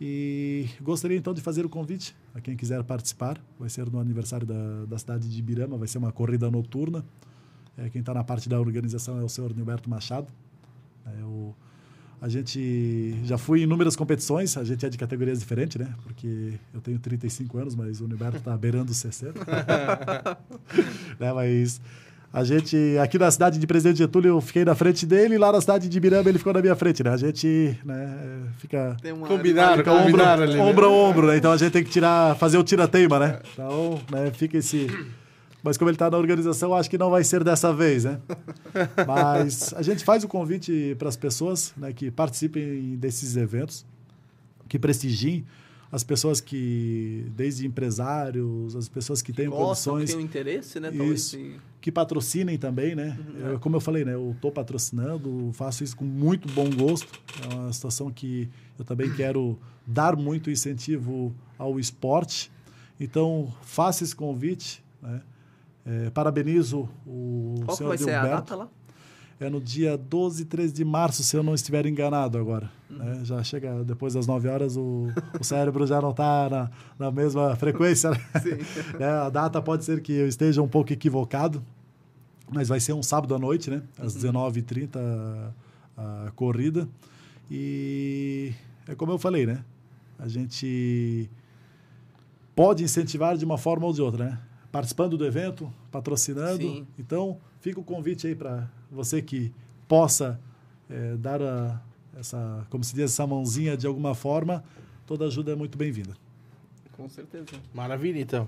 [0.00, 3.40] E gostaria então de fazer o convite a quem quiser participar.
[3.58, 7.04] Vai ser no aniversário da, da cidade de Ibirama, vai ser uma corrida noturna.
[7.78, 10.26] É, quem está na parte da organização é o senhor Nilberto Machado.
[11.06, 11.54] É, o,
[12.20, 15.92] a gente já fui em inúmeras competições, a gente é de categorias diferentes, né?
[16.02, 19.38] Porque eu tenho 35 anos, mas o Nilberto está beirando os 60.
[21.20, 21.32] né?
[21.32, 21.80] Mas
[22.32, 25.52] a gente, aqui na cidade de Presidente Getúlio, eu fiquei na frente dele, e lá
[25.52, 27.10] na cidade de Birama ele ficou na minha frente, né?
[27.10, 28.96] A gente, né, fica...
[29.26, 30.62] Combinaram, fica ombro, ali, né?
[30.62, 31.36] ombro a ombro, né?
[31.36, 33.40] Então a gente tem que tirar, fazer o tira-teima, né?
[33.52, 34.86] Então, né, fica esse...
[35.66, 38.20] Mas como ele está na organização, acho que não vai ser dessa vez, né?
[39.04, 43.84] Mas a gente faz o convite para as pessoas né, que participem desses eventos,
[44.68, 45.44] que prestigiem
[45.90, 50.10] as pessoas que, desde empresários, as pessoas que, que têm gostam, condições.
[50.10, 50.94] Que têm interesse, né?
[50.94, 51.36] Isso,
[51.80, 53.18] que patrocinem também, né?
[53.18, 54.14] Uhum, eu, como eu falei, né?
[54.14, 57.08] Eu estou patrocinando, faço isso com muito bom gosto.
[57.42, 58.48] É uma situação que
[58.78, 62.52] eu também quero dar muito incentivo ao esporte.
[63.00, 65.22] Então, faça esse convite, né?
[65.86, 68.68] É, parabenizo o Qual senhor vai ser a data lá?
[69.38, 72.70] é no dia 12 e 13 de março, se eu não estiver enganado agora.
[72.88, 72.96] Uhum.
[72.96, 73.20] Né?
[73.22, 75.08] Já chega depois das 9 horas, o,
[75.38, 78.10] o cérebro já não está na, na, mesma frequência.
[78.10, 78.18] Né?
[78.98, 81.62] é, a data pode ser que eu esteja um pouco equivocado,
[82.50, 83.82] mas vai ser um sábado à noite, né?
[83.98, 84.32] às uhum.
[84.32, 84.96] 19h30
[85.96, 86.88] a, a corrida.
[87.50, 88.54] E
[88.88, 89.62] é como eu falei, né?
[90.18, 91.28] A gente
[92.54, 94.38] pode incentivar de uma forma ou de outra, né?
[94.76, 96.60] Participando do evento, patrocinando.
[96.60, 96.86] Sim.
[96.98, 99.50] Então, fica o convite aí para você que
[99.88, 100.38] possa
[100.90, 101.80] é, dar a,
[102.14, 104.62] essa, como se diz, essa mãozinha de alguma forma,
[105.06, 106.14] toda ajuda é muito bem-vinda.
[106.92, 107.46] Com certeza.
[107.72, 108.46] Maravilha, então.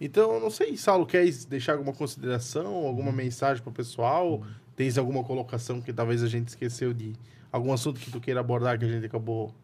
[0.00, 3.16] Então, não sei, Saulo, quer deixar alguma consideração, alguma uhum.
[3.16, 4.36] mensagem para o pessoal?
[4.36, 4.46] Uhum.
[4.74, 7.12] Tens alguma colocação que talvez a gente esqueceu de...
[7.52, 9.54] Algum assunto que tu queira abordar que a gente acabou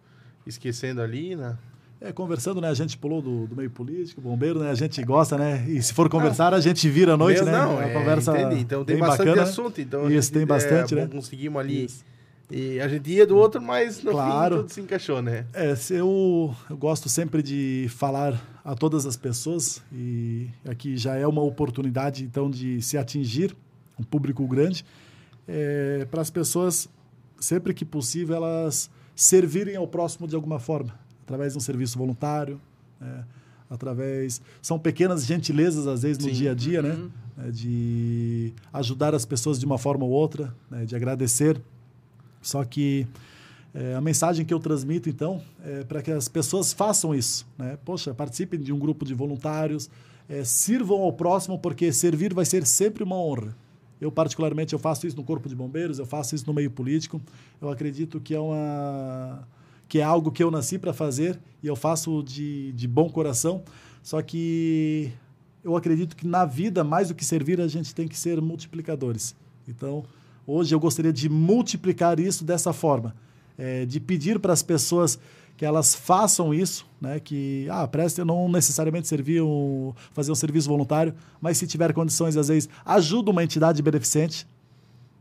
[0.46, 1.56] esquecendo ali, né?
[2.04, 2.68] É, conversando, né?
[2.68, 4.70] A gente pulou do, do meio político, bombeiro, né?
[4.70, 5.64] A gente gosta, né?
[5.68, 7.64] E se for conversar, a gente vira à noite, Mesmo né?
[7.64, 8.60] Não, é, conversa entendi.
[8.60, 9.80] Então tem bastante bacana, assunto.
[9.80, 11.06] Então Isso, gente, tem bastante, é, né?
[11.06, 11.84] Conseguimos ali.
[11.84, 12.04] Isso.
[12.50, 14.56] E a gente ia do outro, mas no claro.
[14.56, 15.46] fim tudo se encaixou, né?
[15.54, 21.26] É, eu, eu gosto sempre de falar a todas as pessoas e aqui já é
[21.26, 23.56] uma oportunidade, então, de se atingir
[23.98, 24.84] um público grande
[25.46, 26.88] é, para as pessoas,
[27.38, 32.60] sempre que possível, elas servirem ao próximo de alguma forma através de um serviço voluntário,
[33.00, 33.24] né?
[33.70, 36.34] através são pequenas gentilezas às vezes no Sim.
[36.34, 36.90] dia a dia, né?
[36.90, 37.10] uhum.
[37.36, 37.50] né?
[37.50, 40.84] De ajudar as pessoas de uma forma ou outra, né?
[40.84, 41.60] de agradecer.
[42.42, 43.06] Só que
[43.74, 47.78] é, a mensagem que eu transmito então é para que as pessoas façam isso, né?
[47.84, 49.88] Poxa, participem de um grupo de voluntários,
[50.28, 53.56] é, sirvam ao próximo porque servir vai ser sempre uma honra.
[53.98, 57.22] Eu particularmente eu faço isso no corpo de bombeiros, eu faço isso no meio político.
[57.60, 59.46] Eu acredito que é uma
[59.92, 63.62] que é algo que eu nasci para fazer e eu faço de, de bom coração.
[64.02, 65.12] Só que
[65.62, 69.36] eu acredito que na vida, mais do que servir, a gente tem que ser multiplicadores.
[69.68, 70.02] Então,
[70.46, 73.14] hoje eu gostaria de multiplicar isso dessa forma,
[73.58, 75.18] é, de pedir para as pessoas
[75.58, 77.20] que elas façam isso, né?
[77.20, 82.34] Que ah, prestem não necessariamente servir um, fazer um serviço voluntário, mas se tiver condições,
[82.38, 84.46] às vezes ajuda uma entidade beneficente,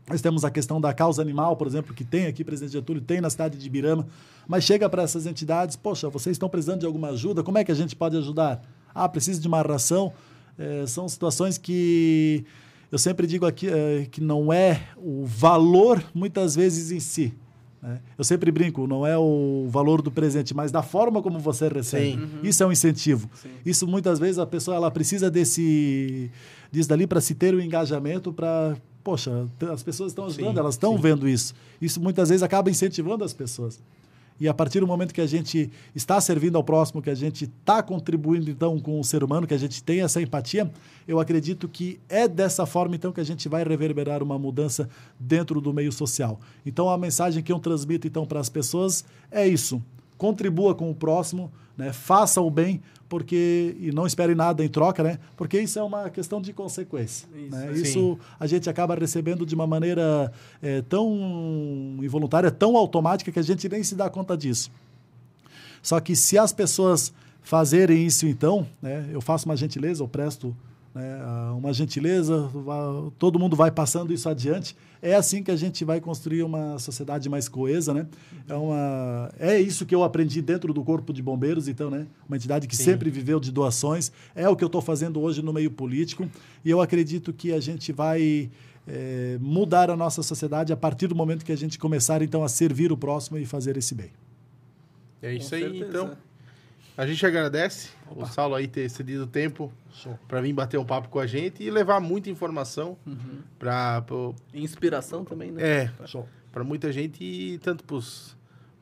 [0.08, 3.20] nós temos a questão da causa animal, por exemplo, que tem aqui, Presidente Getúlio, tem
[3.20, 4.06] na cidade de Ibirama,
[4.46, 7.70] mas chega para essas entidades, poxa, vocês estão precisando de alguma ajuda, como é que
[7.70, 8.62] a gente pode ajudar?
[8.94, 10.12] Ah, precisa de uma ração.
[10.58, 12.44] É, são situações que
[12.90, 17.32] eu sempre digo aqui é, que não é o valor, muitas vezes, em si.
[17.80, 18.00] Né?
[18.18, 22.22] Eu sempre brinco, não é o valor do presente, mas da forma como você recebe.
[22.22, 22.40] Uhum.
[22.42, 23.30] Isso é um incentivo.
[23.34, 23.48] Sim.
[23.64, 26.30] Isso, muitas vezes, a pessoa ela precisa desse,
[26.70, 30.58] disso dali para se ter o um engajamento, para poxa, as pessoas estão ajudando, sim,
[30.58, 31.54] elas estão vendo isso.
[31.80, 33.80] Isso muitas vezes acaba incentivando as pessoas.
[34.40, 37.44] E a partir do momento que a gente está servindo ao próximo, que a gente
[37.44, 40.68] está contribuindo então com o ser humano, que a gente tem essa empatia,
[41.06, 44.88] eu acredito que é dessa forma então que a gente vai reverberar uma mudança
[45.18, 46.40] dentro do meio social.
[46.66, 49.80] Então a mensagem que eu transmito então para as pessoas é isso:
[50.18, 51.92] contribua com o próximo, né?
[51.92, 55.18] faça o bem, porque e não espere nada em troca, né?
[55.36, 57.28] Porque isso é uma questão de consequência.
[57.34, 57.72] Isso, né?
[57.72, 60.32] isso a gente acaba recebendo de uma maneira
[60.62, 64.70] é, tão involuntária, tão automática que a gente nem se dá conta disso.
[65.82, 67.12] Só que se as pessoas
[67.42, 70.56] fazerem isso, então, né, eu faço uma gentileza, eu presto
[70.94, 71.18] né,
[71.56, 72.50] uma gentileza,
[73.18, 74.76] todo mundo vai passando isso adiante.
[75.00, 78.06] É assim que a gente vai construir uma sociedade mais coesa, né?
[78.48, 82.06] É, uma, é isso que eu aprendi dentro do Corpo de Bombeiros, então, né?
[82.28, 82.84] Uma entidade que Sim.
[82.84, 84.12] sempre viveu de doações.
[84.34, 86.28] É o que eu estou fazendo hoje no meio político.
[86.64, 88.50] E eu acredito que a gente vai
[88.86, 92.48] é, mudar a nossa sociedade a partir do momento que a gente começar, então, a
[92.48, 94.10] servir o próximo e fazer esse bem.
[95.22, 95.86] É isso Com aí, certeza.
[95.88, 96.16] então.
[96.96, 98.22] A gente agradece Opa.
[98.22, 99.72] o Saulo aí ter cedido tempo
[100.28, 103.40] para vir bater um papo com a gente e levar muita informação uhum.
[103.58, 104.04] para
[104.52, 105.62] inspiração também, né?
[105.62, 105.92] É,
[106.52, 107.84] para muita gente e tanto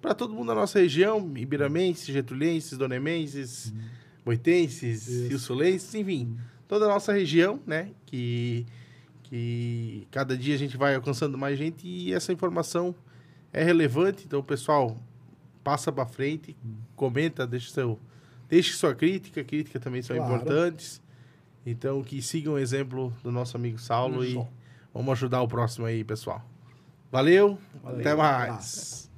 [0.00, 3.80] para todo mundo da nossa região, ibiramenses, getulenses, donemenses, uhum.
[4.24, 6.38] boitenses, rio-sulenses, enfim, uhum.
[6.66, 8.66] toda a nossa região, né, que
[9.30, 12.92] que cada dia a gente vai alcançando mais gente e essa informação
[13.52, 15.00] é relevante, então pessoal,
[15.62, 16.56] passa para frente,
[16.96, 17.98] comenta, deixa seu,
[18.48, 20.34] deixe sua crítica, crítica também são claro.
[20.34, 21.02] importantes.
[21.64, 24.40] Então que sigam o exemplo do nosso amigo Saulo e
[24.94, 26.42] vamos ajudar o próximo aí, pessoal.
[27.10, 29.09] Valeu, Valeu até mais.